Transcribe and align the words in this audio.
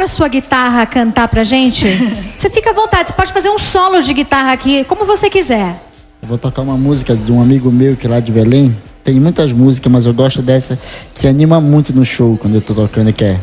pra 0.00 0.06
sua 0.06 0.28
guitarra 0.28 0.86
cantar 0.86 1.28
pra 1.28 1.44
gente? 1.44 1.84
Você 2.34 2.48
fica 2.48 2.70
à 2.70 2.72
vontade, 2.72 3.08
você 3.08 3.12
pode 3.12 3.34
fazer 3.34 3.50
um 3.50 3.58
solo 3.58 4.00
de 4.00 4.14
guitarra 4.14 4.50
aqui, 4.52 4.82
como 4.84 5.04
você 5.04 5.28
quiser. 5.28 5.78
Eu 6.22 6.28
vou 6.28 6.38
tocar 6.38 6.62
uma 6.62 6.78
música 6.78 7.14
de 7.14 7.30
um 7.30 7.42
amigo 7.42 7.70
meu 7.70 7.94
que 7.96 8.06
é 8.06 8.08
lá 8.08 8.18
de 8.18 8.32
Belém. 8.32 8.74
Tem 9.04 9.20
muitas 9.20 9.52
músicas, 9.52 9.92
mas 9.92 10.06
eu 10.06 10.14
gosto 10.14 10.40
dessa 10.40 10.78
que 11.14 11.26
anima 11.26 11.60
muito 11.60 11.94
no 11.94 12.02
show 12.02 12.38
quando 12.38 12.54
eu 12.54 12.62
tô 12.62 12.74
tocando, 12.74 13.12
que 13.12 13.24
é 13.24 13.38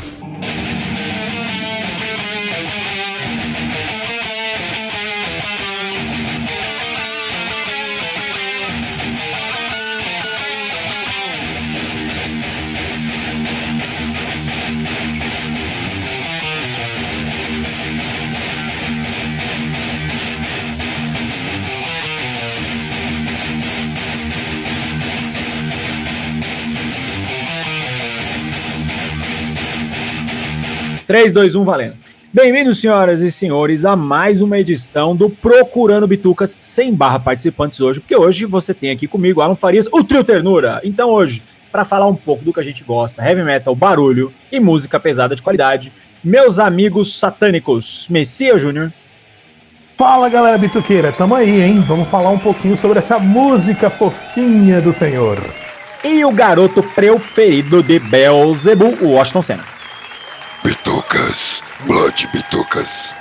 3, 31.18 31.34
2, 31.34 31.56
1, 31.56 31.64
valendo. 31.64 31.96
Bem-vindos, 32.32 32.80
senhoras 32.80 33.24
e 33.24 33.32
senhores, 33.32 33.86
a 33.86 33.96
mais 33.96 34.40
uma 34.40 34.60
edição 34.60 35.16
do 35.16 35.32
Procurando 35.32 36.06
Bitucas 36.06 36.60
sem 36.62 36.94
barra 36.94 37.18
participantes 37.18 37.82
hoje, 37.82 38.00
porque 38.00 38.16
hoje 38.16 38.46
você 38.46 38.72
tem 38.72 38.92
aqui 38.92 39.08
comigo 39.08 39.42
Alan 39.42 39.56
Farias, 39.56 39.90
o 39.92 40.04
Trio 40.04 40.24
Ternura. 40.24 40.80
Então 40.84 41.10
hoje, 41.10 41.42
para 41.72 41.84
falar 41.84 42.06
um 42.06 42.14
pouco 42.14 42.46
do 42.46 42.54
que 42.54 42.60
a 42.60 42.64
gente 42.64 42.84
gosta, 42.84 43.28
heavy 43.28 43.42
metal, 43.42 43.74
barulho 43.74 44.32
e 44.52 44.60
música 44.60 45.00
pesada 45.00 45.36
de 45.36 45.42
qualidade, 45.42 45.92
meus 46.24 46.60
amigos 46.60 47.16
satânicos, 47.16 48.08
Messias 48.12 48.62
Júnior. 48.62 48.94
Fala 49.98 50.30
galera 50.30 50.60
bituqueira, 50.60 51.12
tamo 51.12 51.34
aí, 51.34 51.64
hein? 51.64 51.80
Vamos 51.80 52.10
falar 52.10 52.30
um 52.30 52.38
pouquinho 52.38 52.78
sobre 52.78 53.00
essa 53.00 53.18
música 53.18 53.90
fofinha 53.90 54.80
do 54.80 54.94
Senhor. 54.94 55.40
E 56.04 56.24
o 56.24 56.32
garoto 56.32 56.84
preferido 56.84 57.82
de 57.82 57.98
Belzebu, 57.98 59.00
o 59.02 59.14
Washington 59.14 59.42
Senna. 59.42 59.77
Bitucas, 60.64 61.64
Blood 61.86 62.28
Bitucas. 62.34 63.16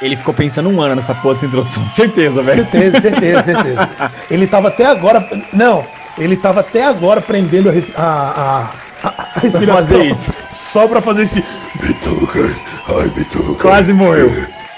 Ele 0.00 0.16
ficou 0.16 0.34
pensando 0.34 0.68
um 0.68 0.80
ano 0.80 0.94
nessa 0.94 1.14
porra 1.14 1.34
dessa 1.34 1.46
introdução. 1.46 1.88
Certeza, 1.90 2.42
velho. 2.42 2.62
Certeza, 2.70 3.00
certeza, 3.00 3.44
certeza. 3.44 3.90
ele 4.30 4.46
tava 4.46 4.68
até 4.68 4.84
agora. 4.84 5.26
Não, 5.52 5.84
ele 6.18 6.36
tava 6.36 6.60
até 6.60 6.84
agora 6.84 7.20
prendendo 7.20 7.70
a, 7.70 8.02
a, 8.02 8.60
a, 9.02 9.08
a 9.08 9.40
respiração. 9.40 9.74
fazer 9.74 10.04
isso. 10.04 10.32
Só 10.50 10.86
pra 10.86 11.00
fazer 11.00 11.22
esse. 11.22 11.44
Bitucas, 11.80 12.62
ai, 12.88 13.08
Bitucas. 13.08 13.60
Quase 13.60 13.92
morreu. 13.92 14.30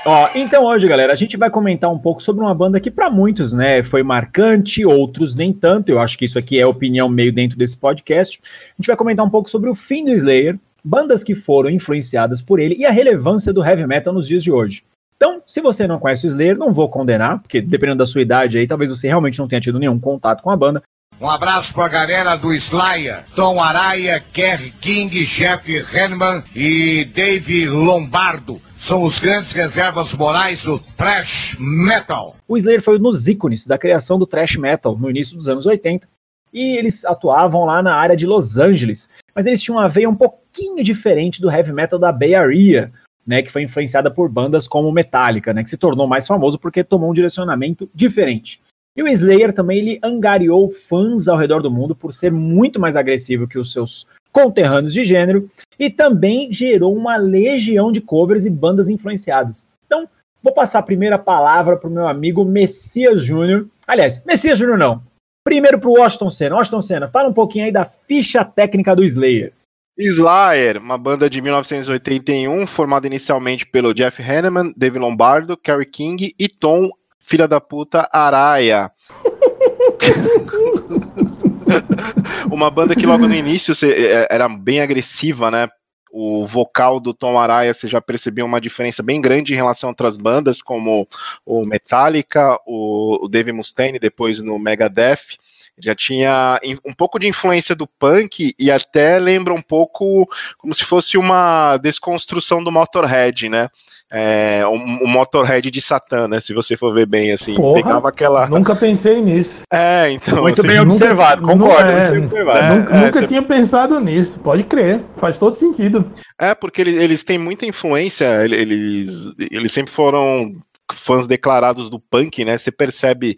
Ó, 0.05 0.31
então 0.35 0.65
hoje, 0.65 0.89
galera, 0.89 1.13
a 1.13 1.17
gente 1.17 1.37
vai 1.37 1.51
comentar 1.51 1.93
um 1.93 1.99
pouco 1.99 2.23
sobre 2.23 2.43
uma 2.43 2.55
banda 2.55 2.81
que 2.81 2.91
para 2.91 3.11
muitos, 3.11 3.53
né, 3.53 3.83
foi 3.83 4.03
marcante, 4.03 4.85
outros 4.85 5.35
nem 5.35 5.53
tanto. 5.53 5.91
Eu 5.91 5.99
acho 5.99 6.17
que 6.17 6.25
isso 6.25 6.39
aqui 6.39 6.59
é 6.59 6.67
opinião 6.67 7.09
meio 7.09 7.31
dentro 7.33 7.59
desse 7.59 7.77
podcast. 7.77 8.41
A 8.43 8.75
gente 8.81 8.87
vai 8.87 8.97
comentar 8.97 9.27
um 9.27 9.29
pouco 9.29 9.51
sobre 9.51 9.69
o 9.69 9.75
fim 9.75 10.05
do 10.07 10.13
Slayer, 10.13 10.59
bandas 10.85 11.23
que 11.25 11.35
foram 11.35 11.71
influenciadas 11.71 12.41
por 12.41 12.61
ele 12.61 12.75
e 12.77 12.85
a 12.85 12.91
relevância 12.91 13.53
do 13.53 13.65
heavy 13.65 13.87
metal 13.87 14.13
nos 14.13 14.27
dias 14.27 14.43
de 14.43 14.51
hoje. 14.53 14.83
Então, 15.17 15.43
se 15.47 15.61
você 15.61 15.87
não 15.87 15.99
conhece 15.99 16.27
o 16.27 16.29
Slayer, 16.29 16.57
não 16.57 16.73
vou 16.73 16.89
condenar, 16.89 17.41
porque 17.41 17.61
dependendo 17.61 17.99
da 17.99 18.07
sua 18.07 18.23
idade 18.23 18.57
aí, 18.57 18.67
talvez 18.67 18.89
você 18.89 19.09
realmente 19.09 19.39
não 19.39 19.49
tenha 19.49 19.61
tido 19.61 19.79
nenhum 19.79 19.99
contato 19.99 20.43
com 20.43 20.51
a 20.51 20.57
banda. 20.57 20.83
Um 21.21 21.29
abraço 21.29 21.75
pra 21.75 21.89
galera 21.89 22.37
do 22.37 22.55
Slayer, 22.55 23.25
Tom 23.35 23.61
Araya, 23.61 24.23
Kerry 24.33 24.71
King, 24.81 25.25
Jeff 25.25 25.69
Henman 25.93 26.45
e 26.55 27.05
Dave 27.05 27.69
Lombardo. 27.69 28.61
São 28.77 29.03
os 29.03 29.19
grandes 29.19 29.51
reservas 29.51 30.15
morais 30.15 30.63
do 30.63 30.79
thrash 30.97 31.57
metal. 31.59 32.37
O 32.47 32.57
Slayer 32.57 32.81
foi 32.81 32.99
um 32.99 33.03
dos 33.03 33.27
ícones 33.27 33.67
da 33.67 33.77
criação 33.77 34.17
do 34.17 34.27
thrash 34.27 34.57
metal 34.57 34.97
no 34.97 35.11
início 35.11 35.37
dos 35.37 35.49
anos 35.49 35.67
80 35.67 36.07
e 36.53 36.77
eles 36.77 37.05
atuavam 37.05 37.65
lá 37.65 37.83
na 37.83 37.95
área 37.95 38.17
de 38.17 38.27
Los 38.27 38.59
Angeles, 38.59 39.09
mas 39.35 39.47
eles 39.47 39.63
tinham 39.63 39.79
uma 39.79 39.89
veia 39.89 40.09
um 40.09 40.15
pouquinho 40.15 40.83
diferente 40.83 41.41
do 41.41 41.51
heavy 41.51 41.73
metal 41.73 41.99
da 41.99 42.13
Bay 42.13 42.35
Area, 42.35 42.93
né, 43.27 43.43
que 43.43 43.51
foi 43.51 43.63
influenciada 43.63 44.11
por 44.11 44.29
bandas 44.29 44.67
como 44.67 44.91
Metallica, 44.91 45.53
né, 45.53 45.63
que 45.63 45.69
se 45.69 45.77
tornou 45.77 46.07
mais 46.07 46.27
famoso 46.27 46.59
porque 46.59 46.83
tomou 46.83 47.11
um 47.11 47.15
direcionamento 47.15 47.89
diferente. 47.95 48.61
E 48.97 49.03
o 49.03 49.07
Slayer 49.07 49.53
também 49.53 49.79
ele 49.79 49.99
angariou 50.03 50.71
fãs 50.71 51.29
ao 51.29 51.37
redor 51.37 51.63
do 51.63 51.71
mundo 51.71 51.95
por 51.95 52.13
ser 52.13 52.33
muito 52.33 52.81
mais 52.81 52.97
agressivo 52.97 53.47
que 53.47 53.59
os 53.59 53.71
seus 53.71 54.09
conterrâneos 54.33 54.93
de 54.93 55.05
gênero 55.05 55.49
e 55.79 55.91
também 55.91 56.53
gerou 56.53 56.97
uma 56.97 57.17
legião 57.17 57.93
de 57.93 58.01
covers 58.01 58.45
e 58.45 58.51
bandas 58.51 58.89
influenciadas. 58.89 59.69
Então, 59.87 60.09
vou 60.43 60.53
passar 60.53 60.81
a 60.81 60.83
primeira 60.83 61.19
palavra 61.19 61.77
para 61.77 61.89
o 61.89 61.93
meu 61.93 62.09
amigo 62.09 62.45
Messias 62.45 63.23
Júnior. 63.23 63.67
Aliás, 63.87 64.23
Messias 64.25 64.59
Júnior 64.59 64.79
não, 64.79 65.03
Primeiro 65.49 65.81
para 65.81 65.89
o 65.89 65.95
Washington 65.95 66.31
Senna. 66.31 66.57
Washington 66.57 66.83
Senna, 66.83 67.09
fala 67.09 67.31
um 67.31 67.33
pouquinho 67.33 67.65
aí 67.65 67.73
da 67.73 67.87
ficha 67.87 68.45
técnica 68.45 68.95
do 68.95 69.03
Slayer. 69.03 69.55
Slayer, 69.97 70.77
uma 70.77 70.99
banda 70.99 71.31
de 71.31 71.41
1981, 71.41 72.67
formada 72.67 73.07
inicialmente 73.07 73.65
pelo 73.65 73.95
Jeff 73.95 74.23
Hanneman, 74.23 74.75
Dave 74.77 74.99
Lombardo, 74.99 75.57
Kerry 75.57 75.87
King 75.87 76.35
e 76.39 76.51
Tom, 76.51 76.91
filha 77.19 77.49
da 77.49 77.63
puta, 77.63 78.07
Araya. 78.13 78.91
uma 82.53 82.71
banda 82.71 82.95
que 82.95 83.07
logo 83.07 83.27
no 83.27 83.35
início 83.35 83.73
é, 83.91 84.29
era 84.31 84.51
bem 84.51 84.83
agressiva, 84.83 85.51
né? 85.51 85.67
O 86.11 86.47
vocal 86.47 86.99
do 87.01 87.13
Tom 87.13 87.39
Araya, 87.39 87.73
você 87.73 87.89
já 87.89 88.01
percebeu 88.01 88.47
uma 88.47 88.61
diferença 88.61 89.03
bem 89.03 89.21
grande 89.21 89.53
em 89.53 89.57
relação 89.57 89.89
a 89.89 89.93
outras 89.93 90.17
bandas, 90.17 90.63
como 90.63 91.07
o 91.45 91.65
Metallica, 91.65 92.59
o, 92.67 93.29
Dave 93.29 93.53
Mustaine, 93.53 93.99
depois 93.99 94.43
no 94.43 94.59
Megadeth. 94.59 95.39
Já 95.81 95.95
tinha 95.95 96.61
um 96.85 96.93
pouco 96.93 97.21
de 97.21 97.29
influência 97.29 97.75
do 97.75 97.87
punk 97.87 98.55
e 98.59 98.71
até 98.71 99.19
lembra 99.19 99.55
um 99.55 99.63
pouco 99.63 100.29
como 100.57 100.75
se 100.75 100.85
fosse 100.85 101.17
uma 101.17 101.77
desconstrução 101.77 102.65
do 102.65 102.73
Motorhead, 102.73 103.49
né? 103.49 103.69
É, 104.11 104.67
um, 104.67 105.05
um, 105.05 105.09
Motorhead 105.09 105.71
de 105.71 105.81
Satã, 105.81 106.27
né? 106.27 106.41
Se 106.41 106.55
você 106.55 106.77
for 106.77 106.93
ver 106.95 107.07
bem, 107.07 107.33
assim, 107.33 107.55
Porra, 107.55 107.83
pegava 107.83 108.09
aquela. 108.09 108.49
Nunca 108.49 108.75
pensei 108.75 109.21
nisso. 109.21 109.61
É, 109.73 110.11
então. 110.11 110.43
Muito 110.43 110.63
bem 110.63 110.81
observado, 110.81 111.43
nunca, 111.43 111.55
concordo. 111.55 111.91
É, 111.91 112.19
observado. 112.19 112.59
É, 112.59 112.75
nunca, 112.75 112.97
é, 112.97 113.05
nunca 113.05 113.27
tinha 113.27 113.43
pensado 113.43 114.01
nisso, 114.01 114.39
pode 114.41 114.65
crer, 114.65 115.03
faz 115.17 115.37
todo 115.37 115.55
sentido. 115.57 116.11
É, 116.41 116.55
porque 116.55 116.81
eles, 116.81 116.97
eles 116.97 117.25
têm 117.25 117.39
muita 117.39 117.67
influência, 117.67 118.45
eles, 118.45 119.31
eles 119.39 119.73
sempre 119.73 119.93
foram 119.93 120.55
fãs 120.93 121.27
declarados 121.27 121.91
do 121.91 121.99
punk, 122.01 122.45
né? 122.45 122.57
Você 122.57 122.71
percebe 122.71 123.37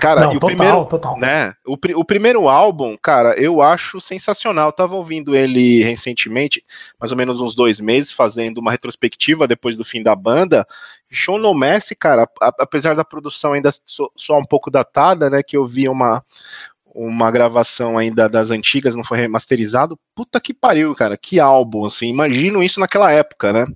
Cara, 0.00 0.20
Não, 0.20 0.30
o 0.30 0.32
total, 0.34 0.46
primeiro, 0.46 0.84
total. 0.84 1.18
né? 1.18 1.54
O, 1.66 1.76
o 1.96 2.04
primeiro 2.04 2.48
álbum, 2.48 2.96
cara, 2.96 3.34
eu 3.36 3.60
acho 3.60 4.00
sensacional. 4.00 4.68
Eu 4.68 4.72
tava 4.72 4.94
ouvindo 4.94 5.34
ele 5.34 5.82
recentemente, 5.82 6.64
mais 7.00 7.10
ou 7.10 7.18
menos 7.18 7.40
uns 7.40 7.56
dois 7.56 7.80
meses, 7.80 8.12
fazendo 8.12 8.58
uma 8.58 8.70
retrospectiva 8.70 9.48
depois 9.48 9.76
do 9.76 9.84
fim 9.84 10.00
da 10.00 10.14
banda. 10.14 10.64
Show 11.10 11.36
No 11.36 11.52
Mercy, 11.52 11.96
cara, 11.96 12.28
apesar 12.60 12.94
da 12.94 13.04
produção 13.04 13.54
ainda 13.54 13.72
só 13.84 14.08
so, 14.16 14.36
um 14.36 14.44
pouco 14.44 14.70
datada, 14.70 15.28
né? 15.28 15.42
Que 15.42 15.56
eu 15.56 15.66
vi 15.66 15.88
uma, 15.88 16.24
uma 16.94 17.28
gravação 17.28 17.98
ainda 17.98 18.28
das 18.28 18.52
antigas, 18.52 18.94
não 18.94 19.02
foi 19.02 19.18
remasterizado. 19.18 19.98
Puta 20.14 20.40
que 20.40 20.54
pariu, 20.54 20.94
cara, 20.94 21.16
que 21.16 21.40
álbum, 21.40 21.84
assim. 21.84 22.06
Imagino 22.06 22.62
isso 22.62 22.78
naquela 22.78 23.10
época, 23.10 23.52
né? 23.52 23.66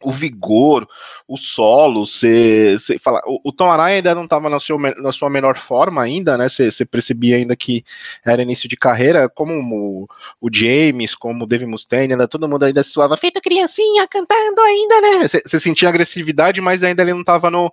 O 0.00 0.12
vigor, 0.12 0.88
o 1.26 1.36
solo, 1.36 2.06
você 2.06 2.76
fala, 3.02 3.20
o, 3.26 3.40
o 3.48 3.52
Tom 3.52 3.70
Araya 3.70 3.96
ainda 3.96 4.14
não 4.14 4.24
estava 4.24 4.48
na, 4.48 4.58
na 4.98 5.12
sua 5.12 5.28
menor 5.28 5.58
forma 5.58 6.02
ainda, 6.02 6.38
né? 6.38 6.48
Você 6.48 6.84
percebia 6.84 7.36
ainda 7.36 7.56
que 7.56 7.84
era 8.24 8.42
início 8.42 8.68
de 8.68 8.76
carreira, 8.76 9.28
como 9.28 9.52
o, 9.54 10.08
o 10.40 10.48
James, 10.52 11.14
como 11.14 11.44
o 11.44 11.46
Dave 11.46 11.66
Mustaine, 11.66 12.12
ainda 12.12 12.28
todo 12.28 12.48
mundo 12.48 12.64
ainda 12.64 12.82
suava, 12.84 13.16
feita 13.16 13.40
criancinha 13.40 14.06
cantando 14.06 14.60
ainda, 14.60 15.00
né? 15.00 15.28
Você 15.28 15.60
sentia 15.60 15.88
agressividade, 15.88 16.60
mas 16.60 16.84
ainda 16.84 17.02
ele 17.02 17.12
não 17.12 17.20
estava 17.20 17.50
no 17.50 17.66
uh, 17.66 17.72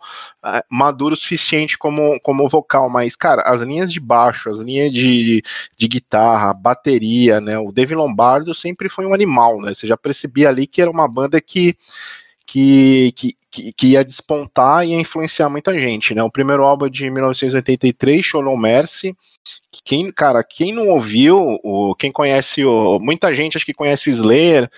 maduro 0.70 1.14
o 1.14 1.18
suficiente 1.18 1.78
como 1.78 2.20
como 2.22 2.50
vocal, 2.50 2.90
mas 2.90 3.16
cara, 3.16 3.44
as 3.44 3.62
linhas 3.62 3.92
de 3.92 4.00
baixo, 4.00 4.50
as 4.50 4.60
linhas 4.60 4.92
de, 4.92 5.44
de 5.78 5.88
guitarra, 5.88 6.54
bateria, 6.54 7.40
né? 7.40 7.60
O 7.60 7.72
Dave 7.72 7.94
Lombardo 7.94 8.54
sempre 8.56 8.90
foi 8.90 9.06
um 9.06 9.14
animal, 9.14 9.62
né? 9.62 9.74
Você 9.74 9.86
já 9.86 9.96
percebia 9.96 10.50
ali 10.50 10.66
que 10.66 10.82
era 10.82 10.90
uma 10.90 11.08
banda 11.08 11.40
que 11.40 11.78
que, 12.56 13.36
que, 13.52 13.74
que, 13.74 13.88
ia 13.88 14.06
despontar 14.06 14.86
e 14.86 14.92
ia 14.92 15.00
influenciar 15.00 15.50
muita 15.50 15.78
gente, 15.78 16.16
né? 16.16 16.24
O 16.24 16.32
primeiro 16.32 16.64
álbum 16.64 16.86
é 16.86 16.90
de 16.90 17.10
1983, 17.10 18.26
Show 18.26 18.42
No 18.42 18.56
Mercy. 18.56 19.14
Quem, 19.84 20.10
cara, 20.10 20.42
quem 20.42 20.72
não 20.72 20.88
ouviu, 20.88 21.60
o, 21.62 21.94
quem 21.96 22.14
conhece 22.14 22.64
o, 22.64 22.98
muita 22.98 23.36
gente 23.36 23.58
acho 23.58 23.66
que 23.66 23.74
conhece 23.74 24.10
o 24.10 24.12
Slayer 24.12 24.72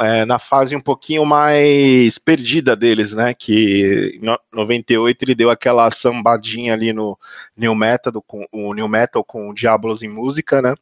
é, 0.00 0.24
na 0.24 0.40
fase 0.40 0.74
um 0.74 0.80
pouquinho 0.80 1.24
mais 1.24 2.18
perdida 2.18 2.74
deles, 2.74 3.14
né? 3.14 3.32
Que 3.32 4.18
em 4.20 4.36
98 4.52 5.22
ele 5.22 5.36
deu 5.36 5.50
aquela 5.50 5.88
sambadinha 5.92 6.72
ali 6.72 6.92
no 6.92 7.16
New 7.56 7.76
Metal, 7.76 8.12
com 8.26 8.44
o 8.50 8.74
New 8.74 8.88
Metal 8.88 9.22
com 9.22 9.50
o 9.50 9.54
Diablos 9.54 10.02
em 10.02 10.08
música, 10.08 10.60
né? 10.60 10.74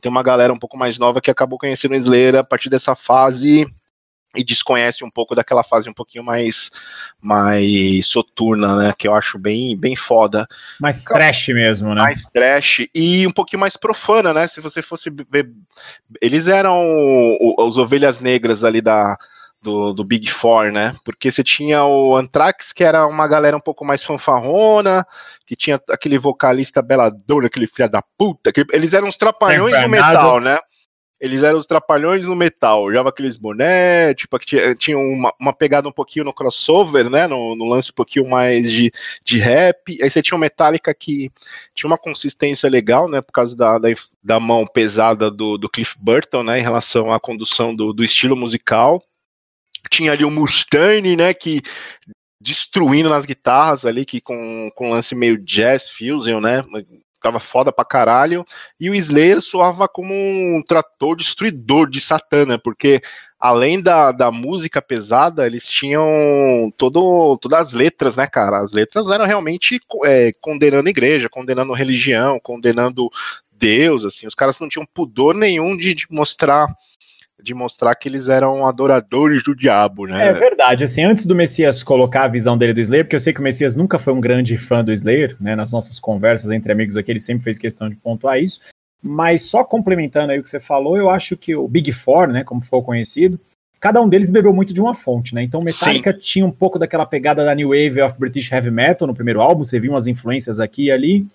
Tem 0.00 0.10
uma 0.10 0.22
galera 0.22 0.52
um 0.52 0.58
pouco 0.58 0.76
mais 0.76 0.96
nova 0.96 1.20
que 1.20 1.30
acabou 1.30 1.58
conhecendo 1.58 1.92
o 1.92 1.96
Slayer 1.96 2.36
a 2.36 2.44
partir 2.44 2.70
dessa 2.70 2.94
fase 2.94 3.66
e 4.36 4.44
desconhece 4.44 5.04
um 5.04 5.10
pouco 5.10 5.34
daquela 5.34 5.62
fase 5.62 5.88
um 5.88 5.94
pouquinho 5.94 6.24
mais 6.24 6.70
mais 7.20 8.06
soturna, 8.06 8.76
né, 8.76 8.94
que 8.96 9.08
eu 9.08 9.14
acho 9.14 9.38
bem 9.38 9.76
bem 9.76 9.96
foda. 9.96 10.46
Mais 10.80 11.04
trash 11.04 11.48
mesmo, 11.48 11.94
né? 11.94 12.02
Mais 12.02 12.24
trash 12.26 12.86
e 12.94 13.26
um 13.26 13.32
pouquinho 13.32 13.60
mais 13.60 13.76
profana, 13.76 14.32
né? 14.32 14.46
Se 14.46 14.60
você 14.60 14.82
fosse 14.82 15.10
ver, 15.30 15.50
eles 16.20 16.48
eram 16.48 16.76
os 17.58 17.78
ovelhas 17.78 18.20
negras 18.20 18.64
ali 18.64 18.80
da 18.80 19.16
do, 19.62 19.92
do, 19.92 20.04
Big 20.04 20.30
Four, 20.30 20.70
né? 20.70 20.94
Porque 21.04 21.30
você 21.30 21.42
tinha 21.42 21.84
o 21.84 22.16
Anthrax, 22.16 22.72
que 22.72 22.84
era 22.84 23.04
uma 23.06 23.26
galera 23.26 23.56
um 23.56 23.60
pouco 23.60 23.84
mais 23.84 24.04
fanfarrona, 24.04 25.04
que 25.44 25.56
tinha 25.56 25.80
aquele 25.90 26.18
vocalista 26.18 26.80
belador, 26.80 27.44
aquele 27.44 27.66
filho 27.66 27.88
da 27.88 28.00
puta, 28.16 28.52
que 28.52 28.64
eles 28.72 28.92
eram 28.92 29.08
os 29.08 29.16
trapalhões 29.16 29.80
do 29.82 29.88
metal, 29.88 30.40
né? 30.40 30.60
Eles 31.18 31.42
eram 31.42 31.58
os 31.58 31.66
trapalhões 31.66 32.28
no 32.28 32.36
metal, 32.36 32.92
java 32.92 33.08
aqueles 33.08 33.38
bonés, 33.38 34.14
tipo, 34.16 34.38
que 34.38 34.46
tinha, 34.46 34.74
tinha 34.74 34.98
uma, 34.98 35.32
uma, 35.40 35.52
pegada 35.52 35.88
um 35.88 35.92
pouquinho 35.92 36.26
no 36.26 36.32
crossover, 36.32 37.08
né? 37.08 37.26
No, 37.26 37.56
no, 37.56 37.64
lance 37.64 37.90
um 37.90 37.94
pouquinho 37.94 38.28
mais 38.28 38.70
de, 38.70 38.92
de 39.24 39.38
rap. 39.38 39.98
Aí 40.02 40.10
você 40.10 40.22
tinha 40.22 40.36
o 40.36 40.40
Metallica 40.40 40.92
que 40.92 41.30
tinha 41.74 41.88
uma 41.88 41.96
consistência 41.96 42.68
legal, 42.68 43.08
né? 43.08 43.22
Por 43.22 43.32
causa 43.32 43.56
da, 43.56 43.78
da, 43.78 43.88
da 44.22 44.38
mão 44.38 44.66
pesada 44.66 45.30
do, 45.30 45.56
do 45.56 45.70
Cliff 45.70 45.96
Burton, 45.98 46.42
né? 46.42 46.58
Em 46.58 46.62
relação 46.62 47.10
à 47.10 47.18
condução 47.18 47.74
do, 47.74 47.94
do 47.94 48.04
estilo 48.04 48.36
musical. 48.36 49.02
Tinha 49.90 50.12
ali 50.12 50.24
o 50.24 50.30
Mustaine, 50.30 51.16
né? 51.16 51.32
Que 51.32 51.62
destruindo 52.38 53.08
nas 53.08 53.24
guitarras 53.24 53.86
ali, 53.86 54.04
que 54.04 54.20
com, 54.20 54.70
com 54.74 54.90
lance 54.90 55.14
meio 55.14 55.38
jazz 55.38 55.88
fusion, 55.88 56.40
né? 56.40 56.62
Tava 57.26 57.40
foda 57.40 57.72
pra 57.72 57.84
caralho, 57.84 58.46
e 58.78 58.88
o 58.88 58.94
Slayer 58.94 59.40
soava 59.40 59.88
como 59.88 60.12
um 60.14 60.62
trator 60.66 61.16
destruidor 61.16 61.90
de 61.90 62.00
Satã, 62.00 62.46
né? 62.46 62.56
Porque 62.56 63.00
além 63.38 63.80
da, 63.80 64.12
da 64.12 64.30
música 64.30 64.80
pesada, 64.80 65.46
eles 65.46 65.68
tinham 65.68 66.72
todo, 66.76 67.36
todas 67.38 67.68
as 67.68 67.72
letras, 67.72 68.16
né, 68.16 68.26
cara? 68.26 68.58
As 68.58 68.72
letras 68.72 69.08
eram 69.08 69.24
realmente 69.24 69.80
é, 70.04 70.32
condenando 70.40 70.88
a 70.88 70.90
igreja, 70.90 71.28
condenando 71.28 71.72
religião, 71.72 72.38
condenando 72.40 73.10
Deus, 73.52 74.04
assim, 74.04 74.26
os 74.26 74.34
caras 74.34 74.58
não 74.58 74.68
tinham 74.68 74.86
pudor 74.86 75.34
nenhum 75.34 75.76
de, 75.76 75.94
de 75.94 76.06
mostrar 76.10 76.68
de 77.42 77.54
mostrar 77.54 77.94
que 77.94 78.08
eles 78.08 78.28
eram 78.28 78.66
adoradores 78.66 79.42
do 79.42 79.54
diabo, 79.54 80.06
né? 80.06 80.28
É 80.28 80.32
verdade, 80.32 80.84
assim, 80.84 81.04
antes 81.04 81.26
do 81.26 81.34
Messias 81.34 81.82
colocar 81.82 82.24
a 82.24 82.28
visão 82.28 82.56
dele 82.56 82.72
do 82.72 82.80
Slayer, 82.80 83.04
porque 83.04 83.16
eu 83.16 83.20
sei 83.20 83.32
que 83.32 83.40
o 83.40 83.42
Messias 83.42 83.76
nunca 83.76 83.98
foi 83.98 84.12
um 84.12 84.20
grande 84.20 84.56
fã 84.56 84.82
do 84.82 84.92
Slayer, 84.92 85.36
né, 85.40 85.54
nas 85.54 85.70
nossas 85.70 86.00
conversas 86.00 86.50
entre 86.50 86.72
amigos 86.72 86.96
aqui, 86.96 87.12
ele 87.12 87.20
sempre 87.20 87.44
fez 87.44 87.58
questão 87.58 87.88
de 87.88 87.96
pontuar 87.96 88.40
isso, 88.40 88.60
mas 89.02 89.42
só 89.42 89.62
complementando 89.62 90.32
aí 90.32 90.38
o 90.38 90.42
que 90.42 90.48
você 90.50 90.58
falou, 90.58 90.96
eu 90.96 91.10
acho 91.10 91.36
que 91.36 91.54
o 91.54 91.68
Big 91.68 91.92
Four, 91.92 92.28
né, 92.28 92.42
como 92.42 92.62
foi 92.62 92.80
conhecido, 92.82 93.38
cada 93.78 94.00
um 94.00 94.08
deles 94.08 94.30
bebeu 94.30 94.54
muito 94.54 94.72
de 94.72 94.80
uma 94.80 94.94
fonte, 94.94 95.34
né, 95.34 95.42
então 95.42 95.60
Metallica 95.60 96.12
Sim. 96.14 96.18
tinha 96.18 96.46
um 96.46 96.50
pouco 96.50 96.78
daquela 96.78 97.04
pegada 97.04 97.44
da 97.44 97.54
New 97.54 97.68
Wave 97.68 98.00
of 98.00 98.18
British 98.18 98.50
Heavy 98.50 98.70
Metal 98.70 99.06
no 99.06 99.14
primeiro 99.14 99.42
álbum, 99.42 99.62
você 99.62 99.78
viu 99.78 99.92
umas 99.92 100.06
influências 100.06 100.58
aqui 100.58 100.86
e 100.86 100.90
ali, 100.90 101.26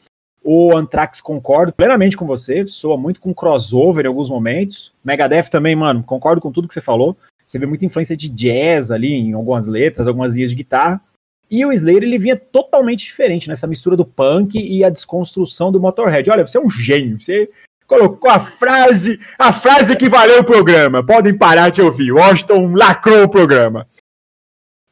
o 0.44 0.76
Anthrax 0.76 1.22
concordo 1.22 1.72
plenamente 1.72 2.18
com 2.18 2.26
você, 2.26 2.66
soa 2.66 2.98
muito 2.98 3.22
com 3.22 3.34
crossover 3.34 4.06
em 4.06 4.08
alguns 4.08 4.30
momentos. 4.30 4.94
Megadeth 5.04 5.50
também, 5.50 5.76
mano, 5.76 6.04
concordo 6.04 6.42
com 6.42 6.52
tudo 6.52 6.68
que 6.68 6.74
você 6.74 6.82
falou. 6.82 7.16
Você 7.46 7.60
vê 7.60 7.66
muita 7.66 7.86
influência 7.86 8.16
de 8.16 8.30
jazz 8.30 8.92
ali 8.92 9.14
em 9.14 9.34
algumas 9.34 9.68
letras, 9.68 10.08
algumas 10.08 10.36
linhas 10.36 10.50
de 10.50 10.56
guitarra. 10.56 11.02
E 11.50 11.66
o 11.66 11.72
Slayer 11.74 12.04
ele 12.04 12.18
vinha 12.18 12.38
totalmente 12.38 13.06
diferente 13.06 13.50
nessa 13.50 13.68
mistura 13.68 13.98
do 13.98 14.06
punk 14.06 14.58
e 14.58 14.84
a 14.84 14.90
desconstrução 14.90 15.72
do 15.72 15.82
Motorhead. 15.82 16.30
Olha, 16.32 16.48
você 16.48 16.58
é 16.58 16.62
um 16.62 16.70
gênio, 16.70 17.20
você 17.20 17.50
colocou 17.86 18.32
a 18.32 18.40
frase, 18.40 19.20
a 19.38 19.52
frase 19.52 19.98
que 19.98 20.08
valeu 20.08 20.40
o 20.40 20.46
programa. 20.46 21.06
Podem 21.06 21.38
parar 21.38 21.70
de 21.70 21.82
ouvir. 21.82 22.14
Washington 22.14 22.74
lacrou 22.74 23.24
o 23.24 23.30
programa. 23.30 23.86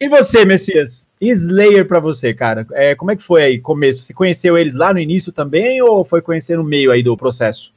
E 0.02 0.08
você, 0.08 0.46
Messias? 0.46 1.10
Slayer 1.20 1.86
para 1.86 2.00
você, 2.00 2.34
cara? 2.34 2.66
É, 2.72 2.96
como 2.96 3.12
é 3.12 3.18
que 3.18 3.22
foi 3.22 3.44
aí, 3.44 3.60
começo? 3.60 4.02
Você 4.02 4.14
conheceu 4.14 4.58
eles 4.58 4.76
lá 4.76 4.94
no 4.94 5.00
início 5.00 5.30
também 5.34 5.82
ou 5.82 6.06
foi 6.06 6.22
conhecer 6.22 6.58
no 6.58 6.64
meio 6.64 6.90
aí 6.90 7.04
do 7.04 7.18
processo? 7.18 7.74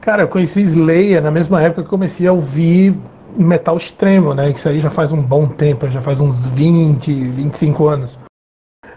Cara, 0.00 0.24
eu 0.24 0.28
conheci 0.28 0.60
Slayer 0.62 1.22
na 1.22 1.30
mesma 1.30 1.62
época 1.62 1.84
que 1.84 1.88
comecei 1.88 2.26
a 2.26 2.32
ouvir 2.32 2.98
metal 3.36 3.76
extremo, 3.76 4.34
né? 4.34 4.50
Isso 4.50 4.68
aí 4.68 4.80
já 4.80 4.90
faz 4.90 5.12
um 5.12 5.22
bom 5.22 5.46
tempo, 5.46 5.88
já 5.88 6.02
faz 6.02 6.20
uns 6.20 6.44
20, 6.44 7.12
25 7.12 7.86
anos. 7.86 8.18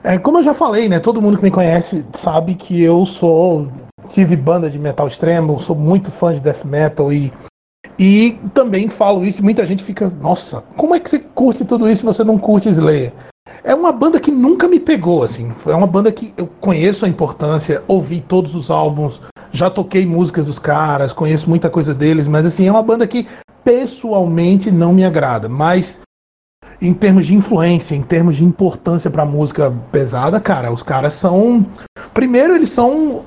É, 0.04 0.18
como 0.18 0.40
eu 0.40 0.44
já 0.44 0.56
falei, 0.56 0.90
né? 0.90 1.00
Todo 1.00 1.22
mundo 1.22 1.38
que 1.38 1.44
me 1.44 1.52
conhece 1.52 2.04
sabe 2.16 2.56
que 2.56 2.82
eu 2.82 3.06
sou. 3.06 3.72
Tive 4.08 4.36
banda 4.36 4.68
de 4.68 4.80
metal 4.80 5.08
extremo, 5.08 5.60
sou 5.60 5.76
muito 5.76 6.10
fã 6.10 6.34
de 6.34 6.40
death 6.40 6.66
metal 6.66 7.14
e 7.14 7.32
e 7.98 8.38
também 8.54 8.90
falo 8.90 9.26
isso, 9.26 9.44
muita 9.44 9.66
gente 9.66 9.84
fica, 9.84 10.12
nossa, 10.22 10.64
como 10.76 10.96
é 10.96 11.00
que 11.00 11.10
você 11.10 11.20
curte 11.20 11.64
tudo 11.64 11.90
isso 11.90 12.00
se 12.00 12.06
você 12.06 12.24
não 12.24 12.38
curte 12.38 12.70
Slayer? 12.70 13.14
É 13.64 13.74
uma 13.74 13.92
banda 13.92 14.20
que 14.20 14.32
nunca 14.32 14.68
me 14.68 14.80
pegou, 14.80 15.24
assim. 15.24 15.52
É 15.66 15.74
uma 15.74 15.88
banda 15.88 16.12
que 16.12 16.34
eu 16.36 16.48
conheço 16.60 17.06
a 17.06 17.10
importância, 17.10 17.84
ouvi 17.88 18.20
todos 18.22 18.56
os 18.56 18.70
álbuns, 18.70 19.22
já 19.52 19.70
toquei 19.70 20.06
músicas 20.06 20.48
dos 20.48 20.60
caras, 20.60 21.14
conheço 21.14 21.50
muita 21.50 21.70
coisa 21.70 21.94
deles, 21.94 22.28
mas 22.28 22.46
assim, 22.46 22.68
é 22.68 22.72
uma 22.72 22.84
banda 22.84 23.08
que 23.08 23.28
pessoalmente 23.64 24.72
não 24.72 24.92
me 24.92 25.06
agrada. 25.06 25.48
Mas 25.48 26.00
em 26.82 26.94
termos 26.94 27.26
de 27.26 27.34
influência, 27.34 27.96
em 27.96 28.02
termos 28.02 28.36
de 28.36 28.44
importância 28.44 29.10
para 29.10 29.24
música 29.24 29.74
pesada, 29.92 30.40
cara, 30.42 30.72
os 30.72 30.84
caras 30.84 31.14
são. 31.14 31.66
Primeiro, 32.14 32.56
eles 32.56 32.70
são 32.70 33.22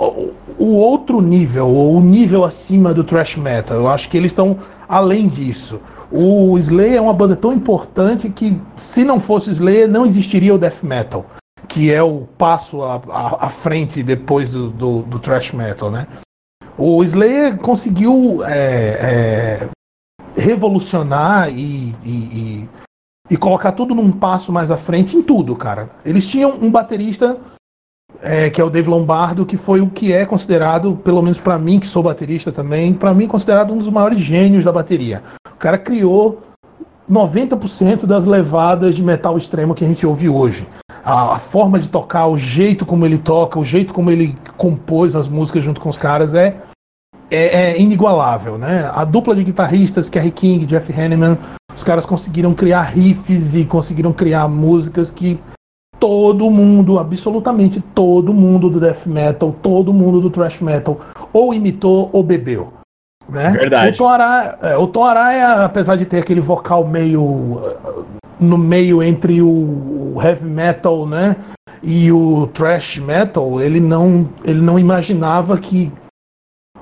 o 0.58 0.74
outro 0.74 1.20
nível, 1.20 1.68
ou 1.68 1.96
o 1.96 2.00
nível 2.00 2.44
acima 2.44 2.94
do 2.94 3.04
thrash 3.04 3.36
metal. 3.36 3.76
Eu 3.76 3.88
acho 3.88 4.08
que 4.08 4.16
eles 4.16 4.32
estão 4.32 4.58
além 4.88 5.28
disso. 5.28 5.80
O 6.10 6.56
Slayer 6.58 6.96
é 6.96 7.00
uma 7.00 7.12
banda 7.12 7.34
tão 7.34 7.52
importante 7.52 8.30
que, 8.30 8.56
se 8.76 9.04
não 9.04 9.20
fosse 9.20 9.50
o 9.50 9.52
Slayer, 9.52 9.88
não 9.88 10.06
existiria 10.06 10.54
o 10.54 10.58
death 10.58 10.82
metal, 10.82 11.26
que 11.68 11.92
é 11.92 12.02
o 12.02 12.28
passo 12.38 12.82
à, 12.82 13.00
à, 13.40 13.48
frente 13.48 14.02
depois 14.02 14.50
do, 14.50 14.70
do, 14.70 15.02
do, 15.02 15.18
thrash 15.18 15.52
metal, 15.52 15.90
né? 15.90 16.06
O 16.78 17.02
Slayer 17.02 17.56
conseguiu 17.58 18.44
é, 18.44 19.66
é, 19.66 20.40
revolucionar 20.40 21.48
e, 21.50 21.94
e, 22.04 22.10
e 22.10 22.68
e 23.30 23.36
colocar 23.36 23.72
tudo 23.72 23.94
num 23.94 24.12
passo 24.12 24.52
mais 24.52 24.70
à 24.70 24.76
frente 24.76 25.16
em 25.16 25.22
tudo, 25.22 25.56
cara. 25.56 25.90
Eles 26.04 26.26
tinham 26.26 26.52
um 26.60 26.70
baterista 26.70 27.36
é, 28.22 28.50
que 28.50 28.60
é 28.60 28.64
o 28.64 28.70
Dave 28.70 28.88
Lombardo, 28.88 29.46
que 29.46 29.56
foi 29.56 29.80
o 29.80 29.88
que 29.88 30.12
é 30.12 30.24
considerado, 30.24 30.96
pelo 31.04 31.22
menos 31.22 31.38
para 31.38 31.58
mim, 31.58 31.78
que 31.78 31.86
sou 31.86 32.02
baterista 32.02 32.50
também, 32.50 32.92
para 32.92 33.14
mim 33.14 33.26
considerado 33.26 33.72
um 33.72 33.78
dos 33.78 33.88
maiores 33.88 34.20
gênios 34.20 34.64
da 34.64 34.72
bateria. 34.72 35.22
O 35.48 35.56
cara 35.56 35.78
criou 35.78 36.42
90% 37.10 38.06
das 38.06 38.24
levadas 38.24 38.94
de 38.94 39.02
metal 39.02 39.36
extremo 39.36 39.74
que 39.74 39.84
a 39.84 39.88
gente 39.88 40.06
ouve 40.06 40.28
hoje. 40.28 40.66
A, 41.04 41.34
a, 41.34 41.38
forma 41.38 41.78
de 41.78 41.88
tocar, 41.88 42.26
o 42.26 42.36
jeito 42.36 42.84
como 42.84 43.06
ele 43.06 43.18
toca, 43.18 43.58
o 43.58 43.64
jeito 43.64 43.94
como 43.94 44.10
ele 44.10 44.36
compôs 44.56 45.14
as 45.14 45.28
músicas 45.28 45.62
junto 45.62 45.80
com 45.80 45.88
os 45.88 45.96
caras 45.96 46.34
é, 46.34 46.56
é, 47.30 47.70
é 47.72 47.80
inigualável, 47.80 48.58
né? 48.58 48.90
A 48.92 49.04
dupla 49.04 49.34
de 49.34 49.44
guitarristas, 49.44 50.08
Kerry 50.08 50.32
King 50.32 50.66
Jeff 50.66 50.92
Hanneman, 50.92 51.38
os 51.74 51.84
caras 51.84 52.04
conseguiram 52.04 52.54
criar 52.54 52.82
riffs 52.82 53.54
e 53.54 53.64
conseguiram 53.64 54.12
criar 54.12 54.48
músicas 54.48 55.10
que 55.10 55.38
todo 55.98 56.50
mundo, 56.50 56.98
absolutamente 56.98 57.80
todo 57.80 58.32
mundo 58.32 58.68
do 58.68 58.80
death 58.80 59.06
metal, 59.06 59.54
todo 59.62 59.92
mundo 59.92 60.20
do 60.20 60.30
thrash 60.30 60.60
metal, 60.60 61.00
ou 61.32 61.54
imitou 61.54 62.10
ou 62.12 62.22
bebeu. 62.22 62.72
Né? 63.28 63.50
Verdade. 63.50 63.94
O 63.94 63.96
Tom 63.96 64.08
Araya, 64.08 64.58
é, 64.62 64.76
o 64.76 64.86
Tom 64.86 65.04
Araya, 65.04 65.64
apesar 65.64 65.96
de 65.96 66.04
ter 66.04 66.18
aquele 66.18 66.40
vocal 66.40 66.86
meio 66.86 67.60
no 68.38 68.58
meio 68.58 69.02
entre 69.02 69.40
o 69.42 70.14
heavy 70.22 70.44
metal, 70.44 71.06
né, 71.06 71.36
e 71.82 72.10
o 72.12 72.48
thrash 72.48 72.98
metal, 72.98 73.60
ele 73.60 73.80
não, 73.80 74.28
ele 74.44 74.60
não 74.60 74.78
imaginava 74.78 75.58
que 75.58 75.92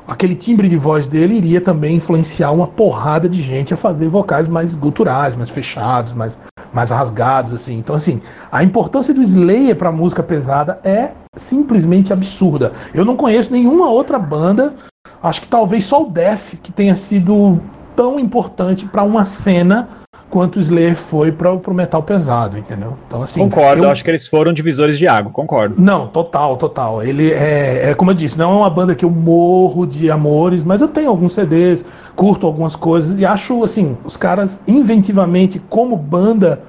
aquele 0.07 0.35
timbre 0.35 0.69
de 0.69 0.77
voz 0.77 1.07
dele 1.07 1.37
iria 1.37 1.61
também 1.61 1.97
influenciar 1.97 2.51
uma 2.51 2.67
porrada 2.67 3.29
de 3.29 3.43
gente 3.43 3.73
a 3.73 3.77
fazer 3.77 4.09
vocais 4.09 4.49
mais 4.49 4.75
guturais, 4.75 5.35
mais 5.35 5.51
fechados, 5.51 6.13
mais, 6.13 6.39
mais 6.75 6.91
rasgados, 6.91 7.55
assim. 7.55 7.79
Então, 7.79 7.95
assim, 7.95 8.21
a 8.51 8.63
importância 8.65 9.15
do 9.15 9.23
Slayer 9.23 9.77
para 9.77 9.93
música 9.93 10.23
pesada 10.23 10.81
é 10.83 11.13
simplesmente 11.37 12.13
absurda. 12.13 12.73
Eu 12.93 13.05
não 13.05 13.17
conheço 13.17 13.53
nenhuma 13.53 13.89
outra 13.89 14.19
banda, 14.19 14.75
acho 15.23 15.41
que 15.41 15.49
talvez 15.49 15.87
só 15.87 16.03
o 16.03 16.11
Def 16.11 16.55
que 16.63 16.73
tenha 16.73 16.97
sido 16.97 17.61
tão 17.95 18.19
importante 18.19 18.85
para 18.85 19.05
uma 19.05 19.25
cena 19.25 19.89
quanto 20.35 20.57
o 20.57 20.61
Slayer 20.61 20.97
foi 20.97 21.31
para 21.31 21.53
o 21.53 21.75
metal 21.75 22.03
pesado, 22.03 22.59
entendeu? 22.59 22.99
Então, 23.07 23.23
assim, 23.23 23.39
concordo, 23.39 23.85
eu... 23.85 23.91
acho 23.91 24.03
que 24.03 24.11
eles 24.11 24.27
foram 24.27 24.53
divisores 24.53 24.99
de 24.99 25.07
água, 25.07 25.31
concordo. 25.31 25.77
Não, 25.79 26.09
total, 26.09 26.57
total. 26.57 27.03
Ele 27.03 27.31
é, 27.31 27.91
é, 27.91 27.95
como 27.95 28.11
eu 28.11 28.15
disse, 28.15 28.37
não 28.37 28.53
é 28.53 28.57
uma 28.57 28.71
banda 28.71 28.95
que 28.95 29.05
eu 29.05 29.11
morro 29.11 29.87
de 29.87 30.11
amores, 30.11 30.65
mas 30.65 30.81
eu 30.81 30.89
tenho 30.89 31.09
alguns 31.09 31.35
CDs, 31.35 31.85
curto 32.17 32.47
algumas 32.47 32.75
coisas 32.75 33.19
e 33.19 33.25
acho, 33.25 33.63
assim, 33.63 33.97
os 34.05 34.17
caras 34.17 34.61
inventivamente, 34.67 35.61
como 35.71 35.97
banda, 35.97 36.63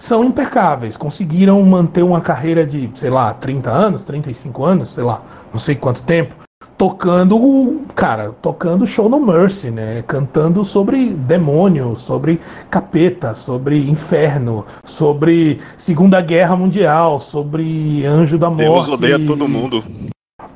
são 0.00 0.24
impecáveis. 0.24 0.96
Conseguiram 0.96 1.60
manter 1.62 2.02
uma 2.02 2.22
carreira 2.22 2.64
de, 2.64 2.90
sei 2.94 3.10
lá, 3.10 3.34
30 3.34 3.70
anos, 3.70 4.04
35 4.04 4.64
anos, 4.64 4.94
sei 4.94 5.04
lá, 5.04 5.22
não 5.52 5.60
sei 5.60 5.74
quanto 5.74 6.02
tempo 6.02 6.39
tocando, 6.80 7.82
cara, 7.94 8.32
tocando 8.40 8.86
Show 8.86 9.06
No 9.06 9.20
Mercy, 9.20 9.70
né? 9.70 10.02
Cantando 10.06 10.64
sobre 10.64 11.10
demônio, 11.10 11.94
sobre 11.94 12.40
capeta, 12.70 13.34
sobre 13.34 13.86
inferno, 13.86 14.64
sobre 14.82 15.60
Segunda 15.76 16.22
Guerra 16.22 16.56
Mundial, 16.56 17.20
sobre 17.20 18.06
anjo 18.06 18.38
da 18.38 18.48
morte. 18.48 18.64
Deus 18.64 18.88
odeia 18.88 19.18
todo 19.18 19.46
mundo. 19.46 19.84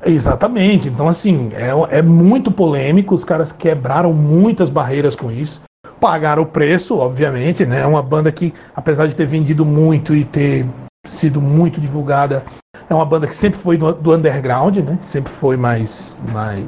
Exatamente. 0.03 0.87
Então, 0.87 1.07
assim, 1.07 1.51
é, 1.53 1.99
é 1.99 2.01
muito 2.01 2.49
polêmico. 2.49 3.13
Os 3.13 3.23
caras 3.23 3.51
quebraram 3.51 4.11
muitas 4.11 4.67
barreiras 4.67 5.15
com 5.15 5.31
isso. 5.31 5.61
Pagaram 6.01 6.41
o 6.41 6.47
preço, 6.47 6.97
obviamente, 6.97 7.67
né? 7.67 7.81
É 7.81 7.85
uma 7.85 8.01
banda 8.01 8.31
que, 8.31 8.51
apesar 8.75 9.05
de 9.05 9.13
ter 9.13 9.27
vendido 9.27 9.63
muito 9.63 10.15
e 10.15 10.25
ter 10.25 10.65
sido 11.07 11.39
muito 11.39 11.79
divulgada, 11.79 12.43
é 12.89 12.93
uma 12.93 13.05
banda 13.05 13.27
que 13.27 13.35
sempre 13.35 13.59
foi 13.59 13.77
do, 13.77 13.93
do 13.93 14.13
underground, 14.13 14.77
né? 14.77 14.97
Sempre 15.01 15.31
foi 15.31 15.57
mais. 15.57 16.17
mais 16.31 16.65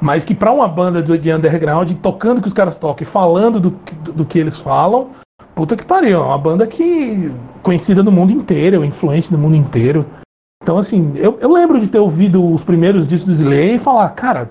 mas 0.00 0.24
que 0.24 0.34
para 0.34 0.50
uma 0.50 0.66
banda 0.66 1.02
do, 1.02 1.18
de 1.18 1.30
underground, 1.30 1.92
tocando 2.02 2.40
que 2.40 2.48
os 2.48 2.54
caras 2.54 2.78
tocam 2.78 3.06
e 3.06 3.10
falando 3.10 3.60
do, 3.60 3.70
do, 3.70 4.12
do, 4.12 4.24
que 4.24 4.38
eles 4.38 4.58
falam, 4.58 5.10
puta 5.54 5.76
que 5.76 5.84
pariu. 5.84 6.22
É 6.22 6.24
uma 6.24 6.38
banda 6.38 6.66
que. 6.66 7.30
conhecida 7.62 8.02
no 8.02 8.10
mundo 8.10 8.32
inteiro, 8.32 8.84
influente 8.84 9.30
no 9.30 9.38
mundo 9.38 9.56
inteiro. 9.56 10.06
Então, 10.62 10.78
assim, 10.78 11.12
eu, 11.16 11.38
eu 11.40 11.52
lembro 11.52 11.80
de 11.80 11.86
ter 11.86 11.98
ouvido 11.98 12.44
os 12.44 12.62
primeiros 12.62 13.06
discos 13.06 13.36
do 13.36 13.42
Slayer 13.42 13.74
e 13.74 13.78
falar, 13.78 14.08
cara, 14.10 14.50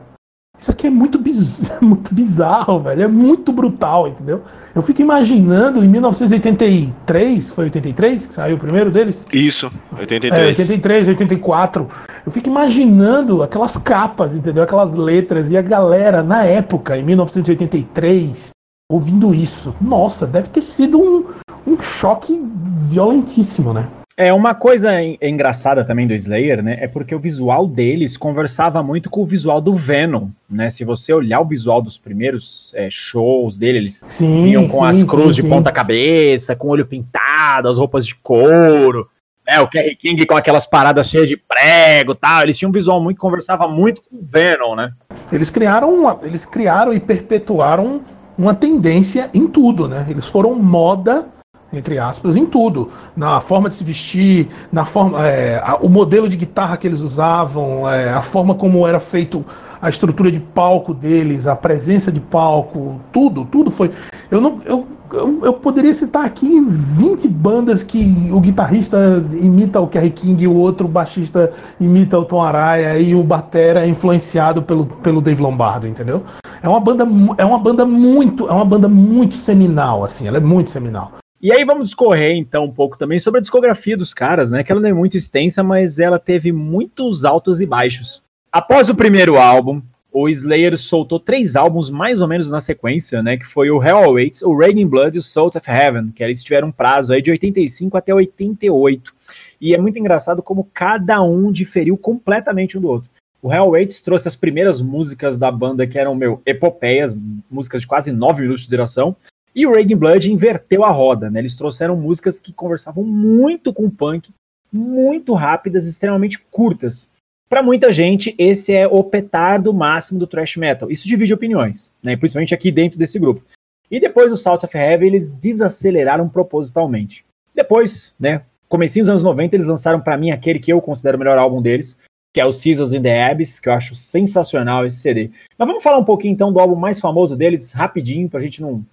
isso 0.59 0.69
aqui 0.69 0.87
é 0.87 0.89
muito, 0.89 1.17
biz... 1.17 1.61
muito 1.79 2.13
bizarro, 2.13 2.81
velho. 2.81 3.03
É 3.03 3.07
muito 3.07 3.53
brutal, 3.53 4.09
entendeu? 4.09 4.43
Eu 4.75 4.81
fico 4.81 5.01
imaginando 5.01 5.83
em 5.83 5.87
1983, 5.87 7.49
foi 7.49 7.65
83 7.65 8.27
que 8.27 8.33
saiu 8.33 8.57
o 8.57 8.59
primeiro 8.59 8.91
deles? 8.91 9.25
Isso, 9.31 9.71
83. 9.97 10.43
É, 10.43 10.47
83, 10.49 11.07
84. 11.07 11.87
Eu 12.25 12.31
fico 12.31 12.49
imaginando 12.49 13.41
aquelas 13.41 13.77
capas, 13.77 14.35
entendeu? 14.35 14.63
Aquelas 14.63 14.93
letras 14.93 15.49
e 15.49 15.55
a 15.55 15.61
galera 15.61 16.21
na 16.21 16.43
época, 16.43 16.97
em 16.97 17.03
1983, 17.03 18.49
ouvindo 18.91 19.33
isso. 19.33 19.73
Nossa, 19.79 20.27
deve 20.27 20.49
ter 20.49 20.63
sido 20.63 20.99
um, 20.99 21.25
um 21.65 21.81
choque 21.81 22.41
violentíssimo, 22.89 23.73
né? 23.73 23.87
É, 24.21 24.33
uma 24.33 24.53
coisa 24.53 25.01
engraçada 25.01 25.85
também 25.85 26.05
do 26.05 26.13
Slayer, 26.13 26.61
né, 26.61 26.77
é 26.81 26.89
porque 26.89 27.15
o 27.15 27.19
visual 27.19 27.65
deles 27.65 28.17
conversava 28.17 28.83
muito 28.83 29.09
com 29.09 29.21
o 29.21 29.25
visual 29.25 29.61
do 29.61 29.73
Venom, 29.73 30.27
né, 30.49 30.69
se 30.69 30.83
você 30.83 31.13
olhar 31.13 31.39
o 31.39 31.45
visual 31.45 31.81
dos 31.81 31.97
primeiros 31.97 32.73
é, 32.75 32.89
shows 32.91 33.57
dele, 33.57 33.77
eles 33.77 34.03
sim, 34.09 34.43
vinham 34.43 34.67
com 34.67 34.79
sim, 34.79 34.89
as 34.89 35.03
cruzes 35.05 35.37
de 35.37 35.43
ponta 35.43 35.71
cabeça, 35.71 36.53
com 36.53 36.67
o 36.67 36.71
olho 36.71 36.85
pintado, 36.85 37.69
as 37.69 37.77
roupas 37.77 38.05
de 38.05 38.13
couro, 38.15 39.07
é, 39.47 39.61
o 39.61 39.69
Kerry 39.69 39.95
King 39.95 40.25
com 40.25 40.35
aquelas 40.35 40.65
paradas 40.65 41.09
cheias 41.09 41.29
de 41.29 41.37
prego 41.37 42.13
tal, 42.13 42.43
eles 42.43 42.57
tinham 42.57 42.71
um 42.71 42.73
visual 42.73 43.01
muito, 43.01 43.21
conversava 43.21 43.69
muito 43.69 44.01
com 44.01 44.17
o 44.17 44.21
Venom, 44.21 44.75
né. 44.75 44.91
Eles 45.31 45.49
criaram, 45.49 45.93
uma, 45.93 46.19
eles 46.23 46.45
criaram 46.45 46.93
e 46.93 46.99
perpetuaram 46.99 48.01
uma 48.37 48.53
tendência 48.53 49.29
em 49.33 49.47
tudo, 49.47 49.87
né, 49.87 50.05
eles 50.09 50.27
foram 50.27 50.55
moda 50.55 51.25
entre 51.71 51.97
aspas, 51.97 52.35
em 52.35 52.45
tudo. 52.45 52.89
Na 53.15 53.39
forma 53.41 53.69
de 53.69 53.75
se 53.75 53.83
vestir, 53.83 54.47
na 54.71 54.85
forma, 54.85 55.25
é, 55.25 55.61
a, 55.63 55.75
o 55.77 55.89
modelo 55.89 56.27
de 56.27 56.35
guitarra 56.35 56.77
que 56.77 56.87
eles 56.87 57.01
usavam, 57.01 57.89
é, 57.89 58.09
a 58.09 58.21
forma 58.21 58.55
como 58.55 58.87
era 58.87 58.99
feito 58.99 59.45
a 59.81 59.89
estrutura 59.89 60.31
de 60.31 60.39
palco 60.39 60.93
deles, 60.93 61.47
a 61.47 61.55
presença 61.55 62.11
de 62.11 62.19
palco, 62.19 62.99
tudo, 63.11 63.45
tudo 63.45 63.71
foi. 63.71 63.91
Eu 64.29 64.41
não. 64.41 64.61
Eu, 64.65 64.87
eu, 65.11 65.39
eu, 65.43 65.53
poderia 65.53 65.91
citar 65.91 66.23
aqui 66.23 66.61
20 66.61 67.27
bandas 67.27 67.81
que 67.81 68.29
o 68.31 68.39
guitarrista 68.39 69.25
imita 69.41 69.81
o 69.81 69.87
Kerry 69.87 70.11
King, 70.11 70.45
o 70.45 70.53
outro 70.53 70.87
baixista 70.87 71.51
imita 71.79 72.19
o 72.19 72.25
Tom 72.25 72.43
Araya 72.43 72.95
e 72.99 73.15
o 73.15 73.23
batera 73.23 73.83
é 73.83 73.87
influenciado 73.87 74.61
pelo, 74.61 74.85
pelo 74.85 75.19
Dave 75.19 75.41
Lombardo, 75.41 75.87
entendeu? 75.87 76.23
É 76.61 76.69
uma 76.69 76.79
banda 76.79 77.07
é 77.39 77.45
uma 77.45 77.57
banda 77.57 77.85
muito 77.85 78.47
é 78.47 78.51
uma 78.51 78.65
banda 78.65 78.87
muito 78.87 79.35
seminal 79.35 80.03
assim, 80.03 80.27
ela 80.27 80.37
é 80.37 80.41
muito 80.41 80.69
seminal. 80.69 81.13
E 81.41 81.53
aí 81.53 81.63
vamos 81.63 81.85
discorrer 81.85 82.35
então 82.35 82.65
um 82.65 82.71
pouco 82.71 82.97
também 82.97 83.17
sobre 83.17 83.37
a 83.37 83.41
discografia 83.41 83.95
dos 83.95 84.13
caras, 84.13 84.51
né? 84.51 84.61
Que 84.61 84.71
ela 84.71 84.81
não 84.81 84.89
é 84.89 84.93
muito 84.93 85.15
extensa, 85.15 85.63
mas 85.63 85.97
ela 85.97 86.19
teve 86.19 86.51
muitos 86.51 87.23
altos 87.23 87.61
e 87.61 87.65
baixos. 87.65 88.21
Após 88.51 88.89
o 88.89 88.95
primeiro 88.95 89.37
álbum, 89.37 89.81
o 90.11 90.27
Slayer 90.27 90.77
soltou 90.77 91.19
três 91.19 91.55
álbuns 91.55 91.89
mais 91.89 92.19
ou 92.19 92.27
menos 92.27 92.49
na 92.49 92.59
sequência, 92.59 93.23
né? 93.23 93.37
Que 93.37 93.45
foi 93.45 93.69
o 93.69 93.81
Hell 93.81 94.03
Awaits, 94.03 94.41
o 94.41 94.57
Raining 94.57 94.87
Blood 94.87 95.15
e 95.15 95.19
o 95.19 95.23
Salt 95.23 95.55
of 95.55 95.69
Heaven, 95.69 96.11
que 96.11 96.23
eles 96.23 96.43
tiveram 96.43 96.69
um 96.69 96.71
prazo 96.73 97.13
aí 97.13 97.21
de 97.21 97.31
85 97.31 97.95
até 97.95 98.13
88. 98.13 99.13
E 99.61 99.73
é 99.73 99.77
muito 99.77 99.97
engraçado 99.97 100.43
como 100.43 100.69
cada 100.73 101.21
um 101.21 101.51
diferiu 101.51 101.95
completamente 101.95 102.77
um 102.77 102.81
do 102.81 102.89
outro. 102.89 103.09
O 103.41 103.53
Hell 103.53 103.63
Awaits 103.63 104.01
trouxe 104.01 104.27
as 104.27 104.35
primeiras 104.35 104.81
músicas 104.81 105.37
da 105.37 105.49
banda 105.49 105.87
que 105.87 105.97
eram, 105.97 106.13
meu, 106.15 106.41
epopeias, 106.45 107.17
músicas 107.49 107.79
de 107.81 107.87
quase 107.87 108.11
nove 108.11 108.41
minutos 108.41 108.63
de 108.63 108.69
duração. 108.69 109.15
E 109.55 109.65
o 109.65 109.73
Raging 109.73 109.95
Blood 109.95 110.31
inverteu 110.31 110.83
a 110.83 110.91
roda, 110.91 111.29
né? 111.29 111.39
Eles 111.39 111.55
trouxeram 111.55 111.95
músicas 111.95 112.39
que 112.39 112.53
conversavam 112.53 113.03
muito 113.03 113.73
com 113.73 113.85
o 113.85 113.91
punk, 113.91 114.31
muito 114.71 115.33
rápidas, 115.33 115.85
extremamente 115.85 116.39
curtas. 116.51 117.09
Para 117.49 117.63
muita 117.63 117.91
gente, 117.91 118.35
esse 118.37 118.73
é 118.73 118.87
o 118.87 119.03
petardo 119.03 119.73
máximo 119.73 120.19
do 120.19 120.27
thrash 120.27 120.55
metal. 120.55 120.91
Isso 120.91 121.07
divide 121.07 121.33
opiniões, 121.33 121.91
né? 122.01 122.15
Principalmente 122.15 122.53
aqui 122.53 122.71
dentro 122.71 122.99
desse 122.99 123.17
grupo. 123.17 123.43
E 123.89 123.99
depois 123.99 124.29
do 124.29 124.37
Salt 124.37 124.63
of 124.63 124.77
Heaven, 124.77 125.07
eles 125.07 125.29
desaceleraram 125.31 126.29
propositalmente. 126.29 127.25
Depois, 127.55 128.13
né, 128.19 128.43
comecinho 128.67 129.03
dos 129.03 129.09
anos 129.09 129.23
90, 129.23 129.55
eles 129.55 129.67
lançaram 129.67 129.99
para 129.99 130.15
mim 130.15 130.29
aquele 130.29 130.59
que 130.59 130.71
eu 130.71 130.79
considero 130.79 131.17
o 131.17 131.19
melhor 131.19 131.39
álbum 131.39 131.59
deles, 131.59 131.97
que 132.31 132.39
é 132.39 132.45
o 132.45 132.53
Seasons 132.53 132.93
in 132.93 133.01
the 133.01 133.31
Abyss, 133.31 133.59
que 133.59 133.67
eu 133.67 133.73
acho 133.73 133.95
sensacional 133.95 134.85
esse 134.85 134.97
CD. 134.97 135.31
Mas 135.57 135.67
vamos 135.67 135.83
falar 135.83 135.97
um 135.97 136.05
pouquinho 136.05 136.33
então 136.33 136.53
do 136.53 136.59
álbum 136.59 136.75
mais 136.75 136.99
famoso 136.99 137.35
deles, 137.35 137.73
rapidinho, 137.73 138.29
pra 138.29 138.39
gente 138.39 138.61
não 138.61 138.85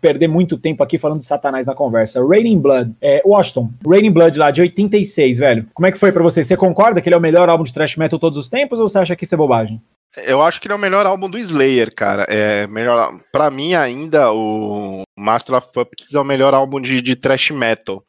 perder 0.00 0.28
muito 0.28 0.56
tempo 0.56 0.82
aqui 0.82 0.98
falando 0.98 1.18
de 1.18 1.26
Satanás 1.26 1.66
na 1.66 1.74
conversa. 1.74 2.24
Raining 2.26 2.60
Blood, 2.60 2.92
é, 3.00 3.22
Washington, 3.24 3.70
Raining 3.86 4.12
Blood 4.12 4.38
lá 4.38 4.50
de 4.50 4.60
86, 4.60 5.38
velho. 5.38 5.66
Como 5.74 5.86
é 5.86 5.92
que 5.92 5.98
foi 5.98 6.12
para 6.12 6.22
você? 6.22 6.42
Você 6.42 6.56
concorda 6.56 7.00
que 7.00 7.08
ele 7.08 7.14
é 7.14 7.18
o 7.18 7.20
melhor 7.20 7.48
álbum 7.48 7.64
de 7.64 7.72
thrash 7.72 7.96
metal 7.96 8.18
todos 8.18 8.38
os 8.38 8.48
tempos 8.48 8.80
ou 8.80 8.88
você 8.88 8.98
acha 8.98 9.16
que 9.16 9.24
isso 9.24 9.34
é 9.34 9.38
bobagem? 9.38 9.80
Eu 10.26 10.42
acho 10.42 10.60
que 10.60 10.66
ele 10.66 10.74
é 10.74 10.76
o 10.76 10.80
melhor 10.80 11.06
álbum 11.06 11.28
do 11.28 11.38
Slayer, 11.38 11.94
cara. 11.94 12.26
É 12.28 12.66
melhor, 12.66 13.18
para 13.32 13.50
mim 13.50 13.74
ainda 13.74 14.30
o 14.30 15.02
Master 15.18 15.56
of 15.56 15.68
Puppets 15.72 16.12
é 16.12 16.20
o 16.20 16.24
melhor 16.24 16.52
álbum 16.52 16.80
de, 16.80 17.00
de 17.00 17.16
thrash 17.16 17.50
metal. 17.50 18.04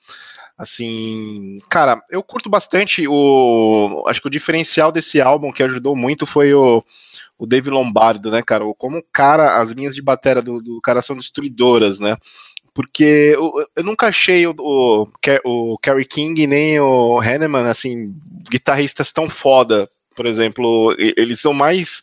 Assim, 0.64 1.60
cara, 1.70 2.02
eu 2.10 2.24
curto 2.24 2.50
bastante 2.50 3.08
o. 3.08 4.04
Acho 4.08 4.22
que 4.22 4.28
o 4.28 4.32
diferencial 4.32 4.92
desse 4.92 5.22
álbum 5.22 5.52
que 5.52 5.62
ajudou 5.62 5.96
muito 5.96 6.26
foi 6.26 6.54
o 6.54 6.84
o 7.38 7.46
Dave 7.46 7.70
Lombardo, 7.70 8.32
né, 8.32 8.42
cara? 8.42 8.64
Como 8.78 9.00
o 9.00 9.04
cara, 9.12 9.60
as 9.60 9.72
linhas 9.72 9.94
de 9.94 10.02
bateria 10.02 10.42
do, 10.42 10.62
do 10.62 10.80
cara 10.82 11.02
são 11.02 11.16
destruidoras, 11.16 12.00
né? 12.00 12.16
Porque 12.74 13.34
eu, 13.36 13.52
eu 13.76 13.84
nunca 13.84 14.08
achei 14.08 14.48
o, 14.48 14.56
o, 14.58 15.08
o 15.44 15.78
Kerry 15.78 16.06
King 16.06 16.48
nem 16.48 16.80
o 16.80 17.20
Hanneman, 17.20 17.70
assim, 17.70 18.16
guitarristas 18.50 19.12
tão 19.12 19.30
foda. 19.30 19.90
Por 20.16 20.26
exemplo, 20.26 20.96
eles 20.98 21.40
são 21.40 21.54
mais, 21.54 22.02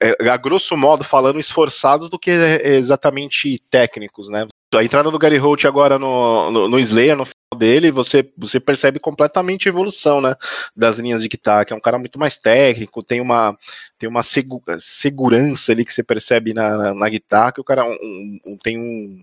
é, 0.00 0.30
a 0.30 0.36
grosso 0.36 0.76
modo 0.76 1.04
falando, 1.04 1.38
esforçados 1.38 2.08
do 2.08 2.18
que 2.18 2.30
exatamente 2.30 3.58
técnicos, 3.70 4.28
né? 4.28 4.46
A 4.74 4.84
entrada 4.84 5.10
do 5.10 5.18
Gary 5.18 5.38
Holt 5.38 5.64
agora 5.66 5.98
no, 5.98 6.50
no, 6.50 6.68
no 6.68 6.78
Slayer, 6.78 7.16
no 7.16 7.26
dele, 7.56 7.90
você, 7.90 8.30
você 8.36 8.60
percebe 8.60 8.98
completamente 9.00 9.68
a 9.68 9.70
evolução, 9.70 10.20
né, 10.20 10.34
das 10.76 10.98
linhas 10.98 11.22
de 11.22 11.28
guitarra, 11.28 11.64
que 11.64 11.72
é 11.72 11.76
um 11.76 11.80
cara 11.80 11.98
muito 11.98 12.18
mais 12.18 12.38
técnico, 12.38 13.02
tem 13.02 13.20
uma, 13.20 13.56
tem 13.98 14.08
uma 14.08 14.22
segu 14.22 14.62
segurança 14.78 15.72
ali 15.72 15.84
que 15.84 15.92
você 15.92 16.02
percebe 16.02 16.52
na, 16.52 16.94
na, 16.94 17.08
guitarra, 17.08 17.52
que 17.52 17.60
o 17.60 17.64
cara 17.64 17.84
um, 17.84 18.38
um, 18.44 18.58
tem 18.58 18.78
um 18.78 19.22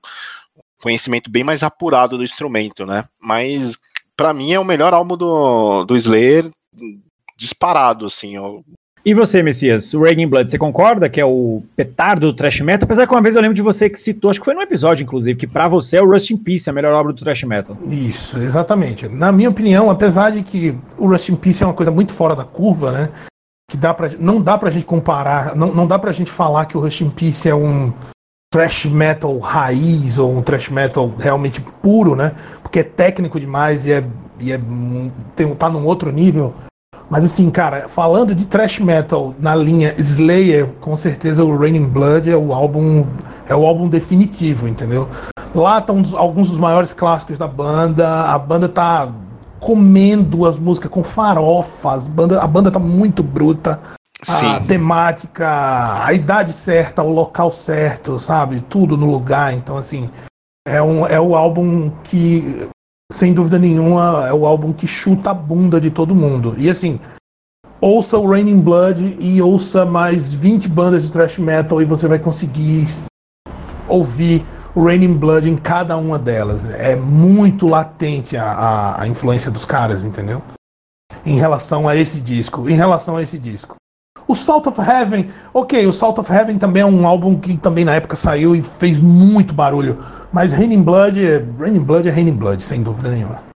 conhecimento 0.81 1.29
bem 1.29 1.43
mais 1.43 1.63
apurado 1.63 2.17
do 2.17 2.23
instrumento, 2.23 2.85
né, 2.85 3.07
mas 3.19 3.77
para 4.17 4.33
mim 4.33 4.53
é 4.53 4.59
o 4.59 4.65
melhor 4.65 4.93
álbum 4.93 5.15
do, 5.15 5.85
do 5.85 5.95
Slayer 5.95 6.49
disparado, 7.37 8.05
assim, 8.07 8.37
ó, 8.37 8.61
e 9.05 9.13
você, 9.13 9.43
Messias, 9.43 9.93
o 9.93 10.01
Raging 10.01 10.27
Blood, 10.27 10.49
você 10.49 10.57
concorda 10.57 11.07
que 11.07 11.21
é 11.21 11.25
o 11.25 11.61
petardo 11.75 12.31
do 12.31 12.33
thrash 12.33 12.59
metal? 12.61 12.85
Apesar 12.85 13.05
que 13.05 13.13
uma 13.13 13.21
vez 13.21 13.35
eu 13.35 13.41
lembro 13.41 13.53
de 13.53 13.61
você 13.61 13.87
que 13.87 13.99
citou, 13.99 14.31
acho 14.31 14.39
que 14.39 14.45
foi 14.45 14.55
num 14.55 14.61
episódio, 14.63 15.03
inclusive, 15.03 15.37
que 15.37 15.45
para 15.45 15.67
você 15.67 15.97
é 15.97 16.01
o 16.01 16.09
Rust 16.09 16.31
in 16.31 16.37
Peace, 16.37 16.67
a 16.67 16.73
melhor 16.73 16.93
obra 16.93 17.13
do 17.13 17.23
thrash 17.23 17.43
metal. 17.43 17.77
Isso, 17.87 18.39
exatamente. 18.39 19.07
Na 19.07 19.31
minha 19.31 19.49
opinião, 19.49 19.91
apesar 19.91 20.31
de 20.31 20.41
que 20.41 20.75
o 20.97 21.07
Rust 21.07 21.29
in 21.29 21.35
Peace 21.35 21.61
é 21.61 21.67
uma 21.67 21.75
coisa 21.75 21.91
muito 21.91 22.13
fora 22.13 22.35
da 22.35 22.43
curva, 22.43 22.91
né? 22.91 23.09
Que 23.69 23.77
dá 23.77 23.93
pra, 23.93 24.09
não 24.19 24.41
dá 24.41 24.57
pra 24.57 24.71
gente 24.71 24.85
comparar, 24.85 25.55
não, 25.55 25.71
não 25.71 25.85
dá 25.85 25.99
pra 25.99 26.11
gente 26.11 26.31
falar 26.31 26.65
que 26.65 26.75
o 26.75 26.81
Rust 26.81 27.01
in 27.01 27.11
Peace 27.11 27.47
é 27.47 27.53
um 27.53 27.93
thrash 28.51 28.85
metal 28.85 29.37
raiz 29.37 30.17
ou 30.17 30.35
um 30.35 30.41
thrash 30.41 30.69
metal 30.69 31.13
realmente 31.19 31.61
puro, 31.81 32.15
né? 32.15 32.33
Porque 32.63 32.79
é 32.79 32.83
técnico 32.83 33.39
demais 33.39 33.85
e 33.85 33.91
é, 33.91 34.03
e 34.39 34.51
é 34.51 34.59
tem, 35.35 35.53
tá 35.53 35.69
num 35.69 35.85
outro 35.85 36.11
nível. 36.11 36.53
Mas 37.09 37.23
assim, 37.23 37.49
cara, 37.49 37.87
falando 37.87 38.33
de 38.33 38.45
thrash 38.45 38.79
metal 38.79 39.33
na 39.39 39.55
linha 39.55 39.93
Slayer, 39.97 40.67
com 40.79 40.95
certeza 40.95 41.43
o 41.43 41.57
Raining 41.57 41.87
Blood 41.87 42.29
é 42.29 42.35
o 42.35 42.53
álbum 42.53 43.05
é 43.47 43.55
o 43.55 43.65
álbum 43.65 43.87
definitivo, 43.87 44.67
entendeu? 44.67 45.07
Lá 45.53 45.79
estão 45.79 46.03
alguns 46.15 46.49
dos 46.49 46.59
maiores 46.59 46.93
clássicos 46.93 47.37
da 47.37 47.47
banda. 47.47 48.23
A 48.23 48.37
banda 48.37 48.67
tá 48.67 49.11
comendo 49.59 50.45
as 50.45 50.57
músicas 50.57 50.91
com 50.91 51.03
farofas. 51.03 52.07
Banda, 52.07 52.41
a 52.41 52.47
banda 52.47 52.71
tá 52.71 52.79
muito 52.79 53.23
bruta. 53.23 53.79
Sim. 54.23 54.47
a 54.47 54.59
temática, 54.59 56.03
a 56.03 56.11
idade 56.13 56.53
certa, 56.53 57.03
o 57.03 57.11
local 57.11 57.51
certo, 57.51 58.17
sabe? 58.17 58.61
Tudo 58.69 58.97
no 58.97 59.11
lugar. 59.11 59.53
Então, 59.53 59.77
assim, 59.77 60.09
é, 60.67 60.81
um, 60.81 61.05
é 61.05 61.19
o 61.19 61.35
álbum 61.35 61.91
que, 62.03 62.67
sem 63.11 63.33
dúvida 63.33 63.59
nenhuma, 63.59 64.27
é 64.27 64.33
o 64.33 64.45
álbum 64.45 64.73
que 64.73 64.87
chuta 64.87 65.31
a 65.31 65.33
bunda 65.33 65.79
de 65.79 65.91
todo 65.91 66.15
mundo. 66.15 66.55
E 66.57 66.69
assim, 66.69 66.99
ouça 67.79 68.17
o 68.17 68.29
Raining 68.29 68.59
Blood 68.59 69.17
e 69.19 69.41
ouça 69.41 69.85
mais 69.85 70.33
20 70.33 70.67
bandas 70.67 71.03
de 71.03 71.11
thrash 71.11 71.37
metal 71.37 71.81
e 71.81 71.85
você 71.85 72.07
vai 72.07 72.19
conseguir 72.19 72.87
ouvir 73.87 74.45
o 74.73 74.83
Raining 74.83 75.13
Blood 75.13 75.49
em 75.49 75.55
cada 75.55 75.95
uma 75.95 76.19
delas. 76.19 76.65
É 76.65 76.95
muito 76.95 77.67
latente 77.67 78.35
a, 78.35 78.51
a, 78.51 79.01
a 79.03 79.07
influência 79.07 79.49
dos 79.49 79.65
caras, 79.65 80.03
entendeu? 80.03 80.41
Em 81.25 81.37
relação 81.37 81.87
a 81.87 81.95
esse 81.95 82.19
disco. 82.19 82.69
Em 82.69 82.75
relação 82.75 83.15
a 83.15 83.21
esse 83.21 83.37
disco. 83.37 83.75
O 84.27 84.35
Salt 84.35 84.65
of 84.65 84.81
Heaven, 84.81 85.29
ok, 85.53 85.85
o 85.85 85.93
Salt 85.93 86.17
of 86.17 86.31
Heaven 86.31 86.57
também 86.57 86.81
é 86.81 86.85
um 86.85 87.05
álbum 87.05 87.37
que 87.37 87.55
também 87.57 87.85
na 87.85 87.93
época 87.93 88.15
saiu 88.15 88.55
e 88.55 88.61
fez 88.63 88.97
muito 88.99 89.53
barulho. 89.53 89.99
Mas 90.33 90.51
Raining 90.51 90.81
Blood, 90.81 91.19
Raining 91.59 91.83
Blood 91.83 92.09
é 92.09 92.11
Raining 92.11 92.35
Blood, 92.35 92.63
sem 92.63 92.81
dúvida 92.81 93.09
nenhuma. 93.09 93.54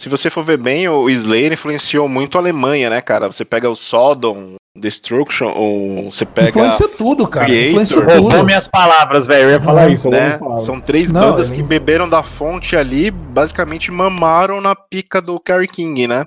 Se 0.00 0.08
você 0.08 0.30
for 0.30 0.42
ver 0.42 0.56
bem, 0.56 0.88
o 0.88 1.10
Slayer 1.10 1.52
influenciou 1.52 2.08
muito 2.08 2.38
a 2.38 2.40
Alemanha, 2.40 2.88
né, 2.88 3.02
cara? 3.02 3.30
Você 3.30 3.44
pega 3.44 3.68
o 3.68 3.76
Sodom, 3.76 4.54
Destruction, 4.74 5.52
ou 5.54 6.10
você 6.10 6.24
pega. 6.24 6.48
Influencia 6.48 6.88
tudo, 6.88 7.28
cara. 7.28 7.54
Influencia 7.54 8.00
tudo. 8.00 8.10
Roubou 8.10 8.42
minhas 8.42 8.66
palavras, 8.66 9.26
velho. 9.26 9.48
Eu 9.48 9.50
ia 9.50 9.60
falar 9.60 9.82
Não, 9.82 9.92
isso. 9.92 10.08
Né? 10.08 10.38
São 10.64 10.80
três 10.80 11.12
Não, 11.12 11.20
bandas 11.20 11.50
que 11.50 11.62
beberam 11.62 12.08
da 12.08 12.22
fonte 12.22 12.74
ali, 12.74 13.10
basicamente 13.10 13.90
mamaram 13.90 14.58
na 14.58 14.74
pica 14.74 15.20
do 15.20 15.38
Kerry 15.38 15.68
King, 15.68 16.08
né? 16.08 16.24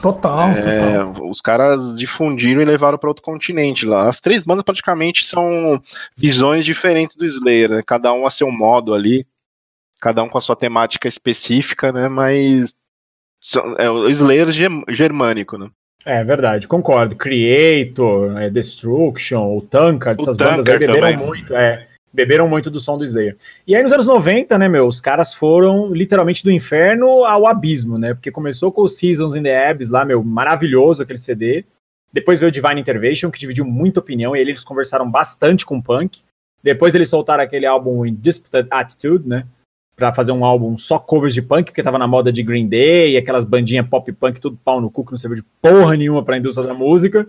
Total, 0.00 0.50
é, 0.50 1.02
total. 1.02 1.28
Os 1.28 1.40
caras 1.40 1.98
difundiram 1.98 2.62
e 2.62 2.64
levaram 2.64 2.98
para 2.98 3.10
outro 3.10 3.24
continente 3.24 3.84
lá. 3.84 4.08
As 4.08 4.20
três 4.20 4.44
bandas 4.44 4.62
praticamente 4.62 5.26
são 5.26 5.82
visões 6.16 6.64
diferentes 6.64 7.16
do 7.16 7.26
Slayer, 7.26 7.68
né? 7.68 7.82
Cada 7.84 8.12
um 8.12 8.28
a 8.28 8.30
seu 8.30 8.52
modo 8.52 8.94
ali, 8.94 9.26
cada 10.00 10.22
um 10.22 10.28
com 10.28 10.38
a 10.38 10.40
sua 10.40 10.54
temática 10.54 11.08
específica, 11.08 11.90
né? 11.90 12.08
Mas 12.08 12.77
é 13.78 13.90
o 13.90 14.08
Slayer 14.08 14.48
germânico, 14.88 15.56
né? 15.56 15.70
É 16.04 16.24
verdade, 16.24 16.66
concordo. 16.66 17.16
Creator, 17.16 18.38
é, 18.38 18.48
Destruction, 18.48 19.56
o 19.56 19.60
Tankard, 19.60 20.22
essas 20.22 20.36
bandas 20.36 20.66
aí 20.66 20.78
beberam 20.78 20.94
também. 20.94 21.16
muito, 21.16 21.54
é, 21.54 21.86
beberam 22.12 22.48
muito 22.48 22.70
do 22.70 22.80
som 22.80 22.96
do 22.96 23.04
Slayer. 23.04 23.36
E 23.66 23.76
aí 23.76 23.82
nos 23.82 23.92
anos 23.92 24.06
90, 24.06 24.56
né, 24.58 24.68
meu, 24.68 24.86
os 24.86 25.00
caras 25.00 25.34
foram 25.34 25.92
literalmente 25.92 26.42
do 26.42 26.50
inferno 26.50 27.24
ao 27.24 27.46
abismo, 27.46 27.98
né? 27.98 28.14
Porque 28.14 28.30
começou 28.30 28.72
com 28.72 28.82
o 28.82 28.88
Seasons 28.88 29.34
in 29.34 29.42
the 29.42 29.68
Abyss 29.68 29.90
lá, 29.90 30.04
meu, 30.04 30.22
maravilhoso 30.24 31.02
aquele 31.02 31.18
CD. 31.18 31.64
Depois 32.12 32.40
veio 32.40 32.48
o 32.48 32.52
Divine 32.52 32.80
Intervention, 32.80 33.30
que 33.30 33.38
dividiu 33.38 33.64
muita 33.64 34.00
opinião, 34.00 34.34
e 34.34 34.40
eles 34.40 34.64
conversaram 34.64 35.08
bastante 35.10 35.66
com 35.66 35.76
o 35.76 35.82
punk. 35.82 36.20
Depois 36.62 36.94
eles 36.94 37.10
soltaram 37.10 37.44
aquele 37.44 37.66
álbum 37.66 38.04
Indisputed 38.06 38.66
Attitude, 38.70 39.28
né? 39.28 39.46
Para 39.98 40.14
fazer 40.14 40.30
um 40.30 40.44
álbum 40.44 40.76
só 40.76 40.96
covers 40.96 41.34
de 41.34 41.42
punk, 41.42 41.66
porque 41.66 41.82
tava 41.82 41.98
na 41.98 42.06
moda 42.06 42.32
de 42.32 42.40
Green 42.44 42.68
Day, 42.68 43.16
aquelas 43.16 43.44
bandinhas 43.44 43.86
pop 43.88 44.10
punk, 44.12 44.40
tudo 44.40 44.56
pau 44.64 44.80
no 44.80 44.88
cu, 44.88 45.04
que 45.04 45.10
não 45.10 45.18
serviu 45.18 45.34
de 45.34 45.44
porra 45.60 45.96
nenhuma 45.96 46.22
pra 46.22 46.38
indústria 46.38 46.68
da 46.68 46.72
música. 46.72 47.26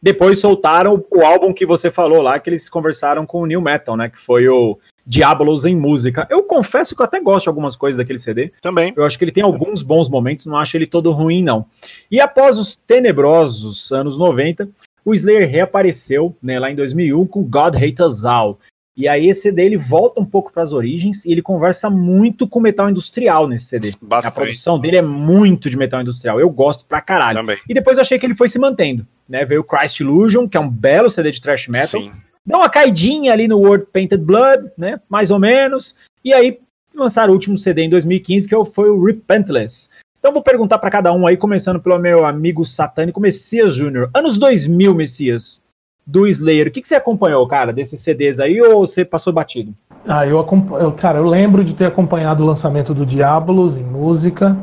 Depois 0.00 0.38
soltaram 0.38 1.02
o 1.10 1.22
álbum 1.22 1.54
que 1.54 1.64
você 1.64 1.90
falou 1.90 2.20
lá, 2.20 2.38
que 2.38 2.50
eles 2.50 2.68
conversaram 2.68 3.24
com 3.24 3.40
o 3.40 3.46
New 3.46 3.62
Metal, 3.62 3.96
né? 3.96 4.10
Que 4.10 4.18
foi 4.18 4.46
o 4.46 4.78
Diabolos 5.06 5.64
em 5.64 5.74
Música. 5.74 6.26
Eu 6.28 6.42
confesso 6.42 6.94
que 6.94 7.00
eu 7.00 7.06
até 7.06 7.18
gosto 7.18 7.44
de 7.44 7.48
algumas 7.48 7.76
coisas 7.76 7.98
daquele 7.98 8.18
CD. 8.18 8.52
Também. 8.60 8.92
Eu 8.94 9.04
acho 9.04 9.16
que 9.16 9.24
ele 9.24 9.32
tem 9.32 9.42
alguns 9.42 9.80
bons 9.80 10.10
momentos, 10.10 10.44
não 10.44 10.58
acho 10.58 10.76
ele 10.76 10.86
todo 10.86 11.12
ruim, 11.12 11.42
não. 11.42 11.64
E 12.10 12.20
após 12.20 12.58
os 12.58 12.76
tenebrosos 12.76 13.90
anos 13.90 14.18
90, 14.18 14.68
o 15.04 15.14
Slayer 15.14 15.48
reapareceu, 15.48 16.36
né, 16.42 16.58
lá 16.58 16.70
em 16.70 16.76
2001 16.76 17.26
com 17.26 17.42
God 17.42 17.76
Hate 17.76 18.02
Us 18.02 18.24
All. 18.24 18.58
E 18.96 19.08
aí 19.08 19.28
esse 19.28 19.42
CD 19.42 19.64
ele 19.64 19.76
volta 19.76 20.20
um 20.20 20.24
pouco 20.24 20.52
para 20.52 20.62
as 20.62 20.72
origens 20.72 21.24
e 21.24 21.32
ele 21.32 21.40
conversa 21.40 21.88
muito 21.88 22.46
com 22.46 22.60
metal 22.60 22.90
industrial 22.90 23.48
nesse 23.48 23.66
CD. 23.66 23.92
Bastante. 24.02 24.30
A 24.30 24.34
produção 24.34 24.78
dele 24.78 24.98
é 24.98 25.02
muito 25.02 25.70
de 25.70 25.78
metal 25.78 26.00
industrial. 26.00 26.38
Eu 26.38 26.50
gosto 26.50 26.84
pra 26.84 27.00
caralho. 27.00 27.38
Também. 27.38 27.58
E 27.68 27.72
depois 27.72 27.96
eu 27.96 28.02
achei 28.02 28.18
que 28.18 28.26
ele 28.26 28.34
foi 28.34 28.48
se 28.48 28.58
mantendo, 28.58 29.06
né? 29.28 29.44
Veio 29.44 29.62
o 29.62 29.64
Christ 29.64 30.00
Illusion, 30.00 30.46
que 30.46 30.56
é 30.56 30.60
um 30.60 30.68
belo 30.68 31.08
CD 31.08 31.30
de 31.30 31.40
thrash 31.40 31.68
metal. 31.68 32.00
Sim. 32.00 32.12
Dá 32.44 32.58
uma 32.58 32.68
caidinha 32.68 33.32
ali 33.32 33.48
no 33.48 33.58
World 33.58 33.86
Painted 33.92 34.22
Blood, 34.22 34.70
né? 34.76 35.00
Mais 35.08 35.30
ou 35.30 35.38
menos. 35.38 35.94
E 36.24 36.34
aí 36.34 36.58
lançaram 36.94 37.30
o 37.30 37.34
último 37.34 37.56
CD 37.56 37.82
em 37.82 37.90
2015, 37.90 38.48
que 38.48 38.64
foi 38.66 38.90
o 38.90 39.02
Repentless. 39.02 39.88
Então 40.18 40.32
vou 40.32 40.42
perguntar 40.42 40.78
para 40.78 40.90
cada 40.90 41.12
um 41.12 41.26
aí, 41.26 41.36
começando 41.36 41.80
pelo 41.80 41.98
meu 41.98 42.24
amigo 42.26 42.64
satânico 42.64 43.20
Messias 43.20 43.74
Júnior. 43.74 44.10
Anos 44.14 44.38
2000, 44.38 44.94
Messias 44.94 45.64
do 46.06 46.26
Slayer. 46.26 46.68
O 46.68 46.70
que, 46.70 46.80
que 46.80 46.88
você 46.88 46.94
acompanhou, 46.94 47.46
cara, 47.46 47.72
desses 47.72 48.00
CDs 48.00 48.40
aí, 48.40 48.60
ou 48.60 48.86
você 48.86 49.04
passou 49.04 49.32
batido? 49.32 49.74
Ah, 50.06 50.26
eu, 50.26 50.44
eu 50.80 50.92
cara, 50.92 51.18
eu 51.18 51.24
lembro 51.24 51.64
de 51.64 51.74
ter 51.74 51.86
acompanhado 51.86 52.42
o 52.42 52.46
lançamento 52.46 52.92
do 52.92 53.06
Diabolos 53.06 53.76
em 53.76 53.84
música, 53.84 54.56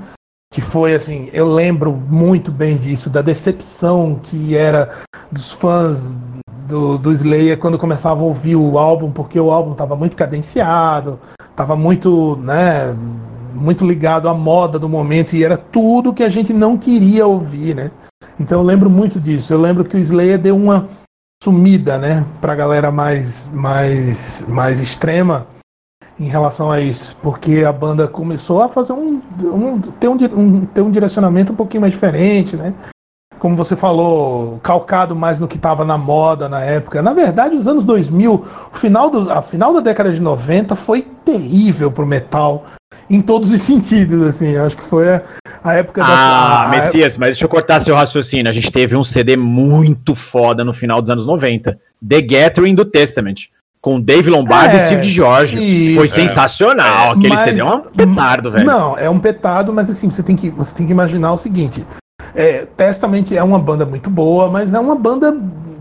que 0.53 0.61
foi 0.61 0.95
assim, 0.95 1.29
eu 1.31 1.47
lembro 1.51 1.93
muito 1.93 2.51
bem 2.51 2.77
disso, 2.77 3.09
da 3.09 3.21
decepção 3.21 4.19
que 4.21 4.57
era 4.57 4.97
dos 5.31 5.51
fãs 5.53 6.01
do, 6.67 6.97
do 6.97 7.11
Slayer 7.13 7.57
quando 7.57 7.77
começavam 7.77 8.23
a 8.23 8.27
ouvir 8.27 8.55
o 8.55 8.77
álbum, 8.77 9.11
porque 9.11 9.39
o 9.39 9.51
álbum 9.51 9.71
estava 9.71 9.95
muito 9.95 10.15
cadenciado, 10.15 11.19
estava 11.49 11.75
muito, 11.75 12.35
né, 12.37 12.95
muito 13.53 13.85
ligado 13.85 14.27
à 14.27 14.33
moda 14.33 14.77
do 14.77 14.89
momento 14.89 15.35
e 15.35 15.43
era 15.43 15.57
tudo 15.57 16.13
que 16.13 16.23
a 16.23 16.29
gente 16.29 16.51
não 16.51 16.77
queria 16.77 17.25
ouvir, 17.25 17.75
né? 17.75 17.91
Então 18.39 18.59
eu 18.59 18.65
lembro 18.65 18.89
muito 18.89 19.19
disso. 19.19 19.53
Eu 19.53 19.59
lembro 19.59 19.83
que 19.83 19.97
o 19.97 19.99
Slayer 19.99 20.39
deu 20.39 20.55
uma 20.55 20.87
sumida, 21.41 21.97
né, 21.97 22.25
para 22.41 22.53
a 22.53 22.55
galera 22.55 22.91
mais, 22.91 23.49
mais, 23.53 24.43
mais 24.47 24.79
extrema 24.79 25.47
em 26.19 26.27
relação 26.27 26.69
a 26.69 26.81
isso, 26.81 27.15
porque 27.23 27.63
a 27.63 27.71
banda 27.71 28.07
começou 28.07 28.61
a 28.61 28.67
fazer 28.67 28.91
um, 28.91 29.21
um, 29.41 29.79
ter, 29.79 30.09
um, 30.09 30.17
um 30.35 30.65
ter 30.65 30.81
um 30.81 30.91
direcionamento 30.91 31.53
um 31.53 31.55
pouquinho 31.55 31.81
mais 31.81 31.93
diferente, 31.93 32.57
né? 32.57 32.73
Como 33.39 33.55
você 33.55 33.73
falou, 33.73 34.59
calcado 34.59 35.15
mais 35.15 35.39
no 35.39 35.47
que 35.47 35.55
estava 35.55 35.85
na 35.85 35.97
moda 35.97 36.49
na 36.49 36.59
época. 36.59 37.01
Na 37.01 37.13
verdade, 37.13 37.55
os 37.55 37.69
anos 37.69 37.85
2000, 37.85 38.33
o 38.33 38.77
final 38.77 39.09
do, 39.09 39.31
a 39.31 39.41
final 39.41 39.73
da 39.73 39.79
década 39.79 40.11
de 40.11 40.19
90 40.19 40.75
foi 40.75 41.03
terrível 41.23 41.89
pro 41.89 42.05
metal 42.05 42.65
em 43.09 43.21
todos 43.21 43.49
os 43.49 43.61
sentidos, 43.63 44.21
assim. 44.23 44.57
Acho 44.57 44.75
que 44.75 44.83
foi 44.83 45.09
a, 45.09 45.23
a 45.63 45.73
época 45.73 46.03
ah, 46.03 46.07
da. 46.07 46.63
Ah, 46.63 46.69
Messias, 46.69 47.17
mas 47.17 47.29
deixa 47.29 47.45
eu 47.45 47.49
cortar 47.49 47.79
seu 47.79 47.95
raciocínio. 47.95 48.49
A 48.49 48.51
gente 48.53 48.71
teve 48.71 48.95
um 48.95 49.03
CD 49.03 49.35
muito 49.35 50.15
foda 50.15 50.63
no 50.63 50.73
final 50.73 51.01
dos 51.01 51.09
anos 51.09 51.25
90. 51.25 51.79
The 52.07 52.21
Gathering 52.21 52.75
do 52.75 52.85
Testament. 52.85 53.49
Com 53.81 53.99
Dave 53.99 54.29
Lombardo 54.29 54.73
é, 54.73 54.77
e 54.77 54.79
Steve 54.79 55.03
George. 55.03 55.57
E, 55.57 55.95
Foi 55.95 56.07
sensacional. 56.07 57.07
É, 57.07 57.11
Aquele 57.11 57.29
mas, 57.29 57.39
CD 57.39 57.61
é 57.61 57.65
um 57.65 57.79
petardo, 57.81 58.51
velho. 58.51 58.65
Não, 58.65 58.97
é 58.97 59.09
um 59.09 59.19
petardo, 59.19 59.71
mas 59.71 59.89
assim, 59.89 60.09
você 60.09 60.21
tem 60.21 60.35
que, 60.35 60.49
você 60.49 60.75
tem 60.75 60.85
que 60.85 60.91
imaginar 60.91 61.31
o 61.31 61.37
seguinte. 61.37 61.85
É, 62.35 62.65
Testament 62.75 63.31
é 63.31 63.41
uma 63.41 63.57
banda 63.57 63.85
muito 63.85 64.09
boa, 64.09 64.49
mas 64.49 64.73
é 64.73 64.79
uma 64.79 64.95
banda 64.95 65.33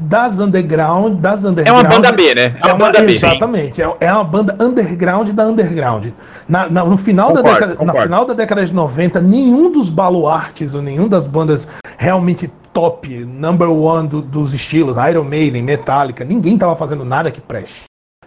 das 0.09 0.39
underground, 0.39 1.21
das 1.21 1.45
underground. 1.45 1.79
É 1.79 1.87
uma 1.87 1.89
banda 1.89 2.13
B, 2.13 2.35
né? 2.35 2.43
É 2.43 2.49
uma, 2.49 2.71
é 2.71 2.73
uma 2.73 2.87
banda 2.87 3.03
B. 3.03 3.13
Exatamente. 3.13 3.83
É, 3.83 3.97
é 4.01 4.13
uma 4.13 4.25
banda 4.25 4.57
underground 4.59 5.29
da 5.31 5.45
underground. 5.47 6.07
Na, 6.49 6.69
na 6.71 6.85
no 6.85 6.97
final 6.97 7.29
concordo, 7.29 7.49
da 7.49 7.67
década, 7.67 7.85
na 7.85 8.03
final 8.03 8.25
da 8.25 8.35
década 8.35 8.65
de 8.65 8.73
90, 8.73 9.21
nenhum 9.21 9.71
dos 9.71 9.91
baluartes 9.91 10.73
ou 10.75 10.81
nenhum 10.81 11.09
das 11.09 11.27
bandas 11.27 11.69
realmente 11.99 12.51
top, 12.73 13.09
number 13.25 13.71
one 13.71 14.09
do, 14.09 14.23
dos 14.23 14.55
estilos, 14.55 14.97
Iron 15.11 15.25
Maiden, 15.25 15.63
Metallica, 15.63 16.25
ninguém 16.25 16.57
tava 16.57 16.75
fazendo 16.75 17.05
nada 17.05 17.31
que 17.31 17.41
preste. 17.41 17.83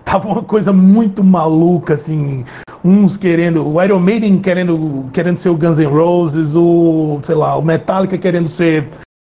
Tava 0.05 0.27
uma 0.27 0.43
coisa 0.43 0.71
muito 0.71 1.23
maluca, 1.23 1.93
assim. 1.93 2.43
Uns 2.83 3.17
querendo. 3.17 3.65
O 3.65 3.81
Iron 3.81 3.99
Maiden 3.99 4.39
querendo, 4.39 5.09
querendo 5.13 5.37
ser 5.37 5.49
o 5.49 5.55
Guns 5.55 5.79
N' 5.79 5.85
Roses, 5.85 6.53
o. 6.53 7.19
sei 7.23 7.35
lá, 7.35 7.55
o 7.55 7.61
Metallica 7.61 8.17
querendo 8.17 8.49
ser 8.49 8.87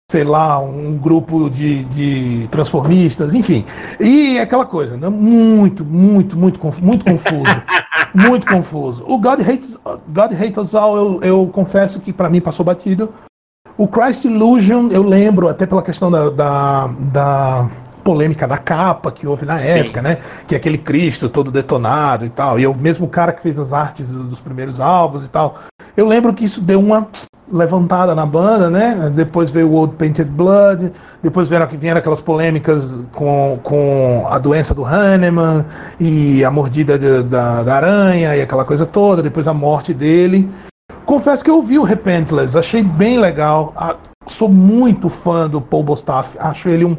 sei 0.10 0.24
lá, 0.24 0.60
um 0.60 0.98
grupo 0.98 1.52
de, 1.52 1.84
de 1.86 2.48
transformistas, 2.50 3.36
enfim. 3.36 3.64
E 4.00 4.40
aquela 4.40 4.66
coisa, 4.66 4.98
né? 4.98 5.08
Muito, 5.08 5.86
muito, 5.86 6.36
muito, 6.36 6.60
muito 6.82 7.06
confuso. 7.06 7.62
muito 8.14 8.48
confuso. 8.48 9.06
O 9.08 9.20
God 9.20 9.40
Hates, 9.42 9.78
God 10.08 10.34
Hates 10.34 10.58
Us 10.58 10.74
All, 10.76 10.98
eu, 10.98 11.20
eu 11.22 11.48
confesso 11.54 12.00
que 12.00 12.12
para 12.12 12.28
mim 12.28 12.42
passou 12.42 12.66
batido. 12.66 13.14
O 13.78 13.88
Christ 13.88 14.26
Illusion, 14.26 14.90
eu 14.90 15.04
lembro, 15.04 15.48
até 15.48 15.68
pela 15.68 15.84
questão 15.84 16.10
da, 16.10 16.30
da, 16.32 16.88
da 16.88 17.70
polêmica 18.04 18.48
da 18.48 18.58
capa 18.58 19.12
que 19.12 19.28
houve 19.28 19.46
na 19.46 19.58
Sim. 19.58 19.80
época, 19.80 20.02
né? 20.02 20.18
Que 20.48 20.56
é 20.56 20.58
aquele 20.58 20.78
Cristo 20.78 21.30
todo 21.30 21.52
detonado 21.52 22.26
e 22.26 22.30
tal. 22.30 22.60
E 22.60 22.66
o 22.66 22.74
mesmo 22.74 23.08
cara 23.08 23.32
que 23.32 23.42
fez 23.42 23.60
as 23.60 23.74
artes 23.74 24.08
dos 24.08 24.40
primeiros 24.40 24.80
álbuns 24.80 25.24
e 25.24 25.28
tal. 25.28 25.60
Eu 25.96 26.08
lembro 26.08 26.34
que 26.34 26.46
isso 26.46 26.62
deu 26.62 26.80
uma 26.80 27.08
levantada 27.52 28.14
na 28.14 28.26
banda, 28.26 28.70
né? 28.70 29.12
Depois 29.14 29.50
veio 29.50 29.70
o 29.70 29.74
Old 29.74 29.96
Painted 29.96 30.30
Blood, 30.30 30.92
depois 31.22 31.50
vieram, 31.50 31.68
vieram 31.68 32.00
aquelas 32.00 32.22
polêmicas 32.22 32.84
com, 33.14 33.60
com 33.64 34.26
a 34.28 34.38
doença 34.38 34.74
do 34.74 34.86
Hahnemann 34.86 35.66
e 36.00 36.44
a 36.44 36.52
mordida 36.52 36.98
de, 36.98 37.24
da, 37.24 37.64
da 37.64 37.76
aranha 37.76 38.36
e 38.36 38.42
aquela 38.42 38.64
coisa 38.64 38.86
toda, 38.86 39.22
depois 39.22 39.48
a 39.48 39.54
morte 39.54 39.94
dele. 39.94 40.50
Confesso 41.06 41.44
que 41.44 41.50
eu 41.50 41.56
ouvi 41.56 41.80
o 41.80 41.84
Repentless, 41.84 42.58
achei 42.58 42.84
bem 42.84 43.18
legal. 43.18 43.74
sou 44.28 44.48
muito 44.48 45.10
fã 45.10 45.50
do 45.50 45.60
Paul 45.60 45.84
Bostaff, 45.84 46.38
acho 46.40 46.70
ele 46.70 46.86
um 46.86 46.96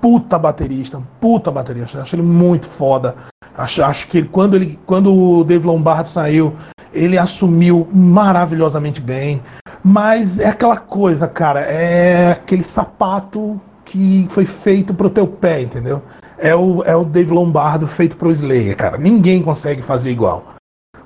puta 0.00 0.38
baterista, 0.38 0.98
um 0.98 1.04
puta 1.20 1.50
baterista. 1.50 2.00
Acho 2.00 2.16
ele 2.16 2.22
muito 2.22 2.66
foda. 2.66 3.14
Acho, 3.56 3.82
acho 3.82 4.08
que 4.08 4.22
quando, 4.22 4.56
ele, 4.56 4.78
quando 4.86 5.14
o 5.14 5.44
Dave 5.44 5.66
Lombardo 5.66 6.08
saiu, 6.08 6.54
ele 6.92 7.18
assumiu 7.18 7.86
maravilhosamente 7.92 9.00
bem. 9.00 9.42
Mas 9.82 10.38
é 10.38 10.48
aquela 10.48 10.76
coisa, 10.76 11.28
cara, 11.28 11.60
é 11.60 12.32
aquele 12.32 12.64
sapato 12.64 13.60
que 13.84 14.28
foi 14.30 14.46
feito 14.46 14.94
pro 14.94 15.10
teu 15.10 15.26
pé, 15.26 15.62
entendeu? 15.62 16.02
É 16.38 16.54
o, 16.54 16.82
é 16.84 16.96
o 16.96 17.04
Dave 17.04 17.32
Lombardo 17.32 17.86
feito 17.86 18.16
pro 18.16 18.30
Slayer, 18.30 18.76
cara. 18.76 18.96
Ninguém 18.96 19.42
consegue 19.42 19.82
fazer 19.82 20.10
igual. 20.10 20.44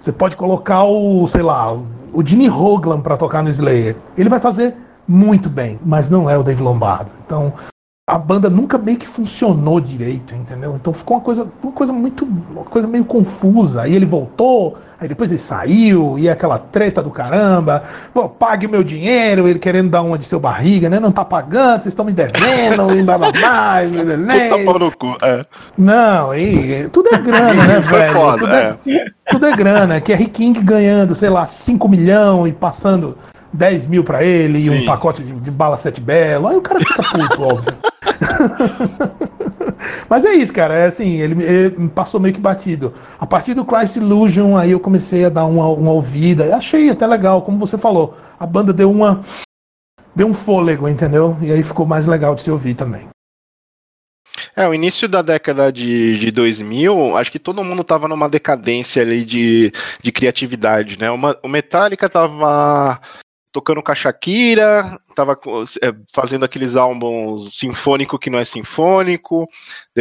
Você 0.00 0.12
pode 0.12 0.37
colocar 0.37 0.85
o, 0.85 1.26
sei 1.28 1.42
lá, 1.42 1.72
o 1.72 2.24
Jimmy 2.24 2.48
Hoglan 2.48 3.00
para 3.00 3.16
tocar 3.16 3.42
no 3.42 3.48
Slayer. 3.48 3.96
Ele 4.16 4.28
vai 4.28 4.38
fazer 4.38 4.74
muito 5.09 5.48
bem, 5.48 5.78
mas 5.85 6.09
não 6.09 6.28
é 6.28 6.37
o 6.37 6.42
Dave 6.42 6.62
Lombardo. 6.62 7.11
Então, 7.24 7.52
a 8.06 8.18
banda 8.18 8.50
nunca 8.50 8.76
meio 8.76 8.98
que 8.98 9.06
funcionou 9.06 9.80
direito, 9.80 10.34
entendeu? 10.34 10.76
Então 10.76 10.92
ficou 10.92 11.16
uma 11.16 11.22
coisa, 11.22 11.48
uma 11.62 11.72
coisa 11.72 11.90
muito, 11.90 12.28
uma 12.50 12.64
coisa 12.64 12.86
meio 12.86 13.02
confusa. 13.02 13.80
Aí 13.80 13.94
ele 13.94 14.04
voltou, 14.04 14.76
aí 15.00 15.08
depois 15.08 15.30
ele 15.30 15.38
saiu, 15.38 16.18
e 16.18 16.28
aquela 16.28 16.58
treta 16.58 17.02
do 17.02 17.08
caramba. 17.08 17.82
Pô, 18.12 18.28
pague 18.28 18.68
meu 18.68 18.84
dinheiro, 18.84 19.48
ele 19.48 19.58
querendo 19.58 19.88
dar 19.88 20.02
uma 20.02 20.18
de 20.18 20.26
seu 20.26 20.38
barriga, 20.38 20.90
né? 20.90 21.00
Não 21.00 21.10
tá 21.10 21.24
pagando, 21.24 21.80
vocês 21.80 21.92
estão 21.92 22.04
me 22.04 22.12
devendo, 22.12 22.94
e 22.94 23.02
blá 23.02 23.16
blá 23.16 23.32
blá. 23.32 23.80
né? 23.80 24.48
Puta 24.50 24.78
no 24.78 24.94
cu, 24.94 25.16
é. 25.22 25.46
Não, 25.78 26.34
e, 26.34 26.86
tudo 26.90 27.08
é 27.10 27.16
grana, 27.16 27.66
né, 27.66 27.80
velho? 27.88 28.12
Foda, 28.12 28.38
tudo, 28.38 28.52
é, 28.52 28.78
é. 28.98 29.06
tudo 29.30 29.46
é 29.46 29.56
grana. 29.56 30.00
Que 30.02 30.12
é 30.12 30.16
Rick 30.16 30.32
King 30.32 30.60
ganhando, 30.60 31.14
sei 31.14 31.30
lá, 31.30 31.46
5 31.46 31.88
milhões 31.88 32.50
e 32.50 32.52
passando 32.52 33.16
10 33.54 33.86
mil 33.86 34.02
pra 34.02 34.24
ele 34.24 34.60
Sim. 34.60 34.66
e 34.66 34.70
um 34.70 34.84
pacote 34.84 35.22
de, 35.22 35.32
de 35.32 35.50
bala 35.50 35.76
sete 35.76 36.00
belo. 36.00 36.48
Aí 36.48 36.56
o 36.56 36.62
cara 36.62 36.80
fica 36.80 37.02
puto, 37.02 37.42
óbvio. 37.42 37.74
Mas 40.08 40.24
é 40.24 40.34
isso, 40.34 40.52
cara. 40.52 40.74
É 40.74 40.86
assim, 40.86 41.20
ele, 41.20 41.42
ele, 41.42 41.88
passou 41.88 42.20
meio 42.20 42.34
que 42.34 42.40
batido. 42.40 42.92
A 43.18 43.26
partir 43.26 43.54
do 43.54 43.64
Christ 43.64 43.96
Illusion, 43.96 44.56
aí 44.56 44.72
eu 44.72 44.80
comecei 44.80 45.24
a 45.24 45.28
dar 45.28 45.44
uma, 45.44 45.68
uma 45.68 45.92
ouvida. 45.92 46.54
Achei 46.56 46.90
até 46.90 47.06
legal, 47.06 47.42
como 47.42 47.58
você 47.58 47.78
falou. 47.78 48.16
A 48.38 48.46
banda 48.46 48.72
deu 48.72 48.90
uma. 48.90 49.20
Deu 50.14 50.26
um 50.26 50.34
fôlego, 50.34 50.88
entendeu? 50.88 51.36
E 51.40 51.50
aí 51.50 51.62
ficou 51.62 51.86
mais 51.86 52.06
legal 52.06 52.34
de 52.34 52.42
se 52.42 52.50
ouvir 52.50 52.74
também. 52.74 53.08
É, 54.56 54.68
o 54.68 54.74
início 54.74 55.08
da 55.08 55.22
década 55.22 55.72
de, 55.72 56.18
de 56.18 56.30
2000, 56.30 57.16
acho 57.16 57.32
que 57.32 57.40
todo 57.40 57.64
mundo 57.64 57.82
tava 57.82 58.06
numa 58.06 58.28
decadência 58.28 59.02
ali 59.02 59.24
de, 59.24 59.72
de 60.00 60.12
criatividade, 60.12 60.96
né? 60.96 61.10
Uma, 61.10 61.36
o 61.42 61.48
Metallica 61.48 62.08
tava 62.08 63.00
tocando 63.54 63.80
com 63.80 63.92
a 63.92 63.94
Shakira, 63.94 64.98
tava 65.14 65.38
é, 65.80 65.94
fazendo 66.12 66.44
aqueles 66.44 66.74
álbuns 66.74 67.54
sinfônico 67.56 68.18
que 68.18 68.28
não 68.28 68.40
é 68.40 68.44
sinfônico. 68.44 69.48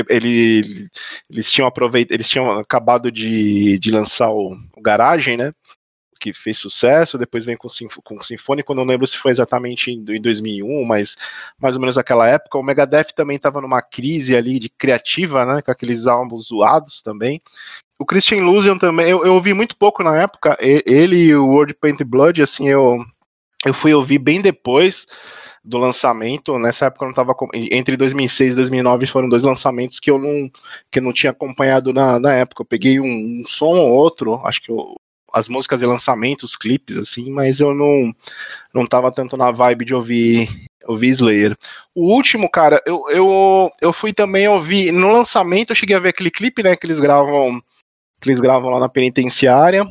Ele, 0.09 0.89
eles 1.29 1.51
tinham 1.51 1.67
aproveitado, 1.67 2.15
eles 2.15 2.27
tinham 2.27 2.49
acabado 2.57 3.11
de, 3.11 3.77
de 3.77 3.91
lançar 3.91 4.31
o, 4.31 4.57
o 4.75 4.81
Garagem, 4.81 5.37
né? 5.37 5.53
Que 6.19 6.33
fez 6.33 6.57
sucesso, 6.57 7.15
depois 7.15 7.45
vem 7.45 7.55
com, 7.55 7.67
com 8.03 8.15
o 8.15 8.23
Sinfônico, 8.23 8.73
não 8.73 8.85
lembro 8.85 9.05
se 9.05 9.17
foi 9.19 9.29
exatamente 9.29 9.91
em, 9.91 10.03
em 10.15 10.21
2001, 10.21 10.83
mas 10.83 11.15
mais 11.59 11.75
ou 11.75 11.81
menos 11.81 11.95
naquela 11.95 12.27
época. 12.27 12.57
O 12.57 12.63
Megadeth 12.63 13.13
também 13.15 13.35
estava 13.35 13.61
numa 13.61 13.83
crise 13.83 14.35
ali 14.35 14.57
de 14.57 14.67
criativa, 14.67 15.45
né? 15.45 15.61
Com 15.61 15.69
aqueles 15.69 16.07
álbuns 16.07 16.47
zoados 16.47 17.03
também. 17.03 17.39
O 17.99 18.05
Christian 18.05 18.37
Illusion 18.37 18.79
também, 18.79 19.11
eu, 19.11 19.23
eu 19.23 19.35
ouvi 19.35 19.53
muito 19.53 19.77
pouco 19.77 20.01
na 20.01 20.19
época, 20.19 20.57
ele 20.59 21.17
e 21.17 21.35
o 21.35 21.45
World 21.45 21.75
Paint 21.75 22.01
Blood, 22.03 22.41
assim, 22.41 22.67
eu 22.67 23.05
eu 23.65 23.73
fui 23.73 23.93
ouvir 23.93 24.19
bem 24.19 24.41
depois 24.41 25.06
do 25.63 25.78
lançamento, 25.78 26.60
nessa 26.60 26.88
época 26.88 27.06
eu 27.06 27.08
não 27.08 27.12
estava 27.12 27.34
entre 27.54 27.95
2006 27.95 28.52
e 28.52 28.56
2009 28.56 29.06
foram 29.06 29.30
dois 29.30 29.43
lançamentos 29.43 29.97
que 29.97 30.12
eu 30.12 30.19
não 30.19 30.52
que 30.91 30.99
eu 30.99 31.04
não 31.04 31.13
tinha 31.13 31.32
acompanhado 31.32 31.93
na, 31.93 32.19
na 32.19 32.34
época. 32.34 32.63
Eu 32.63 32.65
peguei 32.65 32.99
um, 32.99 33.06
um 33.06 33.43
som 33.45 33.78
ou 33.78 33.93
outro, 33.93 34.41
acho 34.45 34.62
que 34.62 34.69
eu, 34.69 34.95
as 35.32 35.47
músicas 35.47 35.80
de 35.80 35.86
lançamento, 35.86 36.43
os 36.43 36.58
clipes 36.58 36.97
assim, 36.97 37.32
mas 37.32 37.62
eu 37.62 37.73
não 37.73 38.13
não 38.73 38.86
tava 38.86 39.12
tanto 39.12 39.38
na 39.38 39.52
vibe 39.52 39.86
de 39.86 39.95
ouvir 39.95 40.49
ouvir 40.86 41.10
Slayer. 41.12 41.56
O 41.95 42.13
último, 42.13 42.49
cara, 42.49 42.82
eu, 42.86 43.06
eu, 43.10 43.71
eu 43.82 43.93
fui 43.93 44.12
também 44.12 44.47
ouvir 44.49 44.91
no 44.91 45.13
lançamento, 45.13 45.71
eu 45.71 45.76
cheguei 45.78 45.95
a 45.95 45.99
ver 45.99 46.10
aquele 46.10 46.30
clipe, 46.30 46.62
né, 46.62 46.76
que 46.76 46.86
eles 46.86 46.99
gravam 46.99 47.62
que 48.19 48.30
eles 48.30 48.41
gravam 48.41 48.69
lá 48.69 48.80
na 48.82 48.89
penitenciária 48.89 49.86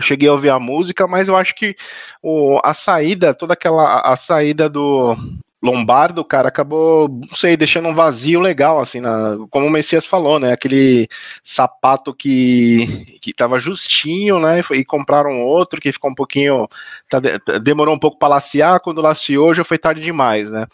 cheguei 0.00 0.28
a 0.28 0.32
ouvir 0.32 0.50
a 0.50 0.58
música, 0.58 1.06
mas 1.06 1.28
eu 1.28 1.36
acho 1.36 1.54
que 1.54 1.76
o, 2.22 2.60
a 2.64 2.74
saída, 2.74 3.34
toda 3.34 3.54
aquela 3.54 4.00
a 4.00 4.16
saída 4.16 4.68
do 4.68 5.16
Lombardo, 5.62 6.24
cara, 6.24 6.48
acabou, 6.48 7.06
não 7.08 7.34
sei, 7.34 7.54
deixando 7.54 7.88
um 7.88 7.94
vazio 7.94 8.40
legal, 8.40 8.80
assim, 8.80 8.98
na, 8.98 9.36
como 9.50 9.66
o 9.66 9.70
Messias 9.70 10.06
falou, 10.06 10.38
né? 10.38 10.52
Aquele 10.52 11.06
sapato 11.44 12.14
que, 12.14 13.18
que 13.20 13.34
tava 13.34 13.58
justinho, 13.58 14.40
né? 14.40 14.60
E, 14.72 14.84
compraram 14.84 15.42
outro 15.42 15.78
que 15.80 15.92
ficou 15.92 16.10
um 16.10 16.14
pouquinho. 16.14 16.66
Tá, 17.10 17.20
demorou 17.62 17.94
um 17.94 17.98
pouco 17.98 18.18
para 18.18 18.28
laciar, 18.28 18.80
quando 18.80 19.02
laciou 19.02 19.52
já 19.52 19.62
foi 19.62 19.76
tarde 19.76 20.00
demais, 20.00 20.50
né? 20.50 20.66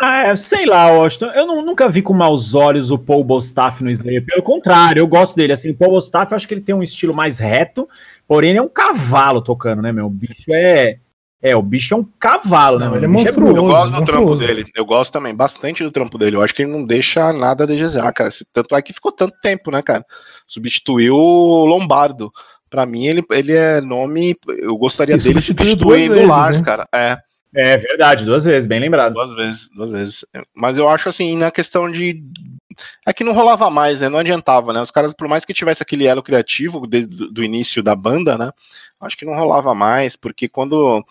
Ah, 0.00 0.28
é, 0.28 0.36
sei 0.36 0.64
lá, 0.64 0.92
Washington. 0.92 1.26
Eu 1.26 1.46
não, 1.46 1.60
nunca 1.60 1.88
vi 1.88 2.00
com 2.02 2.14
maus 2.14 2.54
olhos 2.54 2.90
o 2.92 2.98
Paul 2.98 3.24
Bostaff 3.24 3.82
no 3.82 3.90
Slayer. 3.90 4.24
Pelo 4.24 4.42
contrário, 4.42 5.00
eu 5.00 5.06
gosto 5.08 5.34
dele. 5.34 5.52
Assim, 5.52 5.70
o 5.70 5.74
Paul 5.74 5.92
Bostaff, 5.92 6.30
eu 6.30 6.36
acho 6.36 6.46
que 6.46 6.54
ele 6.54 6.60
tem 6.60 6.74
um 6.74 6.82
estilo 6.82 7.12
mais 7.12 7.38
reto, 7.38 7.88
porém 8.26 8.50
ele 8.50 8.58
é 8.60 8.62
um 8.62 8.68
cavalo 8.68 9.42
tocando, 9.42 9.82
né, 9.82 9.90
meu? 9.90 10.06
O 10.06 10.10
bicho 10.10 10.50
é. 10.50 10.98
É, 11.40 11.54
o 11.54 11.62
bicho 11.62 11.94
é 11.94 11.96
um 11.96 12.04
cavalo, 12.18 12.80
né, 12.80 12.86
não, 12.86 12.92
né? 12.92 12.98
Ele 12.98 13.06
é, 13.06 13.08
é 13.08 13.12
monstruoso. 13.12 13.56
Eu 13.56 13.64
gosto 13.64 13.94
do 13.94 14.04
trampo 14.04 14.34
dele. 14.36 14.66
Eu 14.74 14.84
gosto 14.84 15.12
também 15.12 15.34
bastante 15.34 15.84
do 15.84 15.90
trampo 15.90 16.18
dele. 16.18 16.36
Eu 16.36 16.42
acho 16.42 16.54
que 16.54 16.62
ele 16.62 16.72
não 16.72 16.84
deixa 16.84 17.32
nada 17.32 17.64
a 17.64 17.66
desejar, 17.66 18.12
cara. 18.12 18.30
Tanto 18.52 18.74
é 18.74 18.82
que 18.82 18.92
ficou 18.92 19.12
tanto 19.12 19.34
tempo, 19.40 19.70
né, 19.70 19.80
cara? 19.82 20.04
Substituiu 20.46 21.14
o 21.14 21.64
Lombardo. 21.64 22.32
Pra 22.68 22.84
mim, 22.84 23.06
ele, 23.06 23.24
ele 23.30 23.52
é 23.52 23.80
nome. 23.80 24.36
Eu 24.48 24.76
gostaria 24.76 25.14
e 25.14 25.18
dele 25.18 25.40
substituindo 25.40 26.18
o 26.18 26.26
Lars, 26.26 26.58
né? 26.58 26.64
cara. 26.64 26.88
É. 26.92 27.16
É 27.54 27.78
verdade, 27.78 28.24
duas 28.24 28.44
vezes, 28.44 28.66
bem 28.66 28.80
lembrado. 28.80 29.14
Duas 29.14 29.34
vezes, 29.34 29.68
duas 29.74 29.90
vezes. 29.90 30.24
Mas 30.54 30.76
eu 30.76 30.88
acho 30.88 31.08
assim, 31.08 31.36
na 31.36 31.50
questão 31.50 31.90
de. 31.90 32.22
É 33.06 33.12
que 33.12 33.24
não 33.24 33.32
rolava 33.32 33.70
mais, 33.70 34.00
né? 34.00 34.08
Não 34.08 34.18
adiantava, 34.18 34.72
né? 34.72 34.80
Os 34.80 34.90
caras, 34.90 35.14
por 35.14 35.26
mais 35.26 35.44
que 35.44 35.54
tivesse 35.54 35.82
aquele 35.82 36.06
elo 36.06 36.22
criativo 36.22 36.86
desde 36.86 37.32
do 37.32 37.42
início 37.42 37.82
da 37.82 37.96
banda, 37.96 38.36
né? 38.36 38.50
Acho 39.00 39.16
que 39.16 39.24
não 39.24 39.34
rolava 39.34 39.74
mais, 39.74 40.14
porque 40.14 40.48
quando 40.48 41.04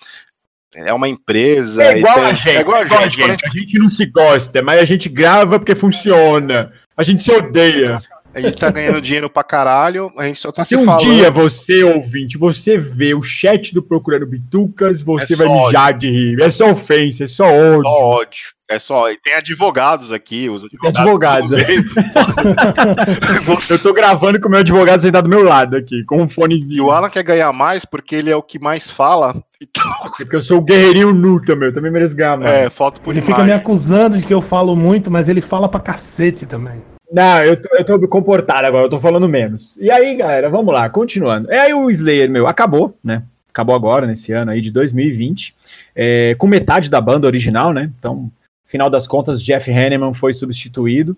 é 0.76 0.94
uma 0.94 1.08
empresa. 1.08 1.84
É 1.84 1.98
igual, 1.98 2.16
tem... 2.16 2.24
a, 2.24 2.34
gente, 2.34 2.50
é 2.50 2.60
igual 2.62 2.78
a 2.78 2.86
gente. 2.86 2.94
a 2.94 3.08
gente. 3.08 3.22
A 3.24 3.28
gente. 3.28 3.46
A 3.46 3.50
gente 3.50 3.80
não 3.80 3.90
se 3.90 4.06
gosta, 4.06 4.62
mas 4.62 4.80
a 4.80 4.86
gente 4.86 5.10
grava 5.10 5.60
porque 5.60 5.76
funciona. 5.76 6.72
A 6.96 7.04
gente 7.04 7.24
se 7.24 7.32
odeia. 7.32 8.00
A 8.38 8.40
gente 8.40 8.60
tá 8.60 8.70
ganhando 8.70 9.02
dinheiro 9.02 9.32
pra 9.32 9.44
caralho, 9.44 10.14
a 10.16 10.28
gente 10.28 10.40
só 10.40 10.52
tá 10.52 10.64
se, 10.64 10.70
se 10.70 10.78
um 10.78 10.86
falando. 10.86 11.02
dia 11.02 11.32
você, 11.32 11.84
ouvinte, 11.84 12.38
você 12.38 12.78
vê 12.78 13.16
o 13.16 13.24
chat 13.24 13.74
do 13.74 13.82
Procurando 13.82 14.28
Bitucas, 14.28 15.02
você 15.02 15.34
é 15.34 15.38
vai 15.38 15.48
mijar 15.48 15.98
de 15.98 16.08
rir. 16.08 16.44
É 16.44 16.52
só 16.52 16.70
ofensa, 16.70 17.24
é 17.24 17.28
só 17.28 17.46
ódio. 17.46 17.82
Só 17.82 17.90
ódio. 17.90 18.58
É 18.70 18.78
só, 18.78 19.06
tem 19.24 19.34
advogados 19.34 20.12
aqui, 20.12 20.48
os 20.50 20.66
advogados. 20.66 21.00
advogados 21.00 21.52
é. 21.54 21.66
eu 23.74 23.82
tô 23.82 23.92
gravando 23.92 24.40
com 24.40 24.50
o 24.50 24.52
meu 24.52 24.60
advogado 24.60 25.00
sentado 25.00 25.24
do 25.24 25.30
meu 25.32 25.44
lado 25.44 25.76
aqui, 25.76 26.04
com 26.04 26.22
um 26.22 26.30
fonezinho. 26.30 26.78
E 26.78 26.82
o 26.82 26.92
Alan 26.92 27.10
quer 27.10 27.24
ganhar 27.24 27.52
mais 27.52 27.86
porque 27.86 28.16
ele 28.16 28.30
é 28.30 28.36
o 28.36 28.44
que 28.44 28.60
mais 28.60 28.92
fala. 28.92 29.42
Então... 29.60 29.92
Porque 30.16 30.36
eu 30.36 30.42
sou 30.42 30.60
o 30.60 30.64
guerreirinho 30.64 31.12
nu 31.12 31.42
também, 31.42 31.70
eu 31.70 31.74
também 31.74 31.92
mereço 31.92 32.16
ganhar 32.16 32.38
mais. 32.38 32.52
É, 32.52 32.70
falta 32.70 33.02
por 33.02 33.10
Ele 33.10 33.20
imagem. 33.20 33.36
fica 33.36 33.48
me 33.48 33.52
acusando 33.52 34.16
de 34.16 34.26
que 34.26 34.34
eu 34.34 34.44
falo 34.44 34.76
muito, 34.76 35.10
mas 35.10 35.28
ele 35.28 35.42
fala 35.42 35.68
pra 35.68 35.80
cacete 35.80 36.46
também. 36.46 36.84
Não, 37.12 37.44
eu 37.44 37.62
tô, 37.62 37.76
eu 37.76 37.86
tô 37.86 38.08
comportado 38.08 38.68
agora, 38.68 38.86
eu 38.86 38.90
tô 38.90 39.00
falando 39.00 39.28
menos. 39.30 39.78
E 39.78 39.90
aí, 39.90 40.16
galera, 40.16 40.50
vamos 40.50 40.74
lá, 40.74 40.90
continuando. 40.90 41.52
É 41.52 41.60
aí 41.60 41.74
o 41.74 41.90
Slayer, 41.90 42.30
meu, 42.30 42.48
acabou, 42.48 42.98
né? 43.04 43.24
Acabou 43.50 43.74
agora, 43.74 44.06
nesse 44.06 44.34
ano 44.34 44.52
aí 44.52 44.62
de 44.62 44.72
2020, 44.72 45.56
é, 45.96 46.36
com 46.36 46.48
metade 46.48 46.90
da 46.90 47.00
banda 47.00 47.26
original, 47.26 47.74
né? 47.74 47.92
Então, 47.98 48.30
final 48.66 48.90
das 48.90 49.08
contas, 49.08 49.42
Jeff 49.42 49.72
Hanneman 49.72 50.14
foi 50.14 50.34
substituído 50.34 51.18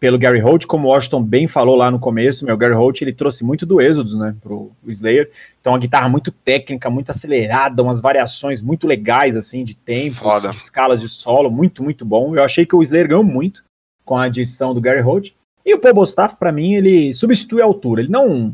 pelo 0.00 0.18
Gary 0.18 0.40
Holt, 0.40 0.66
como 0.66 0.88
o 0.88 0.90
Washington 0.90 1.22
bem 1.22 1.46
falou 1.46 1.76
lá 1.76 1.90
no 1.90 1.98
começo, 1.98 2.46
meu, 2.46 2.56
Gary 2.56 2.72
Holt, 2.72 3.02
ele 3.02 3.12
trouxe 3.12 3.44
muito 3.44 3.66
do 3.66 3.82
Êxodos, 3.82 4.18
né, 4.18 4.34
pro 4.40 4.72
Slayer, 4.86 5.30
então 5.60 5.74
a 5.74 5.78
guitarra 5.78 6.08
muito 6.08 6.32
técnica, 6.32 6.88
muito 6.88 7.10
acelerada, 7.10 7.82
umas 7.82 8.00
variações 8.00 8.62
muito 8.62 8.86
legais, 8.86 9.36
assim, 9.36 9.62
de 9.62 9.76
tempo, 9.76 10.24
de 10.38 10.56
escalas 10.56 11.02
de 11.02 11.08
solo, 11.08 11.50
muito, 11.50 11.82
muito 11.82 12.02
bom, 12.02 12.34
eu 12.34 12.42
achei 12.42 12.64
que 12.64 12.74
o 12.74 12.80
Slayer 12.80 13.08
ganhou 13.08 13.22
muito, 13.22 13.62
com 14.10 14.16
a 14.16 14.24
adição 14.24 14.74
do 14.74 14.80
Gary 14.80 15.00
Holt. 15.00 15.32
E 15.64 15.72
o 15.72 15.78
Paul 15.78 15.94
Bostaff, 15.94 16.34
para 16.36 16.50
mim, 16.50 16.74
ele 16.74 17.12
substitui 17.12 17.62
a 17.62 17.64
altura. 17.64 18.02
Ele 18.02 18.10
não 18.10 18.52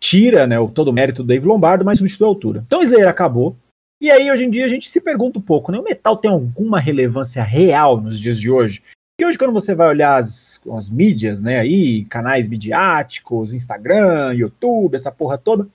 tira 0.00 0.46
né, 0.46 0.58
o, 0.58 0.66
todo 0.66 0.88
o 0.88 0.92
mérito 0.94 1.22
do 1.22 1.26
Dave 1.26 1.46
Lombardo, 1.46 1.84
mas 1.84 1.98
substitui 1.98 2.24
a 2.24 2.28
altura. 2.28 2.64
Então 2.66 2.80
o 2.80 2.82
Slayer 2.82 3.06
acabou. 3.06 3.54
E 4.00 4.10
aí, 4.10 4.30
hoje 4.30 4.46
em 4.46 4.50
dia, 4.50 4.64
a 4.64 4.68
gente 4.68 4.88
se 4.88 5.02
pergunta 5.02 5.38
um 5.38 5.42
pouco, 5.42 5.70
né? 5.70 5.78
O 5.78 5.82
metal 5.82 6.16
tem 6.16 6.30
alguma 6.30 6.80
relevância 6.80 7.42
real 7.44 8.00
nos 8.00 8.18
dias 8.18 8.40
de 8.40 8.50
hoje? 8.50 8.82
Porque 9.12 9.28
hoje, 9.28 9.36
quando 9.36 9.52
você 9.52 9.74
vai 9.74 9.88
olhar 9.88 10.16
as, 10.16 10.58
as 10.72 10.88
mídias, 10.88 11.42
né, 11.42 11.60
aí, 11.60 12.06
canais 12.06 12.48
midiáticos, 12.48 13.52
Instagram, 13.52 14.32
YouTube, 14.32 14.94
essa 14.94 15.12
porra 15.12 15.36
toda, 15.36 15.68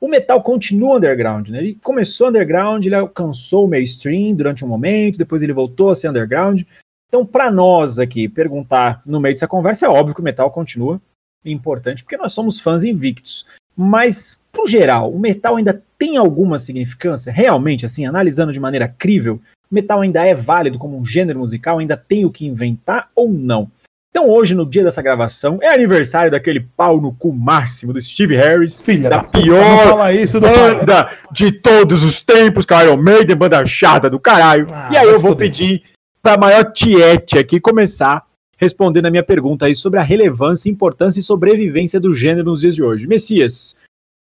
o 0.00 0.06
metal 0.06 0.40
continua 0.40 0.98
underground, 0.98 1.48
né? 1.48 1.58
Ele 1.58 1.78
começou 1.82 2.28
underground, 2.28 2.86
ele 2.86 2.94
alcançou 2.94 3.64
o 3.64 3.68
mainstream 3.68 4.36
durante 4.36 4.64
um 4.64 4.68
momento, 4.68 5.18
depois 5.18 5.42
ele 5.42 5.52
voltou 5.52 5.90
a 5.90 5.96
ser 5.96 6.10
underground, 6.10 6.62
Então, 7.08 7.24
para 7.24 7.50
nós 7.50 7.98
aqui, 7.98 8.28
perguntar 8.28 9.02
no 9.04 9.18
meio 9.18 9.34
dessa 9.34 9.48
conversa, 9.48 9.86
é 9.86 9.88
óbvio 9.88 10.14
que 10.14 10.20
o 10.20 10.24
metal 10.24 10.50
continua 10.50 11.00
importante, 11.44 12.02
porque 12.02 12.16
nós 12.16 12.32
somos 12.32 12.60
fãs 12.60 12.84
invictos. 12.84 13.46
Mas, 13.74 14.42
pro 14.52 14.66
geral, 14.66 15.10
o 15.10 15.18
metal 15.18 15.56
ainda 15.56 15.82
tem 15.98 16.16
alguma 16.16 16.58
significância? 16.58 17.32
Realmente, 17.32 17.86
assim, 17.86 18.04
analisando 18.04 18.52
de 18.52 18.60
maneira 18.60 18.88
crível, 18.88 19.40
o 19.70 19.74
metal 19.74 20.00
ainda 20.00 20.26
é 20.26 20.34
válido 20.34 20.78
como 20.78 20.98
um 20.98 21.04
gênero 21.04 21.38
musical? 21.38 21.78
Ainda 21.78 21.96
tem 21.96 22.24
o 22.24 22.30
que 22.30 22.46
inventar 22.46 23.08
ou 23.14 23.30
não? 23.30 23.70
Então, 24.10 24.28
hoje, 24.28 24.54
no 24.54 24.66
dia 24.66 24.82
dessa 24.82 25.00
gravação, 25.00 25.58
é 25.62 25.72
aniversário 25.72 26.30
daquele 26.30 26.60
pau 26.76 27.00
no 27.00 27.12
cu 27.12 27.32
máximo 27.32 27.92
do 27.92 28.00
Steve 28.00 28.36
Harris. 28.36 28.82
Filha 28.82 29.08
da, 29.08 29.18
da 29.18 29.24
pior 29.24 30.12
isso 30.12 30.40
banda 30.40 31.16
de 31.30 31.52
todos 31.52 32.02
os 32.02 32.20
tempos, 32.20 32.66
Iron 32.82 32.96
Maiden, 32.96 33.36
banda 33.36 33.64
chata 33.64 34.10
do 34.10 34.18
caralho. 34.18 34.66
Ah, 34.72 34.88
e 34.90 34.96
aí 34.96 35.06
eu 35.06 35.20
vou 35.20 35.32
foder. 35.32 35.48
pedir 35.48 35.82
pra 36.22 36.38
maior 36.38 36.72
tiete 36.72 37.38
aqui 37.38 37.60
começar 37.60 38.26
respondendo 38.58 39.06
a 39.06 39.10
minha 39.10 39.22
pergunta 39.22 39.66
aí 39.66 39.74
sobre 39.74 40.00
a 40.00 40.02
relevância, 40.02 40.68
importância 40.68 41.20
e 41.20 41.22
sobrevivência 41.22 42.00
do 42.00 42.12
gênero 42.12 42.50
nos 42.50 42.60
dias 42.60 42.74
de 42.74 42.82
hoje. 42.82 43.06
Messias, 43.06 43.76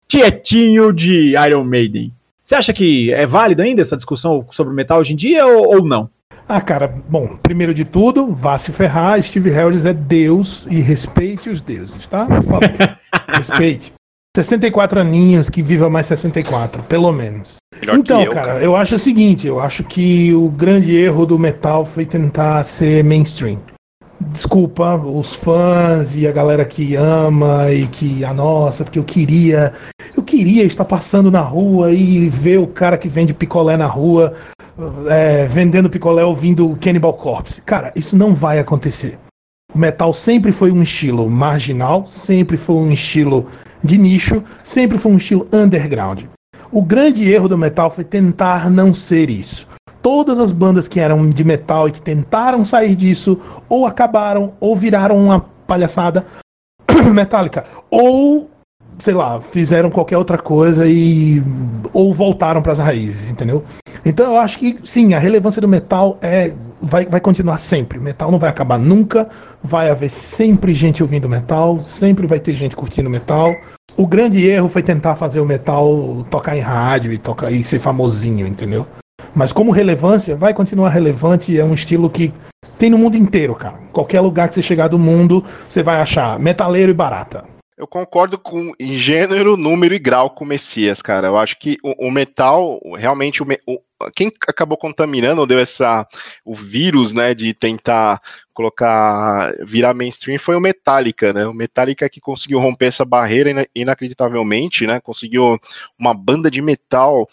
tietinho 0.07 0.93
de 0.93 1.35
Iron 1.47 1.65
Maiden. 1.65 2.13
Você 2.45 2.55
acha 2.55 2.73
que 2.73 3.13
é 3.13 3.27
válido 3.27 3.63
ainda 3.63 3.81
essa 3.81 3.97
discussão 3.97 4.47
sobre 4.51 4.73
o 4.73 4.77
metal 4.77 5.01
hoje 5.01 5.15
em 5.15 5.17
dia 5.17 5.47
ou, 5.47 5.77
ou 5.77 5.85
não? 5.85 6.11
Ah, 6.47 6.61
cara, 6.61 6.89
bom, 6.89 7.37
primeiro 7.37 7.75
de 7.75 7.85
tudo, 7.85 8.33
vá 8.33 8.57
se 8.57 8.73
ferrar, 8.73 9.23
Steve 9.23 9.51
Harris 9.51 9.85
é 9.85 9.93
Deus 9.93 10.67
e 10.71 10.81
respeite 10.81 11.51
os 11.51 11.61
deuses, 11.61 12.07
tá? 12.07 12.27
respeite. 13.29 13.93
64 14.45 15.01
aninhos, 15.01 15.51
que 15.51 15.63
viva 15.63 15.91
mais 15.91 16.07
64, 16.07 16.83
pelo 16.85 17.13
menos. 17.13 17.57
Melhor 17.81 17.97
então, 17.97 18.23
eu, 18.23 18.33
cara, 18.33 18.53
cara, 18.53 18.65
eu 18.65 18.77
acho 18.77 18.95
o 18.95 18.99
seguinte, 18.99 19.47
eu 19.47 19.61
acho 19.61 19.83
que 19.83 20.33
o 20.33 20.49
grande 20.49 20.95
erro 20.95 21.27
do 21.27 21.39
metal 21.39 21.85
foi 21.85 22.07
tentar 22.07 22.63
ser 22.65 23.03
mainstream 23.05 23.59
desculpa 24.21 24.97
os 24.97 25.33
fãs 25.35 26.17
e 26.17 26.27
a 26.27 26.33
galera 26.33 26.65
que 26.65 26.97
ama 26.97 27.71
e 27.71 27.87
que 27.87 28.25
a 28.25 28.31
ah, 28.31 28.35
nossa, 28.35 28.85
porque 28.85 28.99
eu 28.99 29.05
queria, 29.05 29.73
eu 30.17 30.23
queria 30.23 30.65
estar 30.65 30.85
passando 30.85 31.31
na 31.31 31.41
rua 31.41 31.93
e 31.93 32.29
ver 32.29 32.59
o 32.59 32.67
cara 32.67 32.99
que 32.99 33.09
vende 33.09 33.33
picolé 33.33 33.77
na 33.77 33.87
rua, 33.87 34.35
é, 35.09 35.47
vendendo 35.47 35.89
picolé 35.89 36.25
ouvindo 36.25 36.77
Cannibal 36.81 37.15
Corpse. 37.15 37.63
Cara, 37.63 37.93
isso 37.95 38.17
não 38.17 38.35
vai 38.35 38.59
acontecer. 38.59 39.19
O 39.73 39.79
metal 39.79 40.13
sempre 40.13 40.51
foi 40.51 40.73
um 40.73 40.83
estilo 40.83 41.31
marginal, 41.31 42.07
sempre 42.07 42.57
foi 42.57 42.77
um 42.77 42.91
estilo 42.91 43.47
de 43.83 43.99
nicho, 43.99 44.43
sempre 44.63 44.99
foi 44.99 45.13
um 45.13 45.17
estilo 45.17 45.47
underground. 45.53 46.25
O 46.71 46.83
grande 46.83 47.31
erro 47.31 47.49
do 47.49 47.57
metal 47.57 47.91
foi 47.91 48.05
tentar 48.05 48.71
não 48.71 48.93
ser 48.93 49.31
isso 49.31 49.67
todas 50.03 50.39
as 50.39 50.53
bandas 50.53 50.89
que 50.89 51.01
eram 51.01 51.29
de 51.29 51.45
metal 51.45 51.89
e 51.89 51.93
que 51.93 52.01
tentaram 52.01 52.65
sair 52.65 52.95
disso, 52.95 53.39
ou 53.69 53.85
acabaram, 53.85 54.55
ou 54.59 54.75
viraram 54.75 55.17
uma 55.17 55.41
palhaçada 55.67 56.25
metálica, 57.13 57.67
ou, 57.91 58.51
sei 58.99 59.15
lá, 59.15 59.41
fizeram 59.41 59.91
qualquer 59.91 60.19
outra 60.19 60.39
coisa 60.39 60.87
e. 60.87 61.43
ou 61.93 62.13
voltaram 62.13 62.61
para 62.61 62.73
as 62.73 62.79
raízes, 62.79 63.31
entendeu? 63.31 63.65
Então 64.05 64.27
eu 64.27 64.39
acho 64.39 64.59
que 64.59 64.79
sim, 64.85 65.15
a 65.15 65.19
relevância 65.19 65.61
do 65.61 65.69
metal 65.69 66.19
é. 66.21 66.53
Vai, 66.81 67.07
vai 67.07 67.21
continuar 67.21 67.59
sempre. 67.59 67.99
Metal 67.99 68.31
não 68.31 68.39
vai 68.39 68.49
acabar 68.49 68.79
nunca. 68.79 69.29
Vai 69.63 69.91
haver 69.91 70.11
sempre 70.11 70.73
gente 70.73 71.03
ouvindo 71.03 71.29
metal. 71.29 71.83
Sempre 71.83 72.25
vai 72.27 72.39
ter 72.39 72.55
gente 72.55 72.77
curtindo 72.77 73.11
metal. 73.11 73.53
O 73.97 74.07
grande 74.07 74.47
erro 74.47 74.69
foi 74.69 74.81
tentar 74.81 75.17
fazer 75.17 75.41
o 75.41 75.45
metal 75.45 76.25
tocar 76.31 76.57
em 76.57 76.61
rádio 76.61 77.13
e 77.13 77.19
tocar 77.19 77.51
e 77.51 77.65
ser 77.65 77.81
famosinho, 77.81 78.47
entendeu? 78.47 78.87
Mas 79.35 79.53
como 79.53 79.73
relevância, 79.73 80.37
vai 80.37 80.55
continuar 80.55 80.91
relevante. 80.91 81.59
É 81.59 81.65
um 81.65 81.75
estilo 81.75 82.09
que 82.09 82.33
tem 82.79 82.91
no 82.91 82.97
mundo 82.97 83.17
inteiro, 83.17 83.57
cara. 83.57 83.75
Qualquer 83.93 84.21
lugar 84.21 84.49
que 84.49 84.55
você 84.55 84.63
chegar 84.63 84.87
do 84.87 85.01
mundo, 85.01 85.45
você 85.69 85.83
vai 85.83 86.01
achar 86.01 86.39
metaleiro 86.39 86.93
e 86.93 86.95
barata. 86.95 87.58
Eu 87.79 87.87
concordo 87.87 88.37
com 88.37 88.73
em 88.79 88.99
gênero, 88.99 89.57
número 89.57 89.95
e 89.95 90.01
grau 90.01 90.31
com 90.31 90.45
o 90.45 90.49
Messias, 90.49 91.01
cara. 91.01 91.29
Eu 91.29 91.39
acho 91.39 91.57
que 91.57 91.79
o, 91.81 92.09
o 92.09 92.11
metal, 92.11 92.81
realmente, 92.97 93.41
o, 93.41 93.47
o, 93.69 93.81
quem 94.17 94.33
acabou 94.49 94.77
contaminando, 94.77 95.47
deu 95.47 95.61
essa 95.61 96.05
o 96.45 96.57
vírus, 96.57 97.13
né, 97.13 97.35
de 97.35 97.55
tentar 97.55 98.21
colocar 98.53 99.53
virar 99.65 99.95
mainstream 99.95 100.41
foi 100.41 100.57
o 100.57 100.61
Metallica, 100.61 101.33
né? 101.33 101.47
O 101.47 101.55
Metallica 101.55 102.09
que 102.09 102.21
conseguiu 102.21 102.59
romper 102.59 102.87
essa 102.87 103.05
barreira 103.05 103.69
inacreditavelmente, 103.73 104.85
né? 104.85 104.99
Conseguiu 104.99 105.57
uma 105.97 106.13
banda 106.13 106.51
de 106.51 106.61
metal 106.61 107.29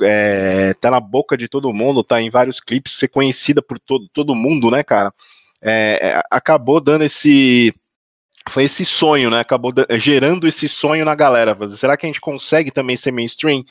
é, 0.00 0.74
tá 0.74 0.92
na 0.92 1.00
boca 1.00 1.36
de 1.36 1.48
todo 1.48 1.72
mundo, 1.72 2.04
tá 2.04 2.22
em 2.22 2.30
vários 2.30 2.60
clipes, 2.60 2.92
ser 2.92 3.08
conhecida 3.08 3.60
por 3.60 3.80
todo, 3.80 4.08
todo 4.10 4.34
mundo, 4.34 4.70
né, 4.70 4.84
cara? 4.84 5.12
É, 5.60 5.98
é 6.02 6.22
acabou 6.30 6.80
dando 6.80 7.02
esse. 7.02 7.74
Foi 8.48 8.64
esse 8.64 8.84
sonho, 8.84 9.30
né? 9.30 9.40
Acabou 9.40 9.72
gerando 9.98 10.46
esse 10.46 10.68
sonho 10.68 11.04
na 11.04 11.14
galera. 11.14 11.56
Será 11.76 11.96
que 11.96 12.06
a 12.06 12.08
gente 12.08 12.20
consegue 12.20 12.70
também 12.70 12.96
ser 12.96 13.12
mainstream? 13.12 13.64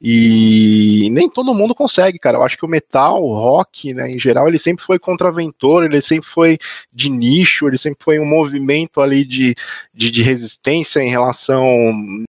E 0.00 1.08
nem 1.10 1.28
todo 1.28 1.54
mundo 1.54 1.74
consegue, 1.74 2.18
cara. 2.18 2.38
Eu 2.38 2.42
acho 2.42 2.56
que 2.56 2.64
o 2.64 2.68
metal, 2.68 3.22
o 3.22 3.34
rock, 3.34 3.94
né, 3.94 4.10
em 4.10 4.18
geral, 4.18 4.48
ele 4.48 4.58
sempre 4.58 4.84
foi 4.84 4.98
contraventor, 4.98 5.84
ele 5.84 6.00
sempre 6.00 6.28
foi 6.28 6.58
de 6.92 7.08
nicho, 7.08 7.66
ele 7.68 7.78
sempre 7.78 8.02
foi 8.02 8.18
um 8.18 8.26
movimento 8.26 9.00
ali 9.00 9.24
de, 9.24 9.54
de, 9.94 10.10
de 10.10 10.22
resistência 10.22 11.00
em 11.00 11.10
relação 11.10 11.64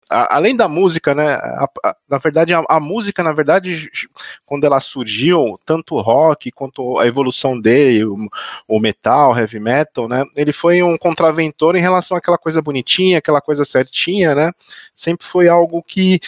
a, 0.10 0.36
além 0.36 0.56
da 0.56 0.68
música, 0.68 1.14
né? 1.14 1.34
A, 1.34 1.70
a, 1.84 1.96
na 2.10 2.18
verdade, 2.18 2.54
a, 2.54 2.80
música, 2.80 3.24
na 3.24 3.32
verdade, 3.32 3.90
quando 4.46 4.64
ela 4.64 4.80
surgiu, 4.80 5.60
tanto 5.66 5.96
o 5.96 6.02
rock 6.02 6.52
quanto 6.52 7.00
a 7.00 7.08
evolução 7.08 7.60
dele, 7.60 8.06
o, 8.06 8.16
o, 8.68 8.80
metal, 8.80 9.38
heavy 9.38 9.60
metal, 9.60 10.08
né? 10.08 10.24
Ele 10.36 10.54
foi 10.54 10.82
um 10.84 10.98
contraventor 10.98 11.76
em 11.76 11.82
relação 11.82 12.18
àquela 12.18 12.38
coisa 12.38 12.62
bonitinha, 12.62 13.18
aquela 13.18 13.42
coisa 13.42 13.66
certinha, 13.66 14.34
né? 14.34 14.52
Sempre 14.96 15.26
foi 15.26 15.48
algo 15.48 15.84
que 15.84 16.20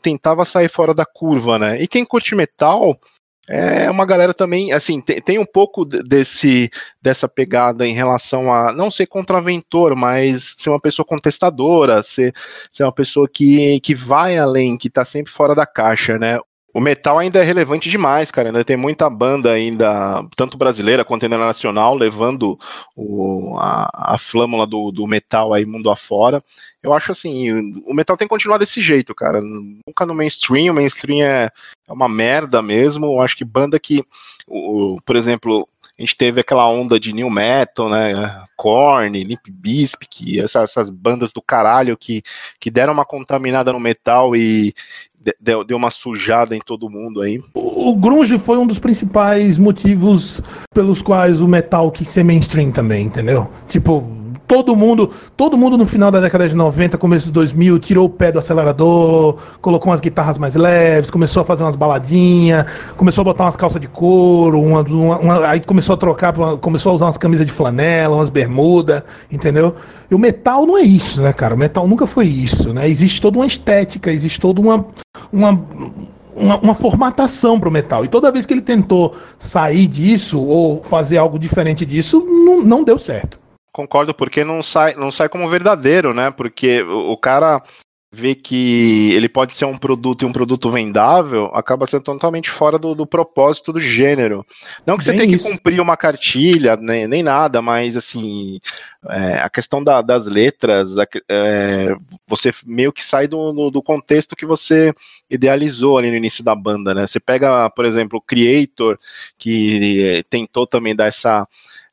tentava 0.00 0.44
sair 0.44 0.70
fora 0.70 0.94
da 0.94 1.04
curva, 1.04 1.58
né? 1.58 1.82
E 1.82 1.88
quem 1.88 2.04
curte 2.04 2.34
metal 2.34 2.98
é 3.48 3.90
uma 3.90 4.04
galera 4.04 4.34
também, 4.34 4.72
assim, 4.72 5.00
tem, 5.00 5.20
tem, 5.20 5.38
um 5.38 5.46
pouco 5.46 5.84
desse 5.84 6.70
dessa 7.00 7.28
pegada 7.28 7.86
em 7.86 7.92
relação 7.92 8.52
a 8.52 8.72
não 8.72 8.90
ser 8.90 9.06
contraventor, 9.06 9.94
mas 9.94 10.54
ser 10.56 10.70
uma 10.70 10.80
pessoa 10.80 11.06
contestadora, 11.06 12.02
ser, 12.02 12.34
ser 12.72 12.82
uma 12.82 12.92
pessoa 12.92 13.28
que, 13.28 13.78
que 13.80 13.94
vai 13.94 14.36
além, 14.36 14.76
que 14.76 14.90
tá 14.90 15.04
sempre 15.04 15.32
fora 15.32 15.54
da 15.54 15.64
caixa, 15.64 16.18
né? 16.18 16.38
O 16.76 16.80
metal 16.80 17.18
ainda 17.18 17.38
é 17.38 17.42
relevante 17.42 17.88
demais, 17.88 18.30
cara. 18.30 18.50
Ainda 18.50 18.62
tem 18.62 18.76
muita 18.76 19.08
banda 19.08 19.50
ainda, 19.50 20.22
tanto 20.36 20.58
brasileira 20.58 21.06
quanto 21.06 21.24
internacional, 21.24 21.94
levando 21.94 22.58
o, 22.94 23.56
a, 23.58 24.12
a 24.14 24.18
flâmula 24.18 24.66
do, 24.66 24.92
do 24.92 25.06
metal 25.06 25.54
aí 25.54 25.64
mundo 25.64 25.90
afora. 25.90 26.44
Eu 26.82 26.92
acho 26.92 27.12
assim, 27.12 27.50
o 27.86 27.94
metal 27.94 28.14
tem 28.14 28.28
que 28.28 28.34
continuar 28.34 28.58
desse 28.58 28.82
jeito, 28.82 29.14
cara. 29.14 29.40
Nunca 29.40 30.04
no 30.04 30.14
mainstream, 30.14 30.70
o 30.70 30.74
mainstream 30.74 31.24
é, 31.26 31.50
é 31.88 31.92
uma 31.94 32.10
merda 32.10 32.60
mesmo. 32.60 33.06
Eu 33.06 33.22
acho 33.22 33.38
que 33.38 33.44
banda 33.44 33.80
que, 33.80 34.04
o, 34.46 35.00
por 35.00 35.16
exemplo, 35.16 35.66
a 35.98 36.02
gente 36.02 36.14
teve 36.14 36.42
aquela 36.42 36.68
onda 36.68 37.00
de 37.00 37.10
new 37.10 37.30
metal, 37.30 37.88
né? 37.88 38.44
Korn, 38.54 39.24
Limp 39.24 39.48
Bizkit, 39.48 40.40
essas, 40.40 40.70
essas 40.70 40.90
bandas 40.90 41.32
do 41.32 41.40
caralho 41.40 41.96
que, 41.96 42.22
que 42.60 42.70
deram 42.70 42.92
uma 42.92 43.06
contaminada 43.06 43.72
no 43.72 43.80
metal 43.80 44.36
e, 44.36 44.74
deu, 45.40 45.64
deu 45.64 45.76
uma 45.76 45.90
sujada 45.90 46.54
em 46.56 46.60
todo 46.60 46.90
mundo 46.90 47.20
aí. 47.20 47.40
O, 47.54 47.90
o 47.90 47.96
grunge 47.96 48.38
foi 48.38 48.58
um 48.58 48.66
dos 48.66 48.78
principais 48.78 49.58
motivos 49.58 50.40
pelos 50.74 51.02
quais 51.02 51.40
o 51.40 51.48
metal 51.48 51.90
quis 51.90 52.08
ser 52.08 52.24
mainstream 52.24 52.70
também, 52.70 53.06
entendeu? 53.06 53.50
Tipo, 53.68 54.15
todo 54.46 54.76
mundo, 54.76 55.10
todo 55.36 55.56
mundo 55.58 55.76
no 55.76 55.86
final 55.86 56.10
da 56.10 56.20
década 56.20 56.48
de 56.48 56.54
90, 56.54 56.96
começo 56.96 57.26
de 57.26 57.32
2000, 57.32 57.78
tirou 57.78 58.06
o 58.06 58.08
pé 58.08 58.30
do 58.30 58.38
acelerador, 58.38 59.36
colocou 59.60 59.90
umas 59.90 60.00
guitarras 60.00 60.38
mais 60.38 60.54
leves, 60.54 61.10
começou 61.10 61.42
a 61.42 61.44
fazer 61.44 61.64
umas 61.64 61.74
baladinhas, 61.74 62.66
começou 62.96 63.22
a 63.22 63.24
botar 63.24 63.44
umas 63.44 63.56
calças 63.56 63.80
de 63.80 63.88
couro, 63.88 64.60
uma, 64.60 64.82
uma, 64.82 65.18
uma, 65.18 65.48
aí 65.48 65.60
começou 65.60 65.94
a 65.94 65.96
trocar, 65.96 66.32
começou 66.60 66.92
a 66.92 66.94
usar 66.94 67.06
umas 67.06 67.16
camisas 67.16 67.46
de 67.46 67.52
flanela, 67.52 68.16
umas 68.16 68.30
bermuda, 68.30 69.04
entendeu? 69.30 69.74
E 70.10 70.14
o 70.14 70.18
metal 70.18 70.64
não 70.64 70.78
é 70.78 70.82
isso, 70.82 71.20
né, 71.20 71.32
cara? 71.32 71.54
O 71.54 71.58
metal 71.58 71.88
nunca 71.88 72.06
foi 72.06 72.26
isso, 72.26 72.72
né? 72.72 72.88
Existe 72.88 73.20
toda 73.20 73.38
uma 73.38 73.46
estética, 73.46 74.12
existe 74.12 74.40
toda 74.40 74.60
uma, 74.60 74.86
uma 75.32 75.60
uma, 76.36 76.58
uma, 76.58 76.74
formatação 76.74 77.58
para 77.58 77.70
o 77.70 77.72
metal. 77.72 78.04
E 78.04 78.08
toda 78.08 78.30
vez 78.30 78.44
que 78.44 78.52
ele 78.52 78.60
tentou 78.60 79.16
sair 79.38 79.86
disso 79.86 80.38
ou 80.38 80.82
fazer 80.82 81.16
algo 81.16 81.38
diferente 81.38 81.86
disso, 81.86 82.20
não, 82.20 82.60
não 82.60 82.84
deu 82.84 82.98
certo. 82.98 83.38
Concordo, 83.76 84.14
porque 84.14 84.42
não 84.42 84.62
sai, 84.62 84.94
não 84.94 85.10
sai 85.10 85.28
como 85.28 85.50
verdadeiro, 85.50 86.14
né? 86.14 86.30
Porque 86.30 86.80
o, 86.80 87.12
o 87.12 87.16
cara 87.18 87.62
vê 88.10 88.34
que 88.34 89.12
ele 89.12 89.28
pode 89.28 89.54
ser 89.54 89.66
um 89.66 89.76
produto 89.76 90.22
e 90.22 90.24
um 90.24 90.32
produto 90.32 90.70
vendável, 90.70 91.50
acaba 91.52 91.86
sendo 91.86 92.04
totalmente 92.04 92.48
fora 92.48 92.78
do, 92.78 92.94
do 92.94 93.06
propósito 93.06 93.74
do 93.74 93.80
gênero. 93.80 94.46
Não 94.86 94.96
que 94.96 95.04
você 95.04 95.12
tenha 95.12 95.28
que 95.28 95.38
cumprir 95.38 95.78
uma 95.78 95.94
cartilha, 95.94 96.74
nem, 96.76 97.06
nem 97.06 97.22
nada, 97.22 97.60
mas 97.60 97.98
assim, 97.98 98.58
é, 99.10 99.40
a 99.40 99.50
questão 99.50 99.84
da, 99.84 100.00
das 100.00 100.26
letras, 100.26 100.94
é, 101.28 101.94
você 102.26 102.52
meio 102.64 102.94
que 102.94 103.04
sai 103.04 103.28
do, 103.28 103.52
do, 103.52 103.70
do, 103.70 103.82
contexto 103.82 104.34
que 104.34 104.46
você 104.46 104.94
idealizou 105.28 105.98
ali 105.98 106.08
no 106.08 106.16
início 106.16 106.42
da 106.42 106.54
banda, 106.54 106.94
né? 106.94 107.06
Você 107.06 107.20
pega, 107.20 107.68
por 107.68 107.84
exemplo, 107.84 108.18
o 108.18 108.22
Creator, 108.22 108.98
que 109.36 110.24
tentou 110.30 110.66
também 110.66 110.96
dar 110.96 111.08
essa 111.08 111.46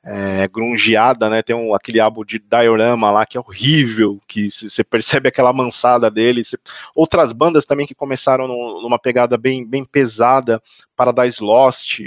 é, 0.05 0.47
grungeada, 0.47 1.29
né? 1.29 1.41
Tem 1.41 1.55
um, 1.55 1.73
aquele 1.73 1.99
álbum 1.99 2.25
de 2.25 2.37
diorama 2.37 3.09
lá 3.09 3.25
que 3.25 3.37
é 3.37 3.39
horrível, 3.39 4.19
que 4.27 4.49
você 4.51 4.83
percebe 4.83 5.29
aquela 5.29 5.53
mansada 5.53 6.11
dele. 6.11 6.43
Cê, 6.43 6.57
outras 6.93 7.31
bandas 7.31 7.65
também 7.65 7.87
que 7.87 7.95
começaram 7.95 8.47
no, 8.47 8.81
numa 8.81 8.99
pegada 8.99 9.37
bem, 9.37 9.65
bem 9.65 9.85
pesada, 9.85 10.61
Paradise 10.95 11.41
Lost. 11.41 11.99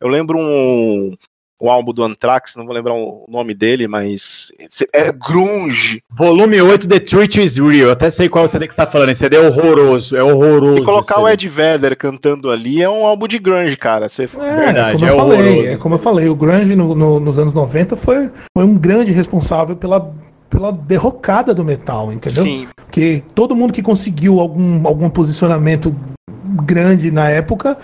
Eu 0.00 0.08
lembro 0.08 0.38
um, 0.38 1.14
o 1.62 1.70
álbum 1.70 1.92
do 1.92 2.02
Anthrax, 2.02 2.56
não 2.56 2.66
vou 2.66 2.74
lembrar 2.74 2.92
o 2.92 3.24
nome 3.28 3.54
dele, 3.54 3.86
mas 3.86 4.50
é 4.92 5.12
grunge. 5.12 6.02
Volume 6.10 6.60
8, 6.60 6.88
The 6.88 6.98
Truth 6.98 7.36
is 7.36 7.56
Real. 7.56 7.86
Eu 7.86 7.90
até 7.92 8.10
sei 8.10 8.28
qual 8.28 8.48
CD 8.48 8.66
que 8.66 8.74
você 8.74 8.84
tá 8.84 8.86
falando. 8.86 9.10
Esse 9.10 9.20
CD 9.20 9.36
é 9.36 9.48
horroroso, 9.48 10.16
é 10.16 10.24
horroroso. 10.24 10.82
E 10.82 10.84
colocar 10.84 11.20
o 11.20 11.28
Ed 11.28 11.48
Vedder 11.48 11.96
cantando 11.96 12.50
ali 12.50 12.82
é 12.82 12.90
um 12.90 13.06
álbum 13.06 13.28
de 13.28 13.38
grunge, 13.38 13.76
cara. 13.76 14.08
Você... 14.08 14.24
É, 14.24 14.56
Verdade, 14.56 14.94
como 14.94 15.06
é 15.06 15.10
eu 15.10 15.16
falei, 15.16 15.66
é 15.66 15.76
como 15.76 15.94
eu 15.94 15.98
falei, 16.00 16.28
o 16.28 16.34
grunge 16.34 16.74
no, 16.74 16.96
no, 16.96 17.20
nos 17.20 17.38
anos 17.38 17.54
90 17.54 17.94
foi, 17.94 18.28
foi 18.58 18.64
um 18.64 18.76
grande 18.76 19.12
responsável 19.12 19.76
pela 19.76 20.12
pela 20.50 20.70
derrocada 20.70 21.54
do 21.54 21.64
metal, 21.64 22.12
entendeu? 22.12 22.44
Sim. 22.44 22.68
Porque 22.76 23.22
todo 23.34 23.56
mundo 23.56 23.72
que 23.72 23.80
conseguiu 23.80 24.38
algum, 24.38 24.86
algum 24.86 25.08
posicionamento 25.08 25.96
grande 26.66 27.10
na 27.10 27.30
época 27.30 27.78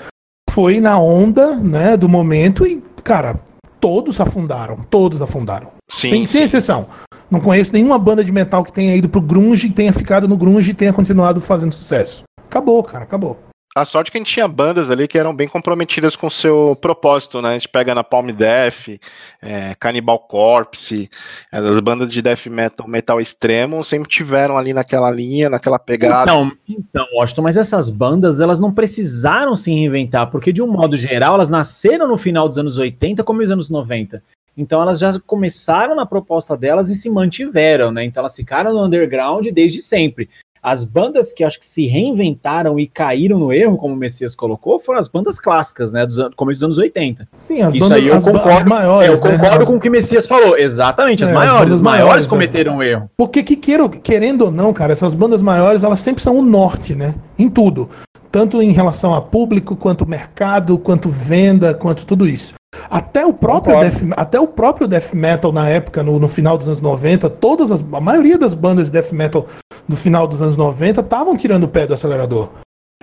foi 0.50 0.78
na 0.78 0.98
onda, 0.98 1.56
né, 1.56 1.96
do 1.96 2.10
momento 2.10 2.66
e, 2.66 2.82
cara, 3.02 3.40
todos 3.80 4.20
afundaram. 4.20 4.78
Todos 4.90 5.20
afundaram. 5.22 5.68
Sim, 5.88 6.10
sem, 6.10 6.26
sem 6.26 6.42
exceção. 6.44 6.86
Não 7.30 7.40
conheço 7.40 7.72
nenhuma 7.72 7.98
banda 7.98 8.24
de 8.24 8.32
metal 8.32 8.64
que 8.64 8.72
tenha 8.72 8.94
ido 8.96 9.08
pro 9.08 9.20
grunge, 9.20 9.70
tenha 9.70 9.92
ficado 9.92 10.26
no 10.28 10.36
grunge 10.36 10.70
e 10.70 10.74
tenha 10.74 10.92
continuado 10.92 11.40
fazendo 11.40 11.72
sucesso. 11.72 12.24
Acabou, 12.48 12.82
cara, 12.82 13.04
acabou. 13.04 13.38
A 13.80 13.84
sorte 13.84 14.08
é 14.08 14.10
que 14.10 14.18
a 14.18 14.20
gente 14.20 14.32
tinha 14.32 14.48
bandas 14.48 14.90
ali 14.90 15.06
que 15.06 15.16
eram 15.16 15.34
bem 15.34 15.46
comprometidas 15.46 16.16
com 16.16 16.26
o 16.26 16.30
seu 16.30 16.76
propósito, 16.80 17.40
né? 17.40 17.50
A 17.50 17.52
gente 17.54 17.68
pega 17.68 17.94
na 17.94 18.02
Palm 18.02 18.30
Death, 18.30 18.98
é, 19.40 19.74
Cannibal 19.78 20.18
Corpse, 20.18 21.08
as 21.52 21.78
bandas 21.80 22.12
de 22.12 22.20
death 22.20 22.46
metal, 22.46 22.88
metal 22.88 23.20
extremo, 23.20 23.84
sempre 23.84 24.08
tiveram 24.08 24.58
ali 24.58 24.72
naquela 24.72 25.10
linha, 25.10 25.48
naquela 25.48 25.78
pegada. 25.78 26.30
Então, 26.30 26.52
então, 26.68 27.06
Washington, 27.14 27.42
mas 27.42 27.56
essas 27.56 27.88
bandas, 27.88 28.40
elas 28.40 28.58
não 28.58 28.72
precisaram 28.72 29.54
se 29.54 29.70
reinventar, 29.70 30.28
porque 30.30 30.52
de 30.52 30.60
um 30.60 30.66
modo 30.66 30.96
geral, 30.96 31.34
elas 31.34 31.50
nasceram 31.50 32.08
no 32.08 32.18
final 32.18 32.48
dos 32.48 32.58
anos 32.58 32.78
80 32.78 33.22
como 33.22 33.40
nos 33.40 33.50
anos 33.50 33.70
90. 33.70 34.20
Então 34.58 34.82
elas 34.82 34.98
já 34.98 35.12
começaram 35.20 35.94
na 35.94 36.04
proposta 36.04 36.56
delas 36.56 36.90
e 36.90 36.96
se 36.96 37.08
mantiveram, 37.08 37.92
né? 37.92 38.04
Então 38.04 38.20
elas 38.20 38.34
ficaram 38.34 38.72
no 38.74 38.84
underground 38.84 39.46
desde 39.52 39.80
sempre. 39.80 40.28
As 40.62 40.84
bandas 40.84 41.32
que 41.32 41.44
acho 41.44 41.58
que 41.58 41.66
se 41.66 41.86
reinventaram 41.86 42.78
e 42.78 42.86
caíram 42.86 43.38
no 43.38 43.52
erro, 43.52 43.76
como 43.76 43.94
o 43.94 43.96
Messias 43.96 44.34
colocou, 44.34 44.78
foram 44.78 44.98
as 44.98 45.08
bandas 45.08 45.38
clássicas, 45.38 45.92
né? 45.92 46.04
Dos 46.04 46.18
começo 46.36 46.60
dos 46.60 46.64
anos 46.64 46.78
80. 46.78 47.28
Sim, 47.38 47.62
as 47.62 47.74
Isso 47.74 47.88
bandas, 47.88 48.04
aí 48.04 48.08
eu 48.08 48.20
concordo. 48.20 48.68
Maiores, 48.68 49.08
é, 49.08 49.12
eu 49.12 49.16
né? 49.16 49.20
concordo 49.20 49.58
né? 49.60 49.64
com 49.66 49.76
o 49.76 49.80
que 49.80 49.88
o 49.88 49.92
Messias 49.92 50.26
falou. 50.26 50.56
Exatamente, 50.56 51.24
as 51.24 51.30
é, 51.30 51.34
maiores. 51.34 51.68
As, 51.68 51.78
as 51.78 51.82
maiores, 51.82 52.04
maiores 52.04 52.26
cometeram 52.26 52.76
um 52.76 52.82
erro. 52.82 53.10
Porque 53.16 53.42
que 53.42 53.56
queiro, 53.56 53.88
querendo 53.88 54.46
ou 54.46 54.50
não, 54.50 54.72
cara, 54.72 54.92
essas 54.92 55.14
bandas 55.14 55.40
maiores, 55.40 55.82
elas 55.82 56.00
sempre 56.00 56.22
são 56.22 56.36
o 56.36 56.42
norte, 56.42 56.94
né? 56.94 57.14
Em 57.38 57.48
tudo. 57.48 57.88
Tanto 58.30 58.60
em 58.60 58.72
relação 58.72 59.14
a 59.14 59.20
público, 59.20 59.74
quanto 59.74 60.06
mercado, 60.06 60.78
quanto 60.78 61.08
venda, 61.08 61.72
quanto 61.72 62.04
tudo 62.04 62.28
isso. 62.28 62.54
Até 62.90 63.24
o 63.24 63.32
próprio, 63.32 63.78
death, 63.80 64.02
até 64.12 64.38
o 64.38 64.46
próprio 64.46 64.86
death 64.86 65.14
metal 65.14 65.52
na 65.52 65.68
época, 65.68 66.02
no, 66.02 66.18
no 66.18 66.28
final 66.28 66.58
dos 66.58 66.66
anos 66.66 66.80
90, 66.80 67.30
todas 67.30 67.72
as, 67.72 67.82
a 67.92 68.00
maioria 68.00 68.36
das 68.36 68.54
bandas 68.54 68.86
de 68.86 68.92
death 68.92 69.12
metal 69.12 69.46
no 69.88 69.96
final 69.96 70.26
dos 70.26 70.42
anos 70.42 70.56
90 70.56 71.00
estavam 71.00 71.36
tirando 71.36 71.64
o 71.64 71.68
pé 71.68 71.86
do 71.86 71.94
acelerador. 71.94 72.50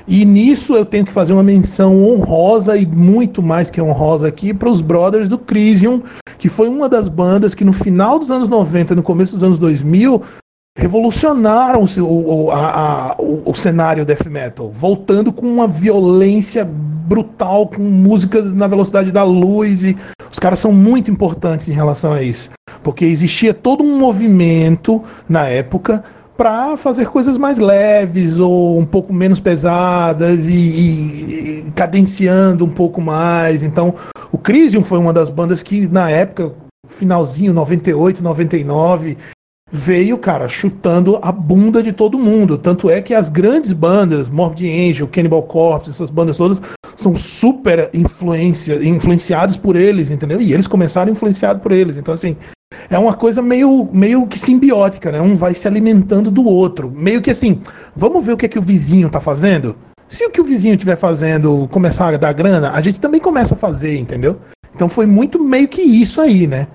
E 0.08 0.24
nisso 0.24 0.76
eu 0.76 0.86
tenho 0.86 1.06
que 1.06 1.12
fazer 1.12 1.34
uma 1.34 1.41
menção 1.41 2.06
honrosa 2.06 2.78
e 2.78 2.86
muito 2.86 3.41
mais 3.41 3.71
que 3.71 3.82
honrosa 3.82 4.28
aqui 4.28 4.54
para 4.54 4.69
os 4.69 4.80
Brothers 4.80 5.28
do 5.28 5.38
Crisium, 5.38 6.04
que 6.38 6.48
foi 6.48 6.67
uma 6.67 6.88
das 6.88 7.08
bandas 7.08 7.56
que 7.56 7.65
no 7.65 7.74
final 7.74 8.19
dos 8.19 8.30
anos 8.30 8.48
90 8.48 8.93
no 8.93 9.02
começo 9.02 9.34
dos 9.34 9.43
anos 9.43 9.58
2000 9.58 10.21
revolucionaram 10.78 11.84
o, 11.84 12.04
o, 12.04 12.52
a, 12.52 13.15
o, 13.17 13.50
o 13.50 13.56
cenário 13.56 14.06
death 14.06 14.28
metal, 14.28 14.69
voltando 14.69 15.32
com 15.32 15.48
uma 15.48 15.67
violência 15.67 16.65
brutal, 16.65 17.67
com 17.67 17.82
músicas 17.82 18.54
na 18.54 18.67
velocidade 18.67 19.12
da 19.12 19.24
luz. 19.24 19.84
E 19.84 19.98
os 20.30 20.38
caras 20.38 20.60
são 20.60 20.71
muito 20.71 21.10
importantes 21.10 21.69
em 21.69 21.74
relação 21.74 22.12
a 22.12 22.21
isso, 22.21 22.52
porque 22.84 23.06
existia 23.06 23.54
todo 23.54 23.84
um 23.84 23.98
movimento 23.98 25.02
na 25.30 25.48
época 25.48 26.04
para 26.38 26.76
fazer 26.76 27.08
coisas 27.08 27.38
mais 27.38 27.58
leves 27.58 28.39
ou 28.39 28.78
um 28.78 28.86
pouco 28.86 29.13
menos 29.13 29.39
pesadas 29.39 30.48
e, 30.48 30.54
e, 30.54 31.63
e, 31.67 31.71
cadenciando 31.71 32.65
um 32.65 32.69
pouco 32.69 33.02
mais. 33.02 33.63
Então, 33.63 33.95
o 34.32 34.38
Crisium 34.38 34.84
foi 34.84 34.98
uma 34.98 35.13
das 35.13 35.30
bandas 35.30 35.63
que 35.63 35.88
na 35.88 36.10
época, 36.10 36.54
finalzinho 36.88 37.54
98, 37.54 38.21
99, 38.21 39.17
veio, 39.71 40.17
cara, 40.17 40.48
chutando 40.48 41.17
a 41.21 41.32
bunda 41.32 41.82
de 41.82 41.91
todo 41.91 42.19
mundo. 42.19 42.58
Tanto 42.58 42.89
é 42.89 43.02
que 43.02 43.13
as 43.13 43.30
grandes 43.30 43.71
bandas, 43.71 44.30
Morbid 44.30 44.69
Angel, 44.69 45.08
Cannibal 45.08 45.43
Corpse, 45.43 45.89
essas 45.89 46.10
bandas 46.10 46.38
todas, 46.38 46.62
são 46.95 47.15
super 47.15 47.89
influência, 47.93 48.84
influenciados 48.84 49.58
por 49.58 49.76
eles, 49.76 50.12
entendeu? 50.12 50.39
E 50.39 50.54
eles 50.54 50.67
começaram 50.67 51.12
influenciados 51.12 51.62
por 51.62 51.71
eles. 51.71 51.98
Então, 51.98 52.13
assim, 52.13 52.38
é 52.90 52.98
uma 52.98 53.14
coisa 53.14 53.42
meio, 53.42 53.90
meio 53.92 54.28
que 54.28 54.38
simbiótica, 54.38 55.12
né? 55.12 55.22
Um 55.22 55.36
vai 55.36 55.54
se 55.54 55.68
alimentando 55.68 56.30
do 56.30 56.46
outro. 56.46 56.92
Meio 56.92 57.22
que 57.22 57.32
assim, 57.32 57.62
vamos 57.96 58.26
ver 58.26 58.34
o 58.34 58.38
que 58.38 58.46
é 58.46 58.50
que 58.50 58.60
o 58.60 58.62
vizinho 58.62 59.10
tá 59.10 59.20
fazendo? 59.20 59.76
Se 60.08 60.26
o 60.26 60.30
que 60.30 60.40
o 60.40 60.44
vizinho 60.44 60.76
estiver 60.76 60.96
fazendo 60.96 61.68
começar 61.72 62.14
a 62.14 62.18
dar 62.18 62.34
grana, 62.34 62.72
a 62.72 62.82
gente 62.82 63.00
também 63.00 63.20
começa 63.20 63.56
a 63.56 63.58
fazer, 63.58 63.98
entendeu? 63.98 64.40
Então 64.74 64.88
foi 64.88 65.06
muito 65.06 65.44
meio 65.44 65.68
que 65.68 65.82
isso 65.82 66.22
aí, 66.22 66.46
né? 66.46 66.68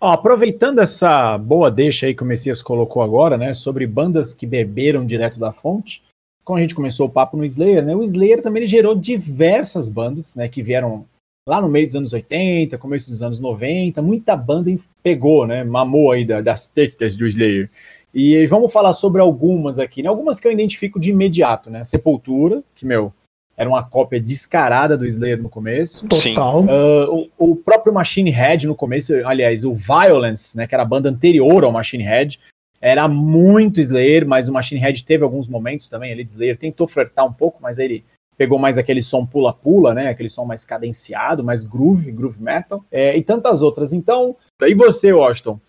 Ó, 0.00 0.10
aproveitando 0.10 0.80
essa 0.80 1.38
boa 1.38 1.70
deixa 1.70 2.06
aí 2.06 2.14
que 2.14 2.22
o 2.22 2.26
Messias 2.26 2.60
colocou 2.60 3.02
agora, 3.02 3.38
né, 3.38 3.54
sobre 3.54 3.86
bandas 3.86 4.34
que 4.34 4.44
beberam 4.44 5.06
direto 5.06 5.38
da 5.38 5.50
fonte, 5.50 6.02
como 6.44 6.58
a 6.58 6.60
gente 6.60 6.74
começou 6.74 7.06
o 7.06 7.10
papo 7.10 7.36
no 7.36 7.44
Slayer, 7.44 7.82
né, 7.82 7.96
o 7.96 8.02
Slayer 8.02 8.42
também 8.42 8.66
gerou 8.66 8.94
diversas 8.94 9.88
bandas, 9.88 10.36
né, 10.36 10.46
que 10.46 10.62
vieram 10.62 11.06
lá 11.46 11.60
no 11.60 11.68
meio 11.68 11.86
dos 11.86 11.96
anos 11.96 12.12
80, 12.12 12.78
começo 12.78 13.10
dos 13.10 13.22
anos 13.22 13.38
90, 13.38 14.00
muita 14.00 14.34
banda 14.34 14.74
pegou, 15.02 15.46
né, 15.46 15.62
mamou 15.62 16.12
aí 16.12 16.24
das 16.24 16.68
tetas 16.68 17.16
do 17.16 17.26
Slayer. 17.26 17.70
E 18.14 18.46
vamos 18.46 18.72
falar 18.72 18.92
sobre 18.92 19.20
algumas 19.20 19.78
aqui, 19.78 20.02
né, 20.02 20.08
algumas 20.08 20.40
que 20.40 20.48
eu 20.48 20.52
identifico 20.52 20.98
de 20.98 21.10
imediato, 21.10 21.70
né, 21.70 21.84
Sepultura, 21.84 22.62
que, 22.74 22.86
meu, 22.86 23.12
era 23.56 23.68
uma 23.68 23.84
cópia 23.84 24.18
descarada 24.18 24.96
do 24.96 25.06
Slayer 25.06 25.40
no 25.40 25.50
começo. 25.50 26.08
Total. 26.08 26.62
Uh, 26.62 27.28
o, 27.38 27.50
o, 27.50 27.56
próprio 27.56 27.92
Machine 27.92 28.30
Head 28.30 28.66
no 28.66 28.74
começo, 28.74 29.14
aliás, 29.26 29.64
o 29.64 29.72
Violence, 29.74 30.56
né, 30.56 30.66
que 30.66 30.74
era 30.74 30.82
a 30.82 30.86
banda 30.86 31.10
anterior 31.10 31.62
ao 31.62 31.70
Machine 31.70 32.02
Head, 32.02 32.40
era 32.80 33.06
muito 33.06 33.80
Slayer, 33.80 34.26
mas 34.26 34.48
o 34.48 34.52
Machine 34.52 34.80
Head 34.80 35.04
teve 35.04 35.24
alguns 35.24 35.46
momentos 35.46 35.88
também 35.88 36.10
ali 36.10 36.24
de 36.24 36.30
Slayer, 36.30 36.56
tentou 36.56 36.88
flertar 36.88 37.26
um 37.26 37.32
pouco, 37.32 37.58
mas 37.62 37.78
ele 37.78 38.02
pegou 38.36 38.58
mais 38.58 38.78
aquele 38.78 39.02
som 39.02 39.24
pula-pula, 39.24 39.94
né, 39.94 40.08
aquele 40.08 40.30
som 40.30 40.44
mais 40.44 40.64
cadenciado, 40.64 41.44
mais 41.44 41.64
groove, 41.64 42.10
groove 42.12 42.42
metal, 42.42 42.84
é, 42.90 43.16
e 43.16 43.22
tantas 43.22 43.62
outras. 43.62 43.92
Então, 43.92 44.36
e 44.62 44.74
você, 44.74 45.12
Washington? 45.12 45.60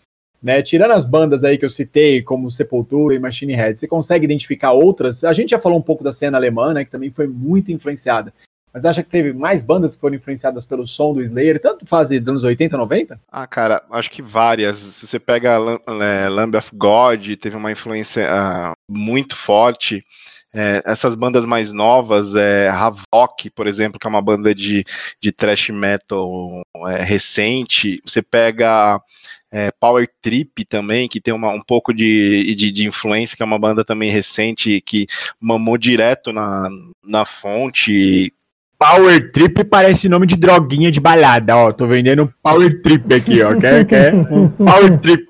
Né, 0.42 0.62
tirando 0.62 0.92
as 0.92 1.06
bandas 1.06 1.44
aí 1.44 1.58
que 1.58 1.66
eu 1.66 1.70
citei, 1.70 2.22
como 2.22 2.52
Sepultura 2.52 3.16
e 3.16 3.20
Machine 3.20 3.56
Head, 3.56 3.80
você 3.80 3.88
consegue 3.88 4.26
identificar 4.26 4.74
outras? 4.74 5.24
A 5.24 5.34
gente 5.34 5.50
já 5.52 5.60
falou 5.60 5.78
um 5.78 5.82
pouco 5.82 6.04
da 6.04 6.12
cena 6.12 6.38
alemã, 6.38 6.74
né, 6.74 6.86
que 6.86 6.92
também 6.92 7.10
foi 7.10 7.26
muito 7.26 7.72
influenciada. 7.72 8.32
Mas 8.76 8.84
acha 8.84 9.02
que 9.02 9.10
teve 9.10 9.32
mais 9.32 9.62
bandas 9.62 9.96
que 9.96 10.02
foram 10.02 10.18
influenciadas 10.18 10.66
pelo 10.66 10.86
som 10.86 11.14
do 11.14 11.24
Slayer, 11.24 11.62
tanto 11.62 11.88
fase 11.88 12.20
dos 12.20 12.28
anos 12.28 12.44
80, 12.44 12.76
90? 12.76 13.22
Ah, 13.32 13.48
cara, 13.48 13.82
acho 13.90 14.12
que 14.12 14.22
várias. 14.22 14.80
Se 14.80 15.08
você 15.08 15.18
pega 15.18 15.58
é, 16.04 16.28
Lamb 16.28 16.58
of 16.58 16.72
God, 16.74 17.26
teve 17.40 17.56
uma 17.56 17.72
influência 17.72 18.28
uh, 18.30 18.74
muito 18.92 19.38
forte. 19.38 20.04
É, 20.58 20.82
essas 20.86 21.16
bandas 21.16 21.46
mais 21.46 21.74
novas, 21.74 22.34
é, 22.34 22.70
Havok, 22.70 23.50
por 23.50 23.68
exemplo, 23.68 24.00
que 24.00 24.08
é 24.08 24.10
uma 24.10 24.22
banda 24.22 24.56
de, 24.56 24.86
de 25.22 25.30
thrash 25.30 25.70
metal 25.70 26.62
é, 26.88 27.04
recente. 27.04 28.02
Você 28.06 28.22
pega 28.22 29.02
é, 29.52 29.70
Power 29.80 30.10
Trip 30.22 30.64
também, 30.64 31.10
que 31.10 31.20
tem 31.20 31.34
uma, 31.34 31.50
um 31.50 31.62
pouco 31.62 31.94
de, 31.94 32.56
de, 32.56 32.72
de, 32.72 32.88
influência, 32.88 33.36
que 33.36 33.44
é 33.44 33.46
uma 33.46 33.60
banda 33.60 33.84
também 33.84 34.10
recente, 34.10 34.80
que 34.80 35.08
mamou 35.40 35.78
direto 35.78 36.32
na, 36.32 36.70
na 37.06 37.26
fonte. 37.26 38.34
Power 38.80 39.32
Trip 39.34 39.62
parece 39.66 40.08
nome 40.08 40.26
de 40.26 40.38
droguinha 40.38 40.90
de 40.90 41.02
balada, 41.02 41.56
ó. 41.58 41.74
Tô 41.74 41.86
vendendo 41.86 42.34
Power 42.42 42.82
Trip 42.82 43.14
aqui, 43.14 43.42
ó. 43.42 43.56
Quer, 43.60 43.86
quer? 43.86 44.14
Power 44.58 45.00
Trip. 45.00 45.28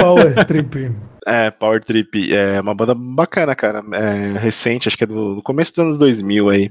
Power 0.00 0.46
Trip. 0.46 1.09
É, 1.26 1.50
Power 1.50 1.82
Trip 1.84 2.34
é 2.34 2.60
uma 2.60 2.74
banda 2.74 2.94
bacana, 2.94 3.54
cara. 3.54 3.82
É 3.92 4.38
recente, 4.38 4.88
acho 4.88 4.96
que 4.96 5.04
é 5.04 5.06
do, 5.06 5.36
do, 5.36 5.42
começo 5.42 5.72
dos 5.72 5.84
anos 5.84 5.98
2000 5.98 6.48
aí. 6.48 6.70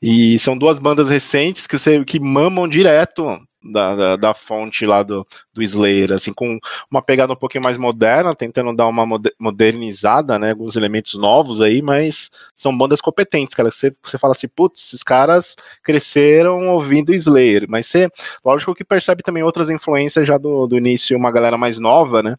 E 0.00 0.38
são 0.38 0.56
duas 0.56 0.78
bandas 0.78 1.08
recentes 1.08 1.66
que, 1.66 1.78
você, 1.78 2.04
que 2.04 2.20
mamam 2.20 2.68
direto 2.68 3.40
da, 3.62 3.94
da, 3.96 4.16
da, 4.16 4.34
fonte 4.34 4.86
lá 4.86 5.02
do, 5.02 5.26
do 5.52 5.62
Slayer, 5.62 6.12
assim, 6.12 6.32
com 6.32 6.58
uma 6.90 7.02
pegada 7.02 7.32
um 7.32 7.36
pouquinho 7.36 7.64
mais 7.64 7.76
moderna, 7.76 8.34
tentando 8.34 8.74
dar 8.74 8.86
uma 8.86 9.04
modernizada, 9.38 10.38
né, 10.38 10.50
alguns 10.50 10.76
elementos 10.76 11.14
novos 11.14 11.60
aí, 11.60 11.82
mas 11.82 12.30
são 12.54 12.76
bandas 12.76 13.00
competentes, 13.00 13.54
cara, 13.54 13.70
você, 13.70 13.94
você 14.02 14.16
fala 14.18 14.32
assim, 14.32 14.48
putz, 14.48 14.88
esses 14.88 15.02
caras 15.02 15.56
cresceram 15.82 16.68
ouvindo 16.68 17.12
Slayer, 17.14 17.66
mas 17.68 17.86
você, 17.86 18.08
lógico 18.44 18.74
que 18.74 18.84
percebe 18.84 19.22
também 19.22 19.42
outras 19.42 19.68
influências 19.68 20.26
já 20.26 20.38
do, 20.38 20.66
do 20.66 20.76
início, 20.76 21.16
uma 21.16 21.32
galera 21.32 21.58
mais 21.58 21.78
nova, 21.78 22.22
né, 22.22 22.36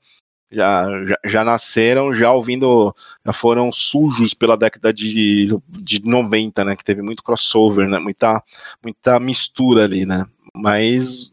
já, 0.51 0.85
já, 1.05 1.17
já, 1.25 1.43
nasceram 1.43 2.13
já 2.13 2.31
ouvindo, 2.31 2.95
já 3.25 3.31
foram 3.33 3.71
sujos 3.71 4.33
pela 4.33 4.57
década 4.57 4.93
de, 4.93 5.47
de 5.67 6.01
90, 6.03 6.63
né, 6.63 6.75
que 6.75 6.83
teve 6.83 7.01
muito 7.01 7.23
crossover, 7.23 7.87
né, 7.87 7.99
muita, 7.99 8.43
muita 8.83 9.19
mistura 9.19 9.83
ali, 9.83 10.05
né, 10.05 10.25
mas 10.53 11.31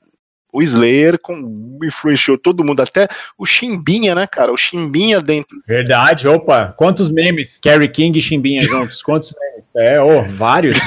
o 0.56 0.62
Slayer 0.62 1.18
com, 1.18 1.78
influenciou 1.84 2.38
todo 2.38 2.64
mundo, 2.64 2.80
até 2.80 3.06
o 3.36 3.44
Chimbinha, 3.44 4.14
né, 4.14 4.26
cara? 4.26 4.50
O 4.50 4.56
Chimbinha 4.56 5.20
dentro. 5.20 5.58
Verdade, 5.68 6.26
opa, 6.26 6.74
quantos 6.78 7.10
memes? 7.10 7.58
Kerry 7.58 7.88
King 7.88 8.18
e 8.18 8.22
Chimbinha 8.22 8.62
juntos, 8.62 9.02
quantos 9.02 9.34
memes? 9.38 9.74
É, 9.76 10.00
oh, 10.00 10.22
vários. 10.34 10.78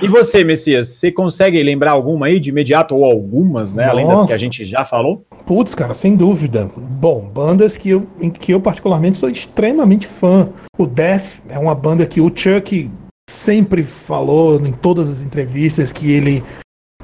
e 0.00 0.06
você, 0.06 0.44
Messias, 0.44 0.86
você 0.86 1.10
consegue 1.10 1.60
lembrar 1.60 1.90
alguma 1.90 2.26
aí 2.26 2.38
de 2.38 2.50
imediato, 2.50 2.94
ou 2.94 3.04
algumas, 3.04 3.74
né, 3.74 3.86
Nossa. 3.86 3.96
além 3.96 4.06
das 4.06 4.26
que 4.26 4.32
a 4.32 4.38
gente 4.38 4.64
já 4.64 4.84
falou? 4.84 5.26
Putz, 5.44 5.74
cara, 5.74 5.92
sem 5.92 6.14
dúvida. 6.14 6.70
Bom, 6.76 7.28
bandas 7.28 7.76
que 7.76 7.90
eu, 7.90 8.06
em 8.20 8.30
que 8.30 8.52
eu 8.52 8.60
particularmente 8.60 9.18
sou 9.18 9.28
extremamente 9.28 10.06
fã. 10.06 10.48
O 10.78 10.86
Death 10.86 11.40
é 11.48 11.58
uma 11.58 11.74
banda 11.74 12.06
que 12.06 12.20
o 12.20 12.30
Chuck 12.32 12.88
sempre 13.28 13.82
falou 13.82 14.64
em 14.64 14.72
todas 14.72 15.08
as 15.08 15.20
entrevistas 15.20 15.90
que 15.90 16.10
ele 16.10 16.42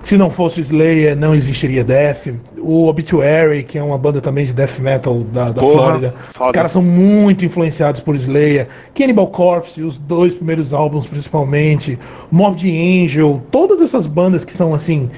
se 0.07 0.17
não 0.17 0.31
fosse 0.31 0.61
Slayer, 0.61 1.17
não 1.17 1.35
existiria 1.35 1.83
Death. 1.83 2.29
O 2.59 2.87
Obituary, 2.87 3.65
que 3.65 3.77
é 3.77 3.83
uma 3.83 3.99
banda 3.99 4.21
também 4.21 4.47
de 4.47 4.53
death 4.53 4.79
metal 4.79 5.25
da, 5.25 5.51
da 5.51 5.61
Porra, 5.61 5.79
Flórida. 5.79 6.15
Foda. 6.33 6.47
Os 6.47 6.53
caras 6.53 6.71
são 6.71 6.81
muito 6.81 7.45
influenciados 7.45 8.01
por 8.01 8.15
Slayer. 8.15 8.69
Cannibal 8.95 9.27
Corpse, 9.27 9.83
os 9.83 9.99
dois 9.99 10.33
primeiros 10.33 10.73
álbuns 10.73 11.09
principalmente. 11.09 11.99
Morbid 12.31 12.69
Angel, 12.71 13.43
todas 13.51 13.81
essas 13.81 14.07
bandas 14.07 14.45
que 14.45 14.53
são 14.53 14.73
assim. 14.73 15.11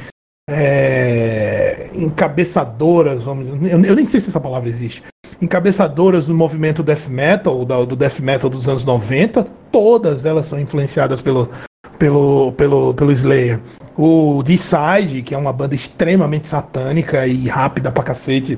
É, 0.51 1.91
encabeçadoras, 1.93 3.23
vamos 3.23 3.45
dizer, 3.45 3.71
eu, 3.71 3.85
eu, 3.85 3.95
nem 3.95 4.07
sei 4.07 4.19
se 4.19 4.31
essa 4.31 4.41
palavra 4.41 4.71
existe. 4.71 5.03
Encabeçadoras 5.43 6.27
do 6.27 6.33
movimento 6.33 6.83
death 6.83 7.09
metal, 7.11 7.63
do, 7.63 7.85
do 7.85 7.95
death 7.95 8.21
metal 8.21 8.49
dos 8.49 8.67
anos 8.67 8.87
90, 8.87 9.47
todas 9.71 10.25
elas 10.25 10.47
são 10.47 10.59
influenciadas 10.59 11.21
pelo, 11.21 11.51
pelo, 11.99 12.53
pelo, 12.53 12.95
pelo 12.95 13.13
Slayer. 13.13 13.61
O 13.99 14.45
D-Side, 14.45 15.23
que 15.23 15.35
é 15.35 15.39
uma 15.39 15.53
banda 15.53 15.75
extremamente 15.75 16.47
satânica 16.47 17.27
e 17.27 17.49
rápida 17.49 17.91
pra 17.91 18.05
cacete, 18.05 18.57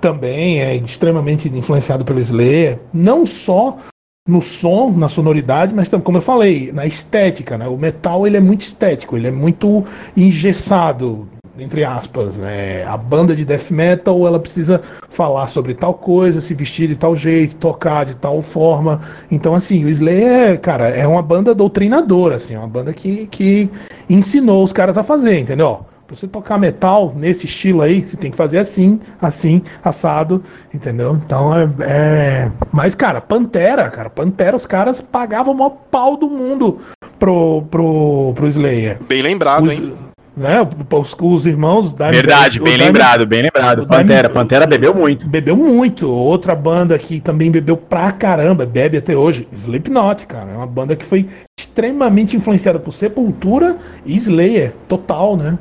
também 0.00 0.60
é 0.60 0.76
extremamente 0.76 1.48
influenciado 1.48 2.04
pelo 2.04 2.20
Slayer. 2.20 2.78
Não 2.94 3.26
só 3.26 3.78
no 4.28 4.40
som, 4.40 4.92
na 4.92 5.08
sonoridade, 5.08 5.74
mas 5.74 5.88
também, 5.88 6.04
como 6.04 6.18
eu 6.18 6.22
falei, 6.22 6.70
na 6.70 6.86
estética, 6.86 7.58
né? 7.58 7.66
O 7.66 7.76
metal 7.76 8.28
ele 8.28 8.36
é 8.36 8.40
muito 8.40 8.62
estético, 8.62 9.16
ele 9.16 9.26
é 9.26 9.30
muito 9.32 9.84
engessado 10.16 11.28
entre 11.58 11.84
aspas, 11.84 12.36
né? 12.36 12.84
A 12.84 12.96
banda 12.96 13.34
de 13.34 13.44
death 13.44 13.70
metal, 13.70 14.26
ela 14.26 14.38
precisa 14.38 14.82
falar 15.10 15.46
sobre 15.46 15.74
tal 15.74 15.94
coisa, 15.94 16.40
se 16.40 16.54
vestir 16.54 16.88
de 16.88 16.96
tal 16.96 17.16
jeito, 17.16 17.56
tocar 17.56 18.04
de 18.04 18.14
tal 18.14 18.42
forma. 18.42 19.00
Então, 19.30 19.54
assim, 19.54 19.84
o 19.84 19.88
Slayer, 19.88 20.60
cara, 20.60 20.88
é 20.88 21.06
uma 21.06 21.22
banda 21.22 21.54
doutrinadora, 21.54 22.36
assim, 22.36 22.54
é 22.54 22.58
uma 22.58 22.68
banda 22.68 22.92
que, 22.92 23.26
que 23.26 23.70
ensinou 24.08 24.62
os 24.62 24.72
caras 24.72 24.98
a 24.98 25.02
fazer, 25.02 25.38
entendeu? 25.38 25.84
Pra 26.06 26.14
você 26.14 26.28
tocar 26.28 26.56
metal 26.56 27.12
nesse 27.16 27.46
estilo 27.46 27.82
aí, 27.82 28.04
você 28.04 28.16
tem 28.16 28.30
que 28.30 28.36
fazer 28.36 28.58
assim, 28.58 29.00
assim, 29.20 29.60
assado, 29.82 30.40
entendeu? 30.72 31.20
Então 31.26 31.52
é. 31.58 31.68
é... 31.80 32.52
Mas, 32.72 32.94
cara, 32.94 33.20
Pantera, 33.20 33.90
cara, 33.90 34.08
Pantera, 34.08 34.56
os 34.56 34.66
caras 34.66 35.00
pagavam 35.00 35.52
o 35.52 35.56
maior 35.56 35.76
pau 35.90 36.16
do 36.16 36.30
mundo 36.30 36.78
pro, 37.18 37.62
pro, 37.62 38.32
pro 38.36 38.46
Slayer. 38.46 38.98
Bem 39.08 39.20
lembrado, 39.20 39.64
os... 39.64 39.72
hein? 39.72 40.05
Né? 40.36 40.56
Os, 40.92 41.16
os 41.18 41.46
irmãos 41.46 41.94
da 41.94 42.10
Verdade, 42.10 42.60
bem 42.60 42.76
lembrado, 42.76 43.26
bem 43.26 43.42
lembrado. 43.42 43.86
Pantera, 43.86 44.28
Pantera 44.28 44.66
bebeu 44.66 44.94
muito. 44.94 45.26
Bebeu 45.26 45.56
muito. 45.56 46.10
Outra 46.10 46.54
banda 46.54 46.98
que 46.98 47.20
também 47.20 47.50
bebeu 47.50 47.76
pra 47.76 48.12
caramba, 48.12 48.66
bebe 48.66 48.98
até 48.98 49.16
hoje, 49.16 49.48
Slipknot, 49.52 50.26
cara. 50.26 50.52
É 50.52 50.56
uma 50.56 50.66
banda 50.66 50.94
que 50.94 51.04
foi 51.04 51.28
extremamente 51.58 52.36
influenciada 52.36 52.78
por 52.78 52.92
Sepultura 52.92 53.78
e 54.04 54.16
Slayer, 54.16 54.74
total, 54.86 55.36
né? 55.36 55.58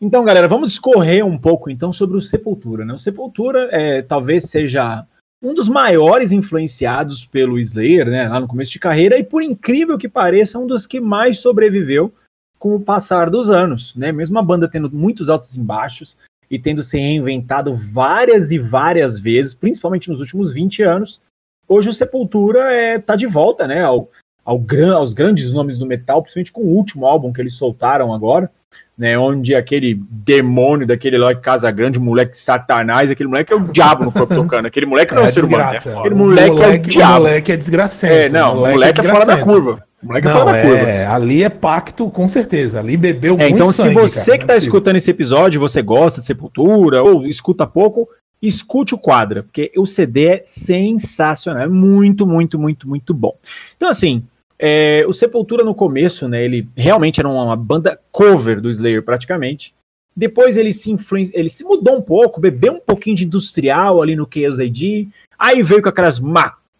Então, 0.00 0.24
galera, 0.24 0.48
vamos 0.48 0.72
discorrer 0.72 1.24
um 1.24 1.38
pouco 1.38 1.70
então 1.70 1.92
sobre 1.92 2.16
o 2.16 2.22
Sepultura, 2.22 2.84
né? 2.84 2.94
O 2.94 2.98
Sepultura 2.98 3.68
é, 3.70 4.02
talvez 4.02 4.44
seja 4.50 5.04
um 5.42 5.54
dos 5.54 5.68
maiores 5.68 6.32
influenciados 6.32 7.24
pelo 7.24 7.58
Slayer, 7.58 8.06
né, 8.06 8.28
lá 8.28 8.38
no 8.38 8.46
começo 8.46 8.72
de 8.72 8.78
carreira, 8.78 9.16
e 9.16 9.24
por 9.24 9.42
incrível 9.42 9.96
que 9.96 10.08
pareça, 10.08 10.58
um 10.58 10.66
dos 10.66 10.86
que 10.86 11.00
mais 11.00 11.38
sobreviveu 11.38 12.12
com 12.60 12.74
o 12.74 12.80
passar 12.80 13.30
dos 13.30 13.50
anos, 13.50 13.96
né? 13.96 14.12
Mesmo 14.12 14.38
a 14.38 14.42
banda 14.42 14.68
tendo 14.68 14.90
muitos 14.92 15.30
altos 15.30 15.56
e 15.56 15.60
baixos 15.60 16.18
e 16.48 16.58
tendo 16.58 16.82
se 16.82 16.98
reinventado 16.98 17.74
várias 17.74 18.50
e 18.50 18.58
várias 18.58 19.18
vezes, 19.18 19.54
principalmente 19.54 20.10
nos 20.10 20.20
últimos 20.20 20.52
20 20.52 20.82
anos, 20.82 21.22
hoje 21.66 21.88
o 21.88 21.92
Sepultura 21.92 22.70
é, 22.70 22.98
tá 22.98 23.16
de 23.16 23.26
volta, 23.26 23.66
né, 23.66 23.82
ao, 23.82 24.10
ao 24.44 24.58
gran, 24.58 24.94
aos 24.94 25.14
grandes 25.14 25.54
nomes 25.54 25.78
do 25.78 25.86
metal, 25.86 26.20
principalmente 26.20 26.52
com 26.52 26.60
o 26.60 26.74
último 26.74 27.06
álbum 27.06 27.32
que 27.32 27.40
eles 27.40 27.54
soltaram 27.54 28.12
agora, 28.12 28.50
né, 28.98 29.16
onde 29.16 29.54
aquele 29.54 29.98
demônio 30.10 30.86
daquele 30.86 31.16
lá 31.16 31.32
de 31.32 31.40
Casa 31.40 31.70
Grande, 31.70 31.98
moleque 31.98 32.36
satanás, 32.36 33.10
aquele 33.10 33.28
moleque 33.30 33.54
é 33.54 33.56
o 33.56 33.68
diabo 33.72 34.04
no 34.04 34.12
corpo 34.12 34.34
tocando, 34.34 34.66
aquele 34.66 34.84
moleque 34.84 35.14
não 35.14 35.22
é, 35.22 35.24
é 35.24 35.28
um 35.28 35.30
ser 35.30 35.44
humano, 35.44 35.72
né? 35.72 35.78
aquele 35.78 36.14
moleque, 36.14 36.50
moleque, 36.50 36.74
é 36.74 36.76
o 36.76 36.92
diabo. 36.92 37.12
O 37.12 37.18
moleque 37.20 37.52
é 37.52 37.56
desgraçado. 37.56 38.12
É, 38.12 38.28
não, 38.28 38.52
o 38.52 38.56
moleque, 38.56 38.74
moleque 38.74 39.00
é, 39.00 39.04
é 39.04 39.08
fora 39.10 39.24
da 39.24 39.42
curva. 39.42 39.89
O 40.02 40.06
moleque 40.06 40.26
não, 40.26 40.48
é, 40.48 40.62
curva. 40.62 41.14
ali 41.14 41.42
é 41.42 41.48
pacto, 41.48 42.10
com 42.10 42.26
certeza. 42.26 42.78
Ali 42.78 42.96
bebeu 42.96 43.34
é, 43.34 43.48
muito 43.48 43.54
Então, 43.54 43.72
sangue, 43.72 43.88
se 43.90 43.94
você 43.94 44.30
cara, 44.30 44.38
que 44.38 44.44
está 44.44 44.54
é 44.54 44.58
escutando 44.58 44.96
esse 44.96 45.10
episódio, 45.10 45.60
você 45.60 45.82
gosta 45.82 46.20
de 46.20 46.26
Sepultura 46.26 47.02
ou 47.02 47.26
escuta 47.26 47.66
pouco, 47.66 48.08
escute 48.40 48.94
o 48.94 48.98
quadra, 48.98 49.42
porque 49.42 49.70
o 49.76 49.86
CD 49.86 50.26
é 50.26 50.42
sensacional, 50.44 51.62
é 51.62 51.68
muito, 51.68 52.26
muito, 52.26 52.58
muito, 52.58 52.88
muito 52.88 53.12
bom. 53.12 53.36
Então, 53.76 53.88
assim, 53.88 54.22
é, 54.58 55.04
o 55.06 55.12
Sepultura 55.12 55.64
no 55.64 55.74
começo, 55.74 56.28
né, 56.28 56.44
ele 56.44 56.68
realmente 56.76 57.20
era 57.20 57.28
uma 57.28 57.56
banda 57.56 57.98
cover 58.10 58.60
do 58.60 58.70
Slayer 58.70 59.02
praticamente. 59.02 59.74
Depois 60.16 60.56
ele 60.56 60.72
se, 60.72 60.94
ele 61.32 61.48
se 61.48 61.64
mudou 61.64 61.96
um 61.96 62.02
pouco, 62.02 62.40
bebeu 62.40 62.74
um 62.74 62.80
pouquinho 62.80 63.16
de 63.16 63.24
industrial 63.24 64.02
ali 64.02 64.16
no 64.16 64.28
Chaos 64.32 64.58
AD, 64.58 65.08
aí 65.38 65.62
veio 65.62 65.82
com 65.82 65.88
aquelas 65.88 66.18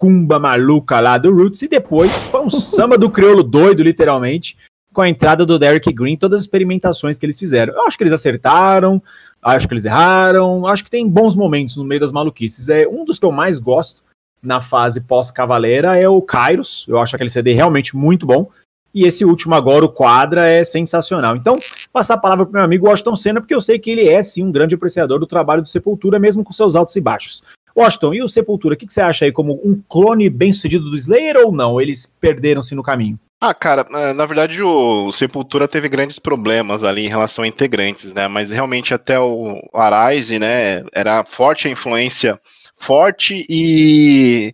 macumba 0.00 0.38
maluca 0.38 0.98
lá 0.98 1.18
do 1.18 1.30
Roots, 1.30 1.60
e 1.60 1.68
depois 1.68 2.24
foi 2.24 2.40
um 2.40 2.50
samba 2.50 2.96
do 2.96 3.10
crioulo 3.10 3.42
doido, 3.42 3.82
literalmente, 3.82 4.56
com 4.94 5.02
a 5.02 5.08
entrada 5.08 5.44
do 5.44 5.58
Derek 5.58 5.92
Green, 5.92 6.16
todas 6.16 6.40
as 6.40 6.46
experimentações 6.46 7.18
que 7.18 7.26
eles 7.26 7.38
fizeram. 7.38 7.74
Eu 7.74 7.86
acho 7.86 7.98
que 7.98 8.02
eles 8.02 8.12
acertaram, 8.12 9.02
acho 9.42 9.68
que 9.68 9.74
eles 9.74 9.84
erraram, 9.84 10.66
acho 10.66 10.84
que 10.84 10.90
tem 10.90 11.06
bons 11.06 11.36
momentos 11.36 11.76
no 11.76 11.84
meio 11.84 12.00
das 12.00 12.12
maluquices. 12.12 12.68
É 12.70 12.88
um 12.88 13.04
dos 13.04 13.18
que 13.18 13.26
eu 13.26 13.30
mais 13.30 13.58
gosto 13.58 14.02
na 14.42 14.60
fase 14.60 15.02
pós-cavaleira 15.02 15.98
é 15.98 16.08
o 16.08 16.22
Kairos, 16.22 16.86
eu 16.88 16.98
acho 16.98 17.14
aquele 17.14 17.28
CD 17.28 17.52
realmente 17.52 17.94
muito 17.94 18.24
bom. 18.24 18.48
E 18.92 19.04
esse 19.04 19.24
último 19.24 19.54
agora, 19.54 19.84
o 19.84 19.88
Quadra, 19.88 20.48
é 20.48 20.64
sensacional. 20.64 21.36
Então, 21.36 21.58
passar 21.92 22.14
a 22.14 22.18
palavra 22.18 22.44
para 22.44 22.58
meu 22.58 22.64
amigo 22.64 22.88
Washington 22.88 23.14
Senna, 23.14 23.40
porque 23.40 23.54
eu 23.54 23.60
sei 23.60 23.78
que 23.78 23.90
ele 23.90 24.08
é 24.08 24.20
sim 24.20 24.42
um 24.42 24.50
grande 24.50 24.74
apreciador 24.74 25.20
do 25.20 25.26
trabalho 25.26 25.62
do 25.62 25.68
Sepultura, 25.68 26.18
mesmo 26.18 26.42
com 26.42 26.52
seus 26.52 26.74
altos 26.74 26.96
e 26.96 27.00
baixos. 27.00 27.44
Washington, 27.80 28.14
e 28.14 28.22
o 28.22 28.28
Sepultura, 28.28 28.74
o 28.74 28.76
que, 28.76 28.86
que 28.86 28.92
você 28.92 29.00
acha 29.00 29.24
aí 29.24 29.32
como 29.32 29.54
um 29.64 29.80
clone 29.88 30.28
bem 30.28 30.52
sucedido 30.52 30.90
do 30.90 30.96
Slayer 30.96 31.36
ou 31.36 31.52
não? 31.52 31.80
Eles 31.80 32.12
perderam-se 32.20 32.74
no 32.74 32.82
caminho? 32.82 33.18
Ah, 33.40 33.54
cara, 33.54 33.86
é, 33.90 34.12
na 34.12 34.26
verdade 34.26 34.62
o 34.62 35.10
Sepultura 35.12 35.66
teve 35.66 35.88
grandes 35.88 36.18
problemas 36.18 36.84
ali 36.84 37.06
em 37.06 37.08
relação 37.08 37.42
a 37.42 37.48
integrantes, 37.48 38.12
né? 38.12 38.28
Mas 38.28 38.50
realmente 38.50 38.92
até 38.92 39.18
o 39.18 39.58
Arise, 39.72 40.38
né, 40.38 40.84
era 40.92 41.24
forte 41.24 41.66
a 41.66 41.70
influência, 41.70 42.38
forte 42.76 43.46
e 43.48 44.52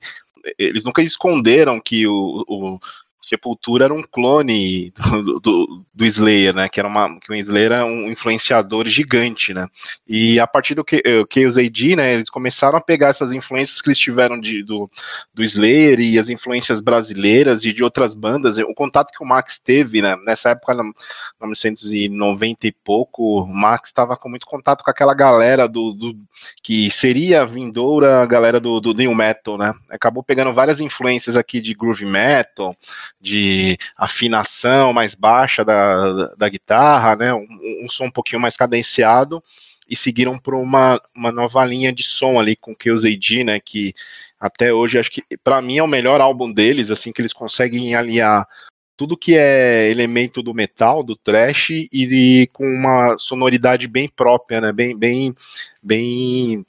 eles 0.56 0.84
nunca 0.84 1.02
esconderam 1.02 1.80
que 1.80 2.06
o, 2.06 2.44
o 2.46 2.78
Sepultura 3.26 3.86
era 3.86 3.92
um 3.92 4.04
clone 4.04 4.92
do, 4.94 5.40
do, 5.40 5.84
do, 5.92 6.04
Slayer, 6.04 6.54
né? 6.54 6.68
Que 6.68 6.78
era 6.78 6.88
uma 6.88 7.18
que 7.18 7.32
o 7.32 7.34
Slayer 7.34 7.72
era 7.72 7.84
um 7.84 8.08
influenciador 8.08 8.86
gigante, 8.86 9.52
né? 9.52 9.66
E 10.06 10.38
a 10.38 10.46
partir 10.46 10.76
do 10.76 10.84
que 10.84 11.02
o 11.04 11.26
Chaos 11.28 11.58
AD, 11.58 11.96
né? 11.96 12.14
Eles 12.14 12.30
começaram 12.30 12.78
a 12.78 12.80
pegar 12.80 13.08
essas 13.08 13.32
influências 13.32 13.82
que 13.82 13.88
eles 13.88 13.98
tiveram 13.98 14.38
de, 14.38 14.62
do, 14.62 14.88
do 15.34 15.42
Slayer 15.42 15.98
e 15.98 16.20
as 16.20 16.28
influências 16.28 16.80
brasileiras 16.80 17.64
e 17.64 17.72
de 17.72 17.82
outras 17.82 18.14
bandas. 18.14 18.58
O 18.58 18.74
contato 18.74 19.10
que 19.10 19.24
o 19.24 19.26
Max 19.26 19.58
teve, 19.58 20.00
né? 20.00 20.14
Nessa 20.24 20.50
época, 20.50 20.74
1990 20.74 22.68
e 22.68 22.70
pouco, 22.70 23.40
o 23.42 23.46
Max 23.46 23.88
estava 23.88 24.16
com 24.16 24.28
muito 24.28 24.46
contato 24.46 24.84
com 24.84 24.90
aquela 24.92 25.14
galera 25.14 25.66
do, 25.66 25.92
do 25.92 26.16
que 26.62 26.88
seria 26.92 27.42
a 27.42 27.44
vindoura 27.44 28.24
galera 28.24 28.60
do, 28.60 28.80
do 28.80 28.94
New 28.94 29.12
Metal, 29.16 29.58
né? 29.58 29.74
Acabou 29.90 30.22
pegando 30.22 30.54
várias 30.54 30.80
influências 30.80 31.34
aqui 31.34 31.60
de 31.60 31.74
groove 31.74 32.06
metal 32.06 32.76
de 33.20 33.78
afinação 33.96 34.92
mais 34.92 35.14
baixa 35.14 35.64
da, 35.64 36.34
da 36.34 36.48
guitarra, 36.48 37.16
né? 37.16 37.34
Um, 37.34 37.46
um 37.84 37.88
som 37.88 38.06
um 38.06 38.10
pouquinho 38.10 38.40
mais 38.40 38.56
cadenciado 38.56 39.42
e 39.88 39.96
seguiram 39.96 40.38
por 40.38 40.54
uma, 40.54 41.00
uma 41.14 41.30
nova 41.30 41.64
linha 41.64 41.92
de 41.92 42.02
som 42.02 42.38
ali 42.38 42.56
com 42.56 42.72
AD, 42.72 43.44
né? 43.44 43.60
Que 43.60 43.94
até 44.38 44.72
hoje 44.72 44.98
acho 44.98 45.10
que 45.10 45.22
para 45.42 45.62
mim 45.62 45.78
é 45.78 45.82
o 45.82 45.88
melhor 45.88 46.20
álbum 46.20 46.52
deles, 46.52 46.90
assim 46.90 47.12
que 47.12 47.20
eles 47.20 47.32
conseguem 47.32 47.94
aliar 47.94 48.46
tudo 48.96 49.16
que 49.16 49.36
é 49.36 49.90
elemento 49.90 50.42
do 50.42 50.54
metal, 50.54 51.02
do 51.02 51.14
thrash 51.14 51.70
e, 51.70 51.88
e 51.92 52.46
com 52.48 52.64
uma 52.64 53.16
sonoridade 53.18 53.86
bem 53.86 54.08
própria, 54.08 54.60
né? 54.60 54.72
Bem, 54.72 54.96
bem, 54.96 55.34
bem 55.82 56.66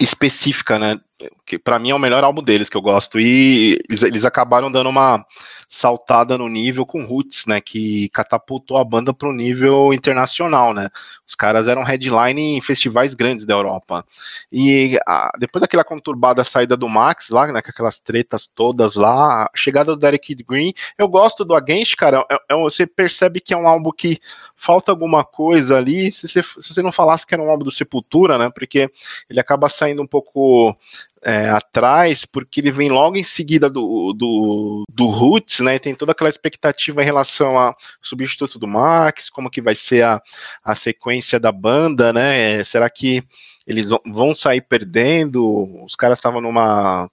específica, 0.00 0.78
né? 0.78 1.00
Que 1.44 1.58
para 1.58 1.78
mim 1.78 1.90
é 1.90 1.94
o 1.94 1.98
melhor 1.98 2.24
álbum 2.24 2.42
deles 2.42 2.68
que 2.68 2.76
eu 2.76 2.82
gosto. 2.82 3.20
E 3.20 3.78
eles, 3.88 4.02
eles 4.02 4.24
acabaram 4.24 4.70
dando 4.70 4.88
uma 4.88 5.24
saltada 5.68 6.38
no 6.38 6.48
nível 6.48 6.86
com 6.86 7.04
Roots, 7.04 7.46
né? 7.46 7.60
Que 7.60 8.08
catapultou 8.10 8.76
a 8.76 8.84
banda 8.84 9.12
para 9.12 9.28
o 9.28 9.32
nível 9.32 9.92
internacional, 9.92 10.72
né? 10.72 10.88
Os 11.26 11.34
caras 11.34 11.68
eram 11.68 11.82
headline 11.82 12.56
em 12.56 12.60
festivais 12.60 13.14
grandes 13.14 13.44
da 13.44 13.54
Europa. 13.54 14.04
E 14.52 14.98
a, 15.06 15.30
depois 15.38 15.60
daquela 15.60 15.84
conturbada 15.84 16.44
saída 16.44 16.76
do 16.76 16.88
Max 16.88 17.28
lá, 17.30 17.46
né? 17.46 17.60
Com 17.60 17.70
aquelas 17.70 17.98
tretas 17.98 18.46
todas 18.46 18.94
lá, 18.94 19.48
chegada 19.54 19.92
do 19.92 19.98
Derek 19.98 20.34
Green, 20.44 20.72
eu 20.96 21.08
gosto 21.08 21.44
do 21.44 21.54
Against, 21.54 21.96
cara. 21.96 22.24
É, 22.30 22.38
é, 22.50 22.56
você 22.56 22.86
percebe 22.86 23.40
que 23.40 23.52
é 23.52 23.56
um 23.56 23.68
álbum 23.68 23.90
que 23.90 24.20
falta 24.56 24.90
alguma 24.90 25.24
coisa 25.24 25.76
ali. 25.76 26.12
Se 26.12 26.28
você, 26.28 26.42
se 26.42 26.74
você 26.74 26.82
não 26.82 26.92
falasse 26.92 27.26
que 27.26 27.34
era 27.34 27.42
um 27.42 27.50
álbum 27.50 27.64
do 27.64 27.70
Sepultura, 27.70 28.38
né? 28.38 28.50
Porque 28.50 28.90
ele 29.28 29.40
acaba 29.40 29.68
saindo 29.68 30.02
um 30.02 30.06
pouco 30.06 30.76
é, 31.24 31.48
atrás, 31.48 32.26
porque 32.26 32.60
ele 32.60 32.70
vem 32.70 32.90
logo 32.90 33.16
em 33.16 33.24
seguida 33.24 33.70
do, 33.70 34.12
do, 34.12 34.84
do 34.90 35.06
Roots, 35.06 35.60
né? 35.60 35.76
E 35.76 35.80
tem 35.80 35.94
toda 35.94 36.12
aquela 36.12 36.28
expectativa 36.28 37.02
em 37.02 37.04
relação 37.04 37.56
ao 37.56 37.74
substituto 38.02 38.58
do 38.58 38.68
Max, 38.68 39.30
como 39.30 39.50
que 39.50 39.62
vai 39.62 39.74
ser 39.74 40.04
a, 40.04 40.20
a 40.62 40.74
sequência 40.74 41.40
da 41.40 41.50
banda, 41.50 42.12
né? 42.12 42.60
É, 42.60 42.64
será 42.64 42.90
que 42.90 43.22
eles 43.66 43.88
vão 44.06 44.34
sair 44.34 44.60
perdendo? 44.60 45.82
Os 45.82 45.96
caras 45.96 46.18
estavam 46.18 46.40
numa 46.42 47.10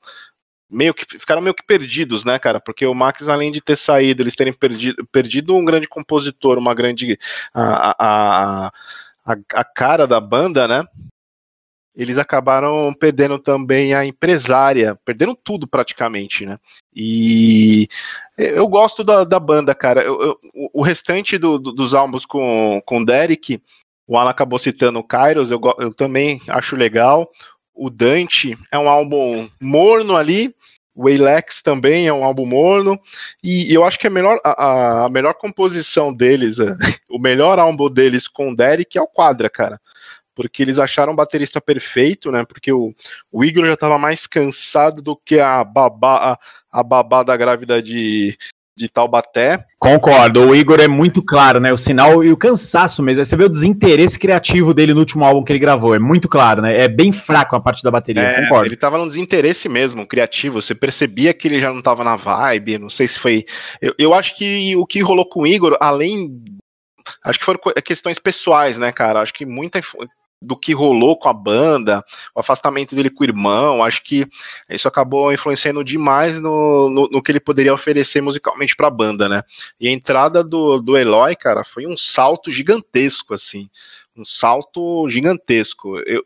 meio 0.70 0.94
que 0.94 1.06
ficaram 1.06 1.42
meio 1.42 1.54
que 1.54 1.66
perdidos, 1.66 2.24
né, 2.24 2.40
cara? 2.40 2.60
Porque 2.60 2.86
o 2.86 2.94
Max, 2.94 3.28
além 3.28 3.52
de 3.52 3.62
ter 3.62 3.76
saído, 3.76 4.24
eles 4.24 4.36
terem 4.36 4.54
perdido, 4.54 5.06
perdido 5.12 5.56
um 5.56 5.66
grande 5.66 5.88
compositor, 5.88 6.58
uma 6.58 6.74
grande 6.74 7.20
a, 7.54 7.92
a, 7.92 8.72
a, 9.26 9.38
a 9.54 9.64
cara 9.64 10.08
da 10.08 10.20
banda, 10.20 10.68
né? 10.68 10.86
Eles 11.96 12.18
acabaram 12.18 12.94
perdendo 12.94 13.38
também 13.38 13.94
a 13.94 14.06
empresária, 14.06 14.98
perderam 15.04 15.36
tudo 15.36 15.68
praticamente, 15.68 16.46
né? 16.46 16.58
E 16.96 17.88
eu 18.38 18.68
gosto 18.68 19.04
da, 19.04 19.24
da 19.24 19.40
banda, 19.40 19.76
cara. 19.76 20.02
Eu, 20.02 20.22
eu, 20.22 20.40
o 20.74 20.82
restante 20.82 21.38
do, 21.38 21.60
do, 21.60 21.72
dos 21.74 21.94
álbuns 21.94 22.26
com, 22.26 22.82
com 22.86 23.04
Derek, 23.04 23.62
o 24.08 24.18
Alan 24.18 24.30
acabou 24.30 24.58
citando 24.58 25.00
o 25.00 25.04
Kairos, 25.04 25.52
eu, 25.52 25.60
eu 25.80 25.94
também 25.94 26.42
acho 26.48 26.76
legal. 26.76 27.30
O 27.74 27.90
Dante 27.90 28.58
é 28.72 28.78
um 28.78 28.90
álbum 28.90 29.50
morno 29.60 30.16
ali, 30.16 30.54
o 30.94 31.08
Alex 31.08 31.62
também 31.62 32.08
é 32.08 32.14
um 32.14 32.24
álbum 32.24 32.46
morno, 32.46 33.00
e 33.44 33.74
eu 33.74 33.84
acho 33.84 33.98
que 33.98 34.08
a 34.08 34.10
melhor, 34.10 34.40
a, 34.44 35.06
a 35.06 35.10
melhor 35.10 35.34
composição 35.34 36.14
deles, 36.14 36.58
o 37.10 37.18
melhor 37.18 37.60
álbum 37.60 37.90
deles 37.90 38.28
com 38.28 38.52
o 38.52 38.56
Derek 38.56 38.98
é 38.98 39.02
o 39.02 39.08
Quadra, 39.08 39.50
cara. 39.50 39.80
Porque 40.36 40.62
eles 40.64 40.80
acharam 40.80 41.14
o 41.14 41.16
baterista 41.16 41.60
perfeito, 41.60 42.32
né? 42.32 42.46
Porque 42.46 42.72
o, 42.72 42.94
o 43.32 43.44
Igor 43.44 43.66
já 43.66 43.74
estava 43.74 43.98
mais 43.98 44.26
cansado 44.26 45.02
do 45.02 45.16
que 45.16 45.40
a 45.40 45.64
babá, 45.64 46.40
a, 46.72 46.80
a 46.80 46.84
babá 46.84 47.24
da 47.24 47.36
grávida 47.36 47.82
de, 47.82 48.38
de 48.76 48.88
Taubaté. 48.90 49.66
Concordo, 49.78 50.50
o 50.50 50.56
Igor 50.56 50.80
é 50.80 50.88
muito 50.88 51.22
claro, 51.22 51.60
né? 51.60 51.72
O 51.74 51.78
sinal 51.78 52.24
e 52.24 52.32
o 52.32 52.38
cansaço 52.38 53.04
mesmo. 53.04 53.24
Você 53.24 53.36
vê 53.36 53.44
o 53.44 53.50
desinteresse 53.50 54.18
criativo 54.18 54.74
dele 54.74 54.94
no 54.94 55.00
último 55.00 55.24
álbum 55.26 55.44
que 55.44 55.52
ele 55.52 55.60
gravou, 55.60 55.94
é 55.94 56.00
muito 56.00 56.28
claro, 56.30 56.62
né? 56.62 56.78
É 56.78 56.88
bem 56.88 57.12
fraco 57.12 57.56
a 57.56 57.62
parte 57.62 57.84
da 57.84 57.92
bateria, 57.92 58.24
é, 58.24 58.44
concordo. 58.44 58.68
Ele 58.68 58.76
tava 58.76 58.98
num 58.98 59.08
desinteresse 59.08 59.68
mesmo, 59.68 60.08
criativo. 60.08 60.62
Você 60.62 60.74
percebia 60.74 61.34
que 61.34 61.48
ele 61.48 61.60
já 61.60 61.72
não 61.72 61.82
tava 61.82 62.04
na 62.04 62.16
vibe, 62.16 62.80
não 62.80 62.90
sei 62.90 63.08
se 63.08 63.20
foi. 63.20 63.46
Eu, 63.82 63.94
eu 63.98 64.14
acho 64.14 64.36
que 64.36 64.76
o 64.76 64.86
que 64.86 65.02
rolou 65.02 65.28
com 65.28 65.42
o 65.42 65.48
Igor, 65.48 65.78
além. 65.80 66.44
Acho 67.24 67.40
que 67.40 67.46
foram 67.46 67.60
questões 67.84 68.20
pessoais, 68.20 68.78
né, 68.78 68.92
cara? 68.92 69.22
Acho 69.22 69.34
que 69.34 69.46
muita 69.46 69.82
do 70.42 70.58
que 70.58 70.74
rolou 70.74 71.16
com 71.18 71.30
a 71.30 71.34
banda, 71.34 72.04
o 72.34 72.40
afastamento 72.40 72.96
dele 72.96 73.12
com 73.12 73.24
o 73.24 73.28
irmão, 73.28 73.84
acho 73.84 74.04
que 74.04 74.28
isso 74.68 74.88
acabou 74.88 75.32
influenciando 75.32 75.84
demais 75.84 76.40
no, 76.40 76.90
no, 76.90 77.08
no 77.10 77.22
que 77.22 77.32
ele 77.32 77.40
poderia 77.40 77.74
oferecer 77.74 78.22
musicalmente 78.22 78.76
para 78.76 78.88
a 78.88 78.92
banda, 78.92 79.30
né? 79.30 79.44
E 79.80 79.88
a 79.88 79.92
entrada 79.92 80.44
do, 80.44 80.82
do 80.82 80.98
Eloy, 80.98 81.36
cara, 81.36 81.64
foi 81.64 81.86
um 81.86 81.96
salto 81.96 82.50
gigantesco, 82.50 83.36
assim, 83.36 83.70
um 84.18 84.26
salto 84.26 85.08
gigantesco. 85.10 86.00
Eu, 86.00 86.24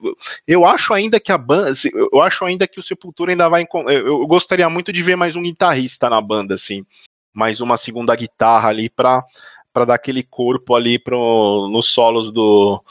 eu 0.48 0.66
acho 0.66 0.94
ainda 0.94 1.20
que 1.20 1.32
a 1.32 1.38
banda, 1.38 1.74
eu 2.14 2.22
acho 2.22 2.46
ainda 2.46 2.68
que 2.68 2.80
o 2.80 2.84
Sepultura 2.84 3.32
ainda 3.32 3.50
vai, 3.50 3.68
eu 3.90 4.26
gostaria 4.28 4.70
muito 4.70 4.94
de 4.94 5.04
ver 5.04 5.18
mais 5.18 5.36
um 5.36 5.44
guitarrista 5.44 6.10
na 6.10 6.22
banda, 6.22 6.56
assim, 6.56 6.86
mais 7.34 7.60
uma 7.60 7.76
segunda 7.76 8.16
guitarra 8.16 8.70
ali 8.70 8.90
para 8.90 9.26
para 9.74 9.84
dar 9.84 9.96
aquele 9.96 10.24
corpo 10.24 10.74
ali 10.74 10.98
pro, 10.98 11.68
nos 11.70 11.88
solos 11.88 12.32
do, 12.32 12.82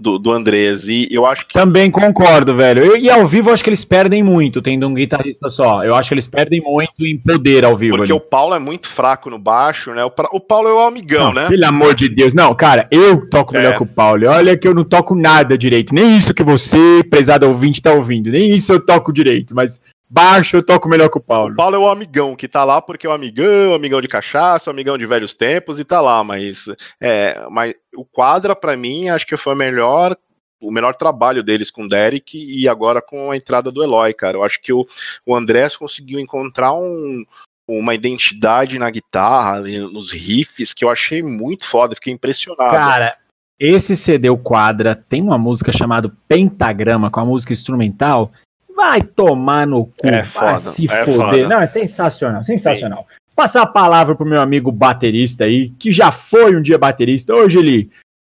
do, 0.00 0.18
do 0.18 0.32
Andrés. 0.32 0.88
E 0.88 1.08
eu 1.10 1.26
acho 1.26 1.46
que. 1.46 1.54
Também 1.54 1.90
concordo, 1.90 2.54
velho. 2.54 2.84
Eu, 2.84 2.96
e 2.96 3.10
ao 3.10 3.26
vivo 3.26 3.50
eu 3.50 3.54
acho 3.54 3.62
que 3.62 3.70
eles 3.70 3.84
perdem 3.84 4.22
muito, 4.22 4.62
tendo 4.62 4.86
um 4.86 4.94
guitarrista 4.94 5.48
só. 5.48 5.82
Eu 5.82 5.94
acho 5.94 6.08
que 6.08 6.14
eles 6.14 6.26
perdem 6.26 6.60
muito 6.60 7.06
em 7.06 7.18
poder 7.18 7.64
ao 7.64 7.76
vivo. 7.76 7.96
Porque 7.96 8.12
ali. 8.12 8.20
o 8.20 8.20
Paulo 8.20 8.54
é 8.54 8.58
muito 8.58 8.88
fraco 8.88 9.30
no 9.30 9.38
baixo, 9.38 9.92
né? 9.92 10.04
O, 10.04 10.12
o 10.32 10.40
Paulo 10.40 10.68
é 10.68 10.72
o 10.72 10.80
amigão, 10.80 11.26
não, 11.26 11.34
né? 11.34 11.48
Pelo 11.48 11.66
amor 11.66 11.94
de 11.94 12.08
Deus. 12.08 12.34
Não, 12.34 12.54
cara, 12.54 12.88
eu 12.90 13.28
toco 13.28 13.52
melhor 13.52 13.74
é. 13.74 13.76
que 13.76 13.82
o 13.82 13.86
Paulo. 13.86 14.26
Olha 14.28 14.56
que 14.56 14.66
eu 14.66 14.74
não 14.74 14.84
toco 14.84 15.14
nada 15.14 15.56
direito. 15.56 15.94
Nem 15.94 16.16
isso 16.16 16.34
que 16.34 16.42
você, 16.42 17.02
prezado 17.08 17.48
ouvinte, 17.48 17.82
tá 17.82 17.92
ouvindo. 17.92 18.30
Nem 18.30 18.54
isso 18.54 18.72
eu 18.72 18.80
toco 18.80 19.12
direito. 19.12 19.54
Mas 19.54 19.80
baixo 20.10 20.56
eu 20.56 20.62
toco 20.62 20.88
melhor 20.88 21.08
que 21.08 21.18
o 21.18 21.22
Paulo. 21.22 21.52
O 21.52 21.56
Paulo 21.56 21.76
é 21.76 21.78
o 21.78 21.88
amigão 21.88 22.34
que 22.34 22.48
tá 22.48 22.64
lá 22.64 22.82
porque 22.82 23.06
é 23.06 23.10
o 23.10 23.12
amigão, 23.12 23.72
amigão 23.72 24.00
de 24.00 24.08
cachaça, 24.08 24.70
amigão 24.70 24.98
de 24.98 25.06
velhos 25.06 25.32
tempos 25.32 25.78
e 25.78 25.84
tá 25.84 26.00
lá, 26.00 26.24
mas 26.24 26.66
é, 27.00 27.46
mas 27.50 27.74
o 27.94 28.04
Quadra 28.04 28.56
para 28.56 28.76
mim 28.76 29.08
acho 29.08 29.26
que 29.26 29.36
foi 29.36 29.54
o 29.54 29.56
melhor 29.56 30.16
o 30.60 30.70
melhor 30.70 30.94
trabalho 30.94 31.42
deles 31.42 31.70
com 31.70 31.84
o 31.84 31.88
Derek 31.88 32.36
e 32.36 32.68
agora 32.68 33.00
com 33.00 33.30
a 33.30 33.36
entrada 33.36 33.72
do 33.72 33.82
Eloy, 33.82 34.12
cara. 34.12 34.36
Eu 34.36 34.44
acho 34.44 34.60
que 34.60 34.72
o, 34.72 34.86
o 35.24 35.34
Andrés 35.34 35.74
conseguiu 35.74 36.20
encontrar 36.20 36.74
um, 36.74 37.24
uma 37.66 37.94
identidade 37.94 38.78
na 38.78 38.90
guitarra, 38.90 39.60
nos 39.60 40.12
riffs, 40.12 40.74
que 40.74 40.84
eu 40.84 40.90
achei 40.90 41.22
muito 41.22 41.66
foda, 41.66 41.94
fiquei 41.94 42.12
impressionado. 42.12 42.72
Cara, 42.72 43.16
esse 43.58 43.96
CD, 43.96 44.28
o 44.28 44.38
Quadra, 44.38 44.94
tem 44.94 45.22
uma 45.22 45.38
música 45.38 45.72
chamada 45.72 46.12
Pentagrama, 46.28 47.10
com 47.10 47.20
a 47.20 47.24
música 47.24 47.52
instrumental, 47.52 48.32
Vai 48.80 49.02
tomar 49.02 49.66
no 49.66 49.84
cu, 49.84 49.92
é 50.04 50.22
vai 50.22 50.58
se 50.58 50.90
é 50.90 51.04
foder. 51.04 51.42
Foda. 51.42 51.48
Não, 51.48 51.60
é 51.60 51.66
sensacional, 51.66 52.42
sensacional. 52.42 53.06
Sim. 53.10 53.16
Passar 53.36 53.60
a 53.60 53.66
palavra 53.66 54.14
pro 54.14 54.24
meu 54.24 54.40
amigo 54.40 54.72
baterista 54.72 55.44
aí, 55.44 55.68
que 55.78 55.92
já 55.92 56.10
foi 56.10 56.56
um 56.56 56.62
dia 56.62 56.78
baterista. 56.78 57.34
Hoje 57.34 57.58
ele 57.58 57.90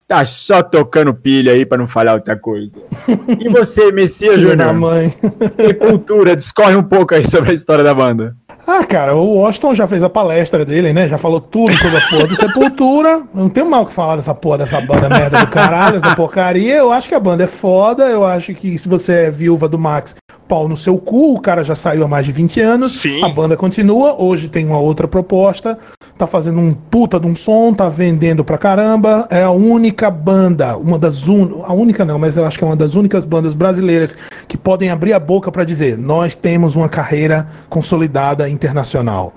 tá 0.08 0.24
só 0.24 0.62
tocando 0.62 1.16
pilha 1.16 1.52
aí 1.52 1.66
para 1.66 1.80
não 1.80 1.88
falar 1.88 2.14
outra 2.14 2.38
coisa. 2.38 2.78
E 3.40 3.50
você, 3.50 3.92
Messias 3.92 4.40
Júnior? 4.40 4.72
mãe. 4.72 5.16
Sepultura, 5.24 6.36
discorre 6.36 6.76
um 6.76 6.84
pouco 6.84 7.16
aí 7.16 7.28
sobre 7.28 7.50
a 7.50 7.54
história 7.54 7.84
da 7.84 7.96
banda. 7.96 8.36
Ah, 8.68 8.84
cara, 8.84 9.16
o 9.16 9.38
Washington 9.38 9.74
já 9.74 9.88
fez 9.88 10.04
a 10.04 10.10
palestra 10.10 10.64
dele, 10.64 10.94
né? 10.94 11.08
Já 11.08 11.18
falou 11.18 11.42
tudo 11.42 11.74
sobre 11.74 11.98
a 11.98 12.08
porra 12.08 12.28
do 12.28 12.36
Sepultura. 12.36 13.24
Não 13.34 13.50
tem 13.50 13.64
mal 13.64 13.82
o 13.82 13.86
que 13.88 13.94
falar 13.94 14.16
dessa 14.16 14.34
porra 14.36 14.60
dessa 14.60 14.80
banda 14.80 15.10
merda 15.10 15.40
do 15.40 15.48
caralho, 15.48 15.98
essa 15.98 16.16
porcaria. 16.16 16.76
Eu 16.76 16.92
acho 16.92 17.10
que 17.10 17.16
a 17.16 17.20
banda 17.20 17.44
é 17.44 17.48
foda. 17.48 18.06
Eu 18.06 18.24
acho 18.24 18.54
que 18.54 18.78
se 18.78 18.88
você 18.88 19.26
é 19.26 19.32
viúva 19.32 19.68
do 19.68 19.78
Max, 19.78 20.16
pau 20.48 20.68
no 20.68 20.78
seu 20.78 20.98
cu, 20.98 21.36
o 21.36 21.40
cara 21.40 21.64
já 21.64 21.76
saiu 21.76 22.04
há 22.04 22.08
mais 22.08 22.26
de 22.26 22.32
20 22.32 22.60
anos, 22.62 23.02
Sim. 23.02 23.24
a 23.24 23.30
banda 23.30 23.58
continua, 23.58 24.22
hoje 24.22 24.48
tem 24.48 24.66
uma 24.66 24.80
outra 24.80 25.08
proposta, 25.08 25.78
tá 26.18 26.28
fazendo 26.28 26.60
um 26.60 26.74
puta 26.74 27.20
de 27.20 27.28
um 27.28 27.36
som, 27.36 27.74
tá 27.74 27.90
vendendo 27.90 28.44
pra 28.44 28.58
caramba, 28.58 29.28
é 29.30 29.44
a 29.44 29.52
única 29.52 30.10
banda, 30.10 30.78
uma 30.78 31.00
das 31.00 31.28
un... 31.28 31.64
a 31.64 31.74
única 31.74 32.06
não, 32.06 32.20
mas 32.20 32.38
eu 32.38 32.46
acho 32.46 32.58
que 32.58 32.64
é 32.64 32.68
uma 32.68 32.76
das 32.76 32.96
únicas 32.96 33.26
bandas 33.26 33.54
brasileiras 33.54 34.16
que 34.48 34.58
podem 34.58 34.90
abrir 34.90 35.14
a 35.14 35.20
boca 35.20 35.52
para 35.52 35.64
dizer, 35.64 35.98
nós 35.98 36.36
temos 36.36 36.76
uma 36.76 36.90
carreira 36.90 37.48
consolidada 37.70 38.48
internacional. 38.50 39.34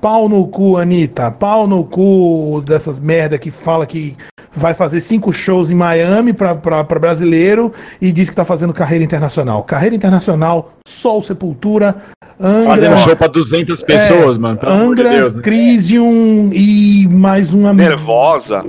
Pau 0.00 0.30
no 0.30 0.48
cu, 0.48 0.78
Anitta. 0.78 1.30
Pau 1.30 1.66
no 1.66 1.84
cu 1.84 2.62
dessas 2.64 2.98
merda 2.98 3.38
que 3.38 3.50
fala 3.50 3.84
que 3.84 4.16
vai 4.54 4.74
fazer 4.74 5.00
cinco 5.00 5.32
shows 5.32 5.70
em 5.70 5.74
Miami 5.74 6.32
para 6.32 6.54
brasileiro 6.98 7.72
e 8.00 8.10
diz 8.12 8.28
que 8.28 8.36
tá 8.36 8.44
fazendo 8.44 8.72
carreira 8.72 9.04
internacional. 9.04 9.62
Carreira 9.62 9.94
internacional, 9.94 10.72
o 11.04 11.22
Sepultura. 11.22 11.96
Angra, 12.42 12.70
Fazendo 12.70 12.96
show 12.98 13.14
pra 13.14 13.26
200 13.26 13.82
pessoas, 13.82 14.38
é, 14.38 14.40
mano. 14.40 14.58
Angra, 14.64 15.10
de 15.10 15.16
Deus, 15.16 15.36
né? 15.36 15.42
Crisium 15.42 16.50
e 16.52 17.06
mais 17.10 17.52
uma. 17.52 17.72
Nervosa. 17.74 18.64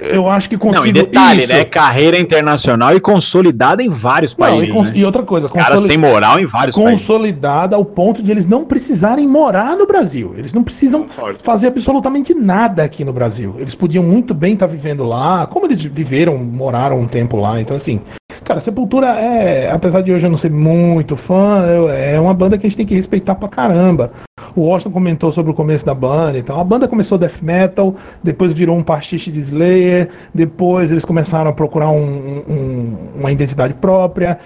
Eu 0.00 0.28
acho 0.28 0.48
que 0.48 0.58
consigo. 0.58 0.82
Não, 0.82 0.86
e 0.86 0.92
detalhe, 0.92 1.44
isso. 1.44 1.52
né? 1.52 1.64
Carreira 1.64 2.18
internacional 2.18 2.94
e 2.94 3.00
consolidada 3.00 3.82
em 3.82 3.88
vários 3.88 4.34
países. 4.34 4.68
Não, 4.68 4.82
e, 4.82 4.86
né? 4.86 4.92
e, 4.96 5.04
outra 5.06 5.22
coisa, 5.22 5.46
os 5.46 5.52
caras 5.52 5.82
têm 5.82 5.96
moral 5.96 6.38
em 6.38 6.44
vários 6.44 6.76
consolidada 6.76 6.90
países. 6.90 7.06
Consolidada 7.06 7.76
ao 7.76 7.84
ponto 7.84 8.22
de 8.22 8.30
eles 8.30 8.46
não 8.46 8.64
precisarem 8.64 9.26
morar 9.26 9.74
no 9.74 9.86
Brasil. 9.86 10.34
Eles 10.36 10.52
não 10.52 10.62
precisam 10.62 11.06
fazer 11.42 11.68
absolutamente 11.68 12.34
nada 12.34 12.82
aqui 12.82 13.04
no 13.04 13.12
Brasil. 13.12 13.56
Eles 13.58 13.74
podiam 13.74 14.04
muito 14.04 14.34
bem 14.34 14.52
estar 14.52 14.66
tá 14.66 14.72
vivendo 14.72 15.02
lá, 15.02 15.23
como 15.50 15.66
eles 15.66 15.82
viveram, 15.82 16.36
moraram 16.38 16.98
um 16.98 17.06
tempo 17.06 17.36
lá. 17.36 17.60
Então, 17.60 17.76
assim, 17.76 18.00
Cara, 18.44 18.60
Sepultura 18.60 19.06
é, 19.18 19.70
apesar 19.70 20.02
de 20.02 20.12
hoje 20.12 20.26
eu 20.26 20.30
não 20.30 20.36
ser 20.36 20.50
muito 20.50 21.16
fã, 21.16 21.64
é 21.90 22.20
uma 22.20 22.34
banda 22.34 22.58
que 22.58 22.66
a 22.66 22.68
gente 22.68 22.76
tem 22.76 22.84
que 22.84 22.94
respeitar 22.94 23.34
pra 23.34 23.48
caramba. 23.48 24.12
O 24.54 24.62
Washington 24.62 24.92
comentou 24.92 25.32
sobre 25.32 25.50
o 25.50 25.54
começo 25.54 25.84
da 25.86 25.94
banda 25.94 26.36
e 26.36 26.42
tal. 26.42 26.60
A 26.60 26.64
banda 26.64 26.86
começou 26.86 27.16
death 27.16 27.40
metal, 27.40 27.96
depois 28.22 28.52
virou 28.52 28.76
um 28.76 28.82
pastiche 28.82 29.30
de 29.30 29.40
Slayer, 29.40 30.10
depois 30.34 30.90
eles 30.90 31.06
começaram 31.06 31.50
a 31.50 31.54
procurar 31.54 31.90
um, 31.90 32.42
um, 32.46 32.98
uma 33.16 33.32
identidade 33.32 33.72
própria. 33.72 34.38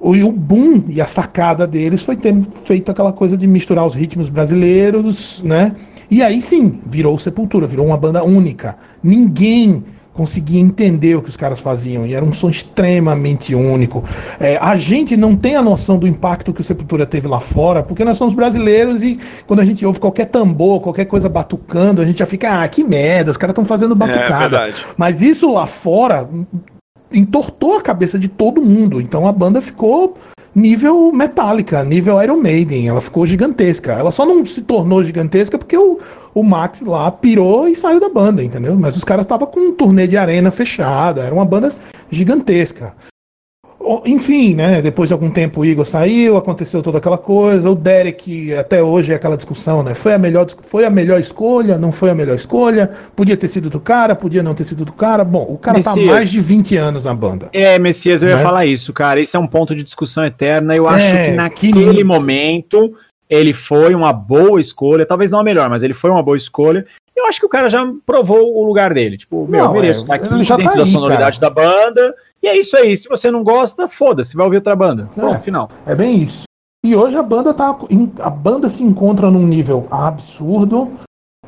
O, 0.00 0.10
o 0.10 0.32
boom 0.32 0.82
e 0.88 1.00
a 1.00 1.06
sacada 1.06 1.68
deles 1.68 2.02
foi 2.02 2.16
ter 2.16 2.34
feito 2.64 2.90
aquela 2.90 3.12
coisa 3.12 3.36
de 3.36 3.46
misturar 3.46 3.86
os 3.86 3.94
ritmos 3.94 4.28
brasileiros, 4.28 5.40
né? 5.44 5.72
E 6.10 6.20
aí 6.20 6.42
sim, 6.42 6.80
virou 6.84 7.16
Sepultura, 7.16 7.66
virou 7.66 7.86
uma 7.86 7.96
banda 7.96 8.24
única. 8.24 8.76
Ninguém 9.02 9.84
conseguia 10.16 10.58
entender 10.58 11.14
o 11.14 11.22
que 11.22 11.28
os 11.28 11.36
caras 11.36 11.60
faziam 11.60 12.06
e 12.06 12.14
era 12.14 12.24
um 12.24 12.32
som 12.32 12.48
extremamente 12.48 13.54
único. 13.54 14.02
É, 14.40 14.56
a 14.56 14.74
gente 14.76 15.16
não 15.16 15.36
tem 15.36 15.54
a 15.54 15.62
noção 15.62 15.98
do 15.98 16.08
impacto 16.08 16.52
que 16.52 16.62
o 16.62 16.64
Sepultura 16.64 17.04
teve 17.04 17.28
lá 17.28 17.38
fora, 17.38 17.82
porque 17.82 18.04
nós 18.04 18.16
somos 18.16 18.34
brasileiros 18.34 19.02
e 19.02 19.20
quando 19.46 19.60
a 19.60 19.64
gente 19.64 19.84
ouve 19.84 20.00
qualquer 20.00 20.26
tambor, 20.26 20.80
qualquer 20.80 21.04
coisa 21.04 21.28
batucando, 21.28 22.00
a 22.00 22.06
gente 22.06 22.18
já 22.18 22.26
fica, 22.26 22.62
ah, 22.62 22.66
que 22.66 22.82
merda, 22.82 23.30
os 23.30 23.36
caras 23.36 23.52
estão 23.52 23.64
fazendo 23.64 23.92
é, 23.92 23.96
batucada. 23.96 24.68
É, 24.68 24.72
Mas 24.96 25.20
isso 25.20 25.52
lá 25.52 25.66
fora 25.66 26.28
entortou 27.12 27.76
a 27.76 27.82
cabeça 27.82 28.18
de 28.18 28.28
todo 28.28 28.62
mundo. 28.62 29.00
Então 29.00 29.28
a 29.28 29.32
banda 29.32 29.60
ficou 29.60 30.16
nível 30.56 31.12
Metallica, 31.12 31.84
nível 31.84 32.20
Iron 32.22 32.38
Maiden. 32.38 32.88
Ela 32.88 33.02
ficou 33.02 33.26
gigantesca. 33.26 33.92
Ela 33.92 34.10
só 34.10 34.24
não 34.24 34.44
se 34.46 34.62
tornou 34.62 35.04
gigantesca 35.04 35.58
porque 35.58 35.76
o, 35.76 36.00
o 36.34 36.42
Max 36.42 36.80
lá 36.80 37.10
pirou 37.10 37.68
e 37.68 37.76
saiu 37.76 38.00
da 38.00 38.08
banda, 38.08 38.42
entendeu? 38.42 38.74
Mas 38.78 38.96
os 38.96 39.04
caras 39.04 39.26
estavam 39.26 39.46
com 39.46 39.60
um 39.60 39.72
turnê 39.72 40.06
de 40.06 40.16
arena 40.16 40.50
fechada. 40.50 41.22
Era 41.22 41.34
uma 41.34 41.44
banda 41.44 41.72
gigantesca. 42.10 42.94
Enfim, 44.04 44.54
né? 44.54 44.82
Depois 44.82 45.08
de 45.08 45.12
algum 45.12 45.30
tempo 45.30 45.60
o 45.60 45.64
Igor 45.64 45.84
saiu, 45.84 46.36
aconteceu 46.36 46.82
toda 46.82 46.98
aquela 46.98 47.18
coisa. 47.18 47.70
O 47.70 47.74
Derek, 47.74 48.52
até 48.54 48.82
hoje, 48.82 49.12
é 49.12 49.14
aquela 49.14 49.36
discussão, 49.36 49.82
né? 49.82 49.94
Foi 49.94 50.12
a 50.12 50.18
melhor, 50.18 50.46
foi 50.66 50.84
a 50.84 50.90
melhor 50.90 51.20
escolha, 51.20 51.78
não 51.78 51.92
foi 51.92 52.10
a 52.10 52.14
melhor 52.14 52.34
escolha? 52.34 52.90
Podia 53.14 53.36
ter 53.36 53.48
sido 53.48 53.70
do 53.70 53.78
cara, 53.78 54.16
podia 54.16 54.42
não 54.42 54.54
ter 54.54 54.64
sido 54.64 54.84
do 54.84 54.92
cara. 54.92 55.22
Bom, 55.22 55.46
o 55.48 55.58
cara 55.58 55.76
Messias. 55.76 55.94
tá 55.94 56.12
mais 56.12 56.30
de 56.30 56.40
20 56.40 56.76
anos 56.76 57.04
na 57.04 57.14
banda. 57.14 57.48
É, 57.52 57.78
Messias, 57.78 58.22
eu 58.22 58.30
né? 58.30 58.34
ia 58.34 58.40
falar 58.40 58.66
isso, 58.66 58.92
cara. 58.92 59.20
Esse 59.20 59.36
é 59.36 59.38
um 59.38 59.46
ponto 59.46 59.74
de 59.74 59.82
discussão 59.82 60.24
eterna. 60.24 60.74
Eu 60.74 60.88
acho 60.88 61.06
é, 61.06 61.26
que 61.26 61.36
naquele 61.36 61.96
que... 61.96 62.04
momento 62.04 62.92
ele 63.28 63.52
foi 63.52 63.94
uma 63.94 64.12
boa 64.12 64.60
escolha. 64.60 65.06
Talvez 65.06 65.30
não 65.30 65.40
a 65.40 65.44
melhor, 65.44 65.68
mas 65.68 65.82
ele 65.82 65.94
foi 65.94 66.10
uma 66.10 66.22
boa 66.22 66.36
escolha. 66.36 66.86
Eu 67.16 67.26
acho 67.26 67.40
que 67.40 67.46
o 67.46 67.48
cara 67.48 67.68
já 67.68 67.82
provou 68.04 68.54
o 68.56 68.64
lugar 68.64 68.92
dele. 68.92 69.16
Tipo, 69.16 69.46
meu, 69.48 69.64
não, 69.64 69.72
mereço 69.72 70.00
é, 70.00 70.02
estar 70.02 70.14
aqui 70.14 70.28
dentro 70.28 70.56
tá 70.62 70.70
aí, 70.70 70.76
da 70.76 70.86
sonoridade 70.86 71.40
cara. 71.40 71.54
da 71.54 71.62
banda 71.62 72.14
e 72.42 72.48
é 72.48 72.56
isso 72.56 72.76
aí. 72.76 72.96
Se 72.96 73.08
você 73.08 73.30
não 73.30 73.42
gosta, 73.42 73.88
foda-se, 73.88 74.36
vai 74.36 74.44
ouvir 74.44 74.58
outra 74.58 74.76
banda. 74.76 75.08
Pronto, 75.14 75.34
é, 75.34 75.40
final. 75.40 75.68
É 75.84 75.94
bem 75.94 76.22
isso. 76.22 76.44
E 76.84 76.94
hoje 76.94 77.16
a 77.16 77.22
banda 77.22 77.52
tá. 77.52 77.76
A 78.20 78.30
banda 78.30 78.68
se 78.68 78.84
encontra 78.84 79.30
num 79.30 79.44
nível 79.44 79.88
absurdo, 79.90 80.92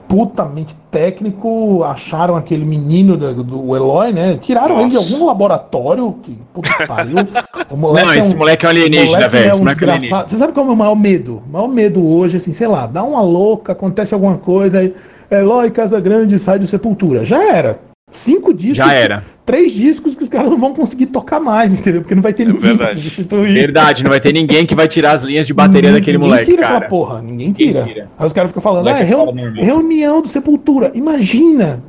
putamente 0.09 0.75
técnico. 0.91 1.85
Acharam 1.85 2.35
aquele 2.35 2.65
menino 2.65 3.17
do, 3.17 3.45
do 3.45 3.77
Eloy, 3.77 4.13
né? 4.13 4.39
Tiraram 4.39 4.77
Nossa. 4.77 4.83
ele 4.83 4.91
de 4.91 4.97
algum 4.97 5.27
laboratório. 5.27 6.13
Que, 6.23 6.37
puta 6.53 6.73
que 6.75 6.87
pariu. 6.87 7.17
não, 7.71 7.97
é 7.97 8.05
um, 8.05 8.15
esse 8.15 8.35
moleque 8.35 8.65
é 8.65 8.69
um 8.69 8.71
alienígena, 8.71 9.29
velho. 9.29 9.51
É 9.51 9.55
um 9.55 9.65
desgraçado. 9.65 10.31
Você 10.31 10.37
sabe 10.37 10.53
qual 10.53 10.67
é 10.67 10.71
o 10.71 10.77
maior 10.77 10.97
medo? 10.97 11.43
O 11.47 11.53
maior 11.53 11.69
medo 11.69 12.05
hoje, 12.05 12.39
assim, 12.39 12.53
sei 12.53 12.67
lá, 12.67 12.87
dá 12.87 13.05
uma 13.05 13.21
louca, 13.21 13.73
acontece 13.73 14.15
alguma 14.15 14.39
coisa, 14.39 14.81
aí 14.81 14.93
Eloy 15.31 15.71
Casa 15.71 16.01
Grande 16.01 16.39
sai 16.39 16.59
de 16.59 16.67
Sepultura. 16.67 17.25
Já 17.25 17.43
era. 17.43 17.81
Cinco 18.11 18.55
discos. 18.55 18.79
Já 18.79 18.93
era. 18.93 19.25
Três 19.45 19.73
discos 19.73 20.15
que 20.15 20.23
os 20.23 20.29
caras 20.29 20.51
não 20.51 20.59
vão 20.59 20.75
conseguir 20.75 21.07
tocar 21.07 21.41
mais, 21.41 21.73
entendeu? 21.73 22.01
Porque 22.03 22.15
não 22.15 22.23
vai 22.23 22.33
ter 22.33 22.45
é 22.45 22.47
ninguém 22.47 22.77
pra 22.77 22.95
substituir. 22.95 23.53
Verdade, 23.53 24.03
não 24.03 24.11
vai 24.11 24.21
ter 24.21 24.33
ninguém 24.33 24.67
que 24.67 24.75
vai 24.75 24.89
tirar 24.89 25.13
as 25.13 25.23
linhas 25.23 25.47
de 25.47 25.55
bateria 25.55 25.91
ninguém, 25.91 26.01
daquele 26.01 26.19
moleque, 26.19 26.51
tira 26.51 26.63
cara. 26.63 26.89
porra, 26.89 27.23
ninguém 27.23 27.53
tira. 27.53 27.81
ninguém 27.81 27.95
tira. 27.95 28.11
Aí 28.19 28.27
os 28.27 28.33
caras 28.33 28.51
ficam 28.51 28.63
falando, 28.63 28.89
ah, 28.89 28.99
é 28.99 29.03
reu 29.03 29.33
reunião 29.55 30.21
do 30.21 30.29
Sepultura. 30.29 30.91
Imagina 30.95 31.83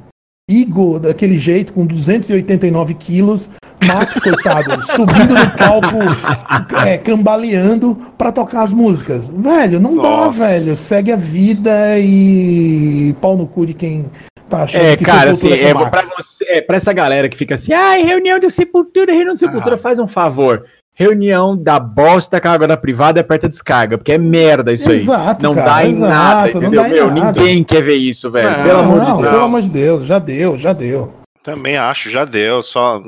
Igor 0.50 1.00
daquele 1.00 1.38
jeito, 1.38 1.74
com 1.74 1.86
289 1.86 2.94
quilos, 2.96 3.50
Max, 3.88 4.20
coitado, 4.20 4.84
subindo 4.86 5.34
no 5.34 5.58
palco, 5.58 6.86
é, 6.86 6.98
cambaleando 6.98 7.96
para 8.18 8.32
tocar 8.32 8.64
as 8.64 8.72
músicas. 8.72 9.26
Velho, 9.28 9.80
não 9.80 9.96
Nossa. 9.96 10.40
dá, 10.40 10.48
velho. 10.48 10.76
Segue 10.76 11.12
a 11.12 11.16
vida 11.16 12.00
e 12.00 13.16
pau 13.22 13.38
no 13.38 13.48
cu 13.48 13.66
de 13.66 13.74
quem 13.74 14.06
Tá 14.50 14.66
é, 14.74 14.98
cara, 14.98 15.30
assim, 15.30 15.52
é, 15.54 15.74
pra, 15.74 16.04
você, 16.18 16.44
é, 16.46 16.60
pra 16.60 16.76
essa 16.76 16.92
galera 16.92 17.30
que 17.30 17.38
fica 17.38 17.54
assim, 17.54 17.72
ai, 17.72 18.02
reunião 18.02 18.40
de 18.40 18.50
Sepultura, 18.50 19.14
reunião 19.14 19.34
de 19.34 19.40
Sepultura, 19.40 19.76
ah. 19.76 19.78
faz 19.78 20.00
um 20.00 20.08
favor. 20.08 20.66
Reunião 20.96 21.56
da 21.56 21.80
bosta 21.80 22.42
com 22.42 22.48
a 22.48 22.52
água 22.52 22.68
da 22.68 22.76
privada 22.76 23.22
aperta 23.22 23.48
descarga, 23.48 23.98
porque 23.98 24.12
é 24.12 24.18
merda 24.18 24.74
isso 24.74 24.92
exato, 24.92 25.46
aí. 25.46 25.50
Não 25.50 25.56
cara, 25.56 25.70
dá 25.70 25.86
em 25.86 25.92
exato, 25.92 26.12
nada, 26.12 26.50
entendeu? 26.50 26.84
Dá 26.84 26.90
Meu, 26.90 27.12
nada. 27.12 27.40
ninguém 27.40 27.64
quer 27.64 27.82
ver 27.82 27.96
isso, 27.96 28.30
velho. 28.32 28.50
Não, 28.50 28.64
pelo 28.64 28.80
amor 28.80 29.00
de 29.00 29.06
Deus. 29.06 29.32
Pelo 29.32 29.44
amor 29.44 29.62
de 29.62 29.70
Deus, 29.70 30.08
já 30.08 30.20
deu, 30.20 30.58
já 30.58 30.74
deu. 30.74 31.14
Também 31.44 31.78
acho, 31.78 32.10
já 32.10 32.26
deu. 32.26 32.62
Só 32.64 33.02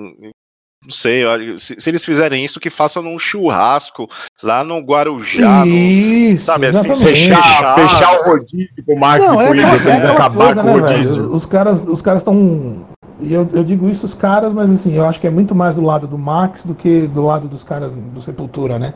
não 0.83 0.91
sei, 0.91 1.23
se, 1.59 1.79
se, 1.79 1.89
eles 1.89 2.03
fizerem 2.03 2.43
isso, 2.43 2.59
que 2.59 2.71
façam 2.71 3.03
num 3.03 3.19
churrasco 3.19 4.09
lá 4.41 4.63
no 4.63 4.79
Guarujá. 4.79 5.63
Isso, 5.65 6.41
no, 6.41 6.45
sabe 6.45 6.67
assim, 6.67 6.95
fechar, 6.95 7.75
fechar 7.75 8.19
o 8.19 8.23
rodízio 8.31 8.83
pro 8.83 8.97
Max 8.97 9.23
não, 9.23 9.41
e 9.41 9.47
pro 9.47 9.59
é, 9.59 9.75
Igor, 9.75 9.87
é 9.91 10.11
acabar 10.11 10.45
coisa, 10.45 10.63
com 10.63 10.73
o 10.73 10.77
né, 10.77 10.91
rodízio. 10.93 11.31
Os 11.31 11.45
caras 11.45 11.83
os 11.83 12.01
caras 12.01 12.21
estão. 12.21 12.87
E 13.19 13.31
eu, 13.31 13.47
eu 13.53 13.63
digo 13.63 13.87
isso 13.87 14.07
os 14.07 14.15
caras, 14.15 14.51
mas 14.51 14.71
assim, 14.71 14.95
eu 14.95 15.05
acho 15.05 15.21
que 15.21 15.27
é 15.27 15.29
muito 15.29 15.53
mais 15.53 15.75
do 15.75 15.81
lado 15.81 16.07
do 16.07 16.17
Max 16.17 16.63
do 16.63 16.73
que 16.73 17.05
do 17.05 17.21
lado 17.21 17.47
dos 17.47 17.63
caras 17.63 17.95
do 17.95 18.19
Sepultura, 18.19 18.79
né? 18.79 18.95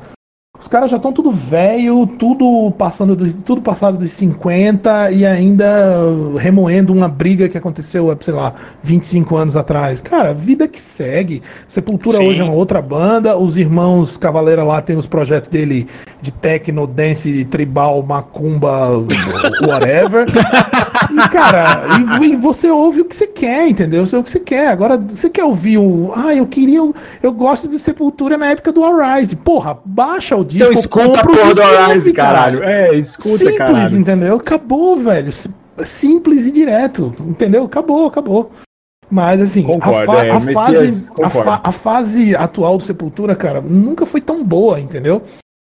Os 0.66 0.70
caras 0.70 0.90
já 0.90 0.98
estão 0.98 1.14
tudo 1.14 1.30
velho, 1.30 2.08
tudo 2.08 2.72
passando 2.76 3.16
do, 3.16 3.32
tudo 3.32 3.62
passado 3.62 4.00
dos 4.00 4.10
50 4.10 5.12
e 5.12 5.24
ainda 5.24 6.02
remoendo 6.40 6.92
uma 6.92 7.08
briga 7.08 7.48
que 7.48 7.56
aconteceu, 7.56 8.18
sei 8.20 8.34
lá, 8.34 8.52
25 8.82 9.36
anos 9.36 9.56
atrás. 9.56 10.02
Cara, 10.02 10.34
vida 10.34 10.68
que 10.68 10.82
segue. 10.82 11.44
Sepultura 11.68 12.18
Sim. 12.18 12.28
hoje 12.28 12.40
é 12.40 12.44
uma 12.44 12.54
outra 12.54 12.82
banda, 12.82 13.38
os 13.38 13.56
irmãos 13.56 14.18
Cavaleira 14.18 14.64
lá 14.64 14.82
tem 14.82 14.98
os 14.98 15.06
projetos 15.06 15.52
dele 15.52 15.86
de 16.20 16.32
techno, 16.32 16.88
dance, 16.88 17.46
tribal, 17.46 18.02
macumba, 18.02 18.90
whatever. 19.68 20.26
e 21.12 21.30
cara, 21.30 21.84
e, 22.20 22.26
e, 22.26 22.36
você 22.36 22.72
ouve 22.72 23.02
o 23.02 23.06
que 23.06 23.16
você 23.16 23.28
quer, 23.28 23.68
entendeu? 23.68 24.04
Você 24.04 24.18
o 24.18 24.24
que 24.24 24.30
você 24.30 24.40
quer. 24.40 24.70
Agora, 24.70 24.98
você 24.98 25.30
quer 25.30 25.44
ouvir 25.44 25.78
o, 25.78 26.12
ah, 26.16 26.34
eu 26.34 26.48
queria, 26.48 26.80
eu 27.22 27.32
gosto 27.32 27.68
de 27.68 27.78
Sepultura 27.78 28.36
na 28.36 28.48
época 28.48 28.72
do 28.72 28.84
Arise. 28.84 29.36
Porra, 29.36 29.78
baixa 29.86 30.36
o 30.36 30.44
disco. 30.58 30.66
Então 30.66 30.72
escuta 30.72 31.20
a 31.20 31.24
porra 31.24 31.54
do 31.54 31.62
Arise, 31.62 32.14
caralho. 32.14 32.64
É, 32.64 32.96
escuta, 32.96 33.38
Simples, 33.38 33.58
caralho. 33.58 33.98
entendeu? 33.98 34.36
Acabou, 34.36 34.98
velho. 34.98 35.32
Simples 35.86 36.46
e 36.46 36.52
direto, 36.52 37.12
entendeu? 37.20 37.66
Acabou, 37.66 38.08
acabou. 38.08 38.52
Mas 39.10 39.42
assim, 39.42 39.64
Concordo, 39.64 40.12
a, 40.12 40.16
fa 40.16 40.26
é, 40.26 40.32
a, 40.32 40.42
fase, 40.42 41.12
a, 41.22 41.30
fa 41.30 41.62
a, 41.64 41.72
fase 41.72 42.36
atual 42.36 42.78
do 42.78 42.84
Sepultura, 42.84 43.36
cara, 43.36 43.62
nunca 43.62 44.06
foi 44.06 44.20
tão 44.20 44.44
boa, 44.44 44.80
entendeu? 44.80 45.22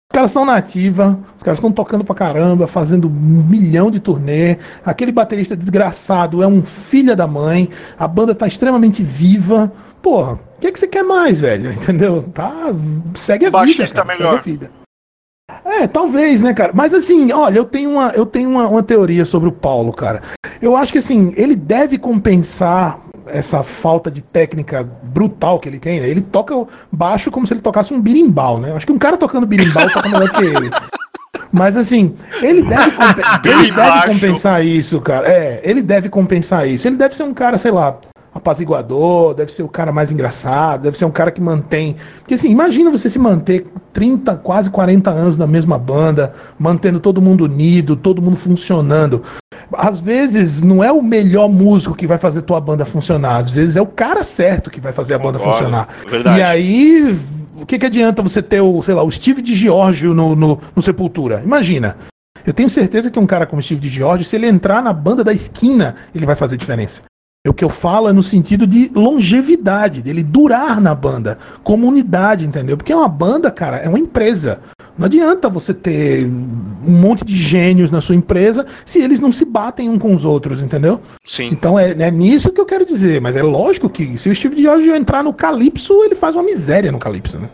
Os 0.09 0.15
caras 0.15 0.31
são 0.31 0.45
nativa, 0.45 1.19
os 1.37 1.43
caras 1.43 1.59
estão 1.59 1.71
tocando 1.71 2.03
pra 2.03 2.15
caramba, 2.15 2.65
fazendo 2.65 3.07
um 3.07 3.11
milhão 3.11 3.91
de 3.91 3.99
turnê. 3.99 4.57
Aquele 4.83 5.11
baterista 5.11 5.55
desgraçado 5.55 6.41
é 6.41 6.47
um 6.47 6.63
filho 6.63 7.15
da 7.15 7.27
mãe. 7.27 7.69
A 7.99 8.07
banda 8.07 8.33
tá 8.33 8.47
extremamente 8.47 9.03
viva. 9.03 9.71
Porra, 10.07 10.35
o 10.35 10.61
que, 10.61 10.67
é 10.67 10.71
que 10.71 10.79
você 10.79 10.87
quer 10.87 11.03
mais, 11.03 11.41
velho? 11.41 11.69
Entendeu? 11.75 12.23
Tá, 12.33 12.73
segue 13.13 13.47
a 13.47 13.49
vida, 13.49 13.85
cara, 13.89 14.15
segue 14.15 14.23
a 14.23 14.35
vida. 14.37 14.71
É, 15.65 15.85
talvez, 15.85 16.41
né, 16.41 16.53
cara? 16.53 16.71
Mas 16.73 16.93
assim, 16.93 17.29
olha, 17.33 17.57
eu 17.57 17.65
tenho, 17.65 17.89
uma, 17.89 18.11
eu 18.11 18.25
tenho 18.25 18.49
uma, 18.49 18.69
uma 18.69 18.81
teoria 18.81 19.25
sobre 19.25 19.49
o 19.49 19.51
Paulo, 19.51 19.91
cara. 19.91 20.21
Eu 20.61 20.77
acho 20.77 20.93
que 20.93 20.99
assim, 20.99 21.33
ele 21.35 21.57
deve 21.57 21.97
compensar 21.97 23.01
essa 23.25 23.63
falta 23.63 24.09
de 24.09 24.21
técnica 24.21 24.81
brutal 24.81 25.59
que 25.59 25.67
ele 25.67 25.77
tem, 25.77 25.99
né? 25.99 26.07
Ele 26.07 26.21
toca 26.21 26.55
baixo 26.89 27.29
como 27.29 27.45
se 27.45 27.53
ele 27.53 27.59
tocasse 27.59 27.93
um 27.93 27.99
birimbau, 27.99 28.61
né? 28.61 28.69
Eu 28.69 28.77
acho 28.77 28.85
que 28.85 28.93
um 28.93 28.97
cara 28.97 29.17
tocando 29.17 29.45
birimbau 29.45 29.89
toca 29.89 30.07
melhor 30.07 30.31
que 30.31 30.41
ele. 30.45 30.71
Mas 31.51 31.75
assim, 31.75 32.15
ele 32.41 32.63
deve, 32.63 32.95
ele 33.43 33.71
deve 33.73 34.07
compensar 34.07 34.65
isso, 34.65 35.01
cara. 35.01 35.27
É, 35.27 35.59
ele 35.65 35.81
deve 35.81 36.07
compensar 36.07 36.65
isso. 36.65 36.87
Ele 36.87 36.95
deve 36.95 37.13
ser 37.13 37.23
um 37.23 37.33
cara, 37.33 37.57
sei 37.57 37.71
lá, 37.71 37.99
apaziguador, 38.37 39.33
deve 39.33 39.51
ser 39.51 39.63
o 39.63 39.67
cara 39.67 39.91
mais 39.91 40.11
engraçado, 40.11 40.83
deve 40.83 40.97
ser 40.97 41.05
um 41.05 41.11
cara 41.11 41.31
que 41.31 41.41
mantém. 41.41 41.95
Porque 42.19 42.33
assim, 42.33 42.49
imagina 42.49 42.89
você 42.89 43.09
se 43.09 43.19
manter 43.19 43.67
30, 43.93 44.35
quase 44.37 44.69
40 44.69 45.09
anos 45.09 45.37
na 45.37 45.47
mesma 45.47 45.77
banda, 45.77 46.33
mantendo 46.57 46.99
todo 46.99 47.21
mundo 47.21 47.45
unido, 47.45 47.95
todo 47.95 48.21
mundo 48.21 48.37
funcionando. 48.37 49.23
Às 49.73 49.99
vezes 49.99 50.61
não 50.61 50.83
é 50.83 50.91
o 50.91 51.01
melhor 51.01 51.49
músico 51.49 51.95
que 51.95 52.07
vai 52.07 52.17
fazer 52.17 52.41
tua 52.43 52.61
banda 52.61 52.85
funcionar, 52.85 53.37
às 53.37 53.49
vezes 53.49 53.75
é 53.75 53.81
o 53.81 53.87
cara 53.87 54.23
certo 54.23 54.69
que 54.69 54.79
vai 54.79 54.93
fazer 54.93 55.13
a 55.13 55.19
banda 55.19 55.39
Concordo, 55.39 55.57
funcionar. 55.57 55.89
Verdade. 56.09 56.39
E 56.39 56.43
aí, 56.43 57.19
o 57.59 57.65
que, 57.65 57.77
que 57.79 57.85
adianta 57.85 58.21
você 58.21 58.41
ter 58.41 58.61
o, 58.61 58.81
sei 58.83 58.93
lá, 58.93 59.03
o 59.03 59.11
Steve 59.11 59.41
de 59.41 59.55
Giorgio 59.55 60.13
no, 60.13 60.35
no, 60.35 60.59
no 60.75 60.81
Sepultura? 60.81 61.41
Imagina. 61.43 61.97
Eu 62.45 62.53
tenho 62.53 62.69
certeza 62.69 63.11
que 63.11 63.19
um 63.19 63.25
cara 63.25 63.45
como 63.45 63.61
Steve 63.61 63.81
de 63.81 63.89
Giorgio, 63.89 64.25
se 64.25 64.35
ele 64.35 64.47
entrar 64.47 64.81
na 64.81 64.93
banda 64.93 65.21
da 65.21 65.33
esquina, 65.33 65.95
ele 66.15 66.25
vai 66.25 66.35
fazer 66.35 66.55
diferença. 66.55 67.01
O 67.49 67.53
que 67.53 67.63
eu 67.63 67.69
falo 67.69 68.09
é 68.09 68.13
no 68.13 68.23
sentido 68.23 68.67
de 68.67 68.91
longevidade, 68.93 70.01
dele 70.01 70.23
durar 70.23 70.81
na 70.81 70.93
banda, 70.93 71.37
comunidade, 71.63 72.45
entendeu? 72.45 72.77
Porque 72.77 72.91
é 72.91 72.95
uma 72.95 73.07
banda, 73.07 73.49
cara, 73.51 73.77
é 73.77 73.87
uma 73.87 73.99
empresa. 73.99 74.59
Não 74.97 75.05
adianta 75.05 75.47
você 75.47 75.73
ter 75.73 76.25
um 76.25 76.91
monte 76.91 77.23
de 77.23 77.37
gênios 77.37 77.91
na 77.91 78.01
sua 78.01 78.15
empresa 78.15 78.65
se 78.83 78.99
eles 78.99 79.19
não 79.19 79.31
se 79.31 79.45
batem 79.45 79.89
um 79.89 79.99
com 79.99 80.15
os 80.15 80.25
outros, 80.25 80.61
entendeu? 80.61 80.99
Sim. 81.23 81.49
Então 81.51 81.77
é, 81.77 81.91
é 81.91 82.09
nisso 82.09 82.51
que 82.51 82.59
eu 82.59 82.65
quero 82.65 82.85
dizer. 82.85 83.21
Mas 83.21 83.35
é 83.35 83.43
lógico 83.43 83.89
que 83.89 84.17
se 84.17 84.29
o 84.29 84.35
Steve 84.35 84.61
Jobs 84.61 84.87
entrar 84.87 85.23
no 85.23 85.33
Calypso, 85.33 86.03
ele 86.03 86.15
faz 86.15 86.35
uma 86.35 86.43
miséria 86.43 86.91
no 86.91 86.99
Calypso, 86.99 87.37
né? 87.37 87.49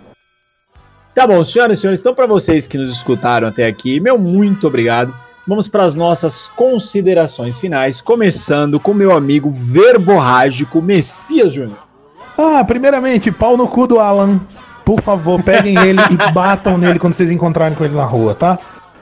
Tá 1.14 1.28
bom, 1.28 1.44
senhoras 1.44 1.78
e 1.78 1.82
senhores, 1.82 2.00
então 2.00 2.16
para 2.16 2.26
vocês 2.26 2.66
que 2.66 2.76
nos 2.76 2.92
escutaram 2.92 3.48
até 3.48 3.68
aqui, 3.68 4.00
meu 4.00 4.18
muito 4.18 4.66
obrigado. 4.66 5.14
Vamos 5.46 5.68
para 5.68 5.84
as 5.84 5.94
nossas 5.94 6.48
considerações 6.48 7.60
finais, 7.60 8.00
começando 8.00 8.80
com 8.80 8.94
meu 8.94 9.12
amigo 9.12 9.52
verborrágico 9.52 10.82
Messias 10.82 11.52
Júnior. 11.52 11.78
Ah, 12.38 12.64
primeiramente, 12.64 13.30
pau 13.30 13.58
no 13.58 13.68
cu 13.68 13.86
do 13.86 14.00
Alan. 14.00 14.40
Por 14.86 15.02
favor, 15.02 15.44
peguem 15.44 15.78
ele 15.78 16.00
e 16.10 16.16
batam 16.32 16.78
nele 16.78 16.98
quando 16.98 17.14
vocês 17.14 17.30
encontrarem 17.30 17.76
com 17.76 17.84
ele 17.84 17.94
na 17.94 18.06
rua, 18.06 18.34
tá? 18.34 18.58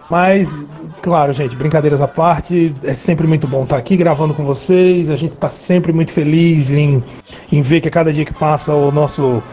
Mas, 0.09 0.51
claro, 0.99 1.31
gente, 1.31 1.55
brincadeiras 1.55 2.01
à 2.01 2.07
parte, 2.07 2.75
é 2.83 2.95
sempre 2.95 3.27
muito 3.27 3.47
bom 3.47 3.61
estar 3.61 3.77
aqui 3.77 3.95
gravando 3.95 4.33
com 4.33 4.43
vocês. 4.43 5.11
A 5.11 5.15
gente 5.15 5.33
está 5.33 5.51
sempre 5.51 5.93
muito 5.93 6.11
feliz 6.11 6.71
em, 6.71 7.03
em 7.51 7.61
ver 7.61 7.81
que 7.81 7.87
a 7.87 7.91
cada 7.91 8.11
dia 8.11 8.25
que 8.25 8.33
passa 8.33 8.73
o 8.73 8.91
nosso 8.91 9.43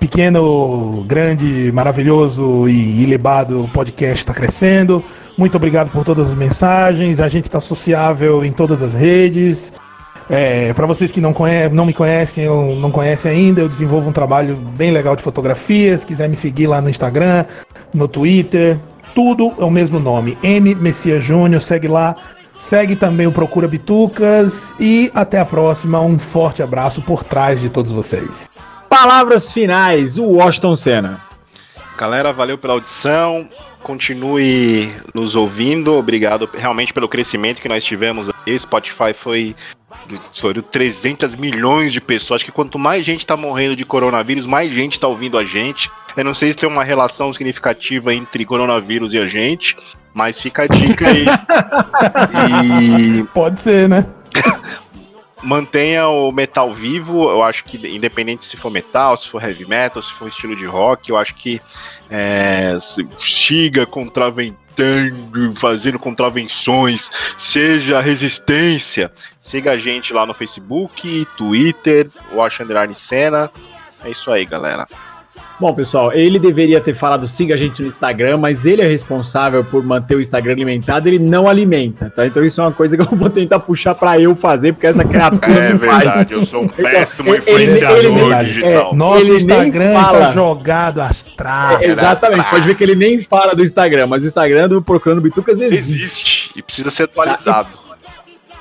pequeno, 0.00 1.04
grande, 1.06 1.70
maravilhoso 1.72 2.68
e 2.68 3.04
ilibado 3.04 3.70
podcast 3.72 4.16
está 4.16 4.34
crescendo. 4.34 5.04
Muito 5.36 5.56
obrigado 5.56 5.90
por 5.90 6.04
todas 6.04 6.28
as 6.28 6.34
mensagens. 6.34 7.20
A 7.20 7.28
gente 7.28 7.44
está 7.44 7.60
sociável 7.60 8.44
em 8.44 8.52
todas 8.52 8.82
as 8.82 8.94
redes. 8.94 9.72
É, 10.30 10.72
para 10.72 10.86
vocês 10.86 11.10
que 11.10 11.20
não, 11.20 11.32
conhe 11.32 11.68
não 11.68 11.84
me 11.84 11.92
conhecem 11.92 12.48
ou 12.48 12.76
não 12.76 12.90
conhecem 12.90 13.30
ainda, 13.30 13.60
eu 13.60 13.68
desenvolvo 13.68 14.08
um 14.08 14.12
trabalho 14.12 14.54
bem 14.54 14.90
legal 14.90 15.16
de 15.16 15.22
fotografia. 15.22 15.96
Se 15.98 16.06
quiser 16.06 16.28
me 16.28 16.36
seguir 16.36 16.66
lá 16.66 16.80
no 16.80 16.88
Instagram, 16.88 17.44
no 17.92 18.06
Twitter, 18.06 18.78
tudo 19.14 19.52
é 19.58 19.64
o 19.64 19.70
mesmo 19.70 19.98
nome. 19.98 20.38
M 20.42 20.74
Messias 20.74 21.24
Júnior, 21.24 21.60
segue 21.60 21.88
lá. 21.88 22.16
Segue 22.56 22.94
também 22.94 23.26
o 23.26 23.32
Procura 23.32 23.66
Bitucas 23.66 24.72
e 24.78 25.10
até 25.14 25.40
a 25.40 25.44
próxima. 25.44 26.00
Um 26.00 26.18
forte 26.18 26.62
abraço 26.62 27.02
por 27.02 27.24
trás 27.24 27.60
de 27.60 27.68
todos 27.68 27.90
vocês. 27.90 28.48
Palavras 28.88 29.52
finais, 29.52 30.16
o 30.16 30.24
Washington 30.24 30.76
Senna. 30.76 31.31
Galera, 32.02 32.32
valeu 32.32 32.58
pela 32.58 32.72
audição 32.72 33.48
continue 33.80 34.92
nos 35.14 35.36
ouvindo. 35.36 35.94
Obrigado 35.94 36.50
realmente 36.52 36.92
pelo 36.92 37.08
crescimento 37.08 37.62
que 37.62 37.68
nós 37.68 37.84
tivemos. 37.84 38.28
aí. 38.44 38.58
Spotify 38.58 39.14
foi 39.14 39.54
foram 40.32 40.62
300 40.62 41.36
milhões 41.36 41.92
de 41.92 42.00
pessoas. 42.00 42.38
Acho 42.38 42.46
que 42.46 42.50
quanto 42.50 42.76
mais 42.76 43.06
gente 43.06 43.24
tá 43.24 43.36
morrendo 43.36 43.76
de 43.76 43.84
coronavírus, 43.84 44.46
mais 44.46 44.72
gente 44.72 44.98
tá 44.98 45.06
ouvindo 45.06 45.38
a 45.38 45.44
gente. 45.44 45.92
Eu 46.16 46.24
não 46.24 46.34
sei 46.34 46.50
se 46.50 46.58
tem 46.58 46.68
uma 46.68 46.82
relação 46.82 47.32
significativa 47.32 48.12
entre 48.12 48.44
coronavírus 48.44 49.14
e 49.14 49.18
a 49.18 49.28
gente, 49.28 49.76
mas 50.12 50.40
fica 50.40 50.64
a 50.64 50.66
dica 50.66 51.08
aí. 51.08 51.24
e... 53.20 53.22
Pode 53.32 53.60
ser, 53.60 53.88
né? 53.88 54.04
mantenha 55.42 56.08
o 56.08 56.30
metal 56.30 56.72
vivo. 56.72 57.30
Eu 57.30 57.42
acho 57.42 57.64
que, 57.64 57.76
independente 57.94 58.44
se 58.44 58.56
for 58.56 58.70
metal, 58.70 59.16
se 59.16 59.28
for 59.28 59.42
heavy 59.42 59.66
metal, 59.66 60.02
se 60.02 60.12
for 60.12 60.28
estilo 60.28 60.56
de 60.56 60.64
rock, 60.64 61.10
eu 61.10 61.16
acho 61.16 61.34
que 61.34 61.60
é, 62.10 62.78
siga 63.20 63.84
contraventando, 63.86 65.54
fazendo 65.56 65.98
contravenções, 65.98 67.10
seja 67.36 68.00
resistência. 68.00 69.12
Siga 69.40 69.72
a 69.72 69.78
gente 69.78 70.12
lá 70.12 70.24
no 70.24 70.34
Facebook, 70.34 71.26
Twitter, 71.36 72.08
Watch 72.32 72.62
Underline 72.62 72.94
Cena. 72.94 73.50
É 74.04 74.10
isso 74.10 74.30
aí, 74.30 74.44
galera. 74.44 74.86
Bom, 75.62 75.72
pessoal, 75.72 76.12
ele 76.12 76.40
deveria 76.40 76.80
ter 76.80 76.92
falado 76.92 77.24
siga 77.28 77.54
a 77.54 77.56
gente 77.56 77.80
no 77.82 77.86
Instagram, 77.86 78.36
mas 78.36 78.66
ele 78.66 78.82
é 78.82 78.84
responsável 78.84 79.62
por 79.62 79.84
manter 79.84 80.16
o 80.16 80.20
Instagram 80.20 80.54
alimentado, 80.54 81.08
ele 81.08 81.20
não 81.20 81.48
alimenta, 81.48 82.10
tá? 82.10 82.26
Então 82.26 82.44
isso 82.44 82.60
é 82.60 82.64
uma 82.64 82.72
coisa 82.72 82.96
que 82.96 83.02
eu 83.04 83.16
vou 83.16 83.30
tentar 83.30 83.60
puxar 83.60 83.94
para 83.94 84.18
eu 84.20 84.34
fazer, 84.34 84.72
porque 84.72 84.88
essa 84.88 85.04
criatura 85.04 85.52
é 85.52 85.70
não 85.70 85.78
verdade, 85.78 86.04
faz. 86.04 86.30
eu 86.32 86.44
sou 86.44 86.62
um 86.62 86.64
então, 86.64 86.84
péssimo 86.84 87.32
influenciador 87.32 87.96
ele, 87.96 88.08
ele, 88.08 88.44
digital. 88.44 88.90
É, 88.92 88.96
Nosso 88.96 89.20
ele 89.20 89.36
Instagram 89.36 90.00
está 90.00 90.32
jogado 90.32 91.00
às 91.00 91.22
traças. 91.22 91.82
É, 91.82 91.86
exatamente, 91.92 92.50
pode 92.50 92.66
ver 92.66 92.74
que 92.74 92.82
ele 92.82 92.96
nem 92.96 93.20
fala 93.20 93.54
do 93.54 93.62
Instagram, 93.62 94.08
mas 94.08 94.24
o 94.24 94.26
Instagram 94.26 94.68
do 94.68 94.82
Procurando 94.82 95.20
Bitucas 95.20 95.60
existe. 95.60 95.92
Existe, 95.92 96.52
e 96.56 96.62
precisa 96.62 96.90
ser 96.90 97.04
atualizado. 97.04 97.68
Tá? 97.70 97.81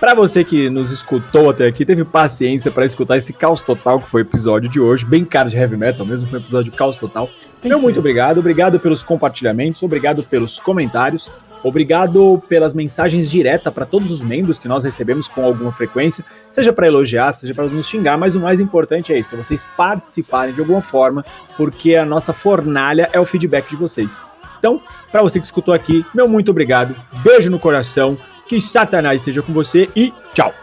Para 0.02 0.16
você 0.16 0.44
que 0.44 0.68
nos 0.68 0.90
escutou 0.90 1.52
até 1.52 1.68
aqui, 1.68 1.86
teve 1.86 2.04
paciência 2.04 2.72
para 2.72 2.84
escutar 2.84 3.18
esse 3.18 3.32
caos 3.32 3.62
total 3.62 4.00
que 4.00 4.10
foi 4.10 4.24
o 4.24 4.26
episódio 4.26 4.68
de 4.68 4.80
hoje, 4.80 5.06
bem 5.06 5.24
caro 5.24 5.48
de 5.48 5.56
heavy 5.56 5.78
metal 5.78 6.04
mesmo, 6.04 6.28
foi 6.28 6.40
um 6.40 6.42
episódio 6.42 6.74
caos 6.74 6.98
total. 6.98 7.30
Meu 7.64 7.80
muito 7.80 8.00
obrigado, 8.00 8.40
obrigado 8.40 8.80
pelos 8.80 9.04
compartilhamentos, 9.04 9.84
obrigado 9.84 10.24
pelos 10.24 10.60
comentários. 10.60 11.30
Obrigado 11.64 12.42
pelas 12.50 12.74
mensagens 12.74 13.30
diretas 13.30 13.72
para 13.72 13.86
todos 13.86 14.10
os 14.10 14.24
membros 14.24 14.58
que 14.58 14.68
nós 14.68 14.84
recebemos 14.84 15.28
com 15.28 15.46
alguma 15.46 15.72
frequência, 15.72 16.26
seja 16.50 16.74
para 16.74 16.88
elogiar, 16.88 17.32
seja 17.32 17.54
para 17.54 17.66
nos 17.66 17.88
xingar, 17.88 18.18
mas 18.18 18.34
o 18.34 18.40
mais 18.40 18.60
importante 18.60 19.14
é 19.14 19.20
isso, 19.20 19.36
é 19.36 19.38
vocês 19.38 19.68
participarem 19.78 20.56
de 20.56 20.60
alguma 20.60 20.82
forma, 20.82 21.24
porque 21.56 21.96
a 21.96 22.04
nossa 22.04 22.34
fornalha 22.34 23.08
é 23.14 23.20
o 23.20 23.26
feedback 23.26 23.70
de 23.70 23.76
vocês. 23.76 24.24
Então, 24.58 24.82
para 25.12 25.22
você 25.22 25.40
que 25.40 25.46
escutou 25.46 25.72
aqui, 25.72 26.04
meu 26.16 26.28
muito 26.28 26.50
obrigado, 26.50 26.96
beijo 27.24 27.52
no 27.52 27.60
coração, 27.60 28.18
que 28.52 28.60
Satanás 28.60 29.22
esteja 29.22 29.42
com 29.42 29.54
você 29.54 29.90
e 29.96 30.14
tchau. 30.34 30.54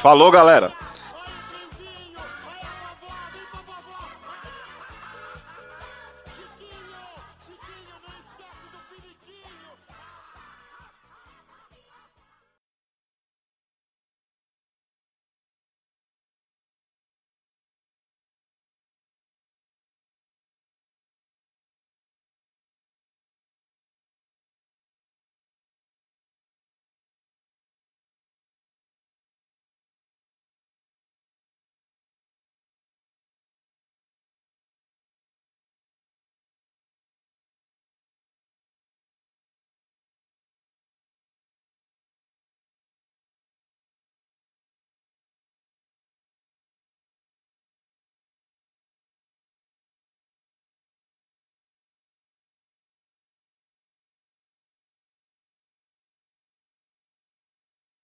Falou, 0.00 0.30
galera. 0.30 0.72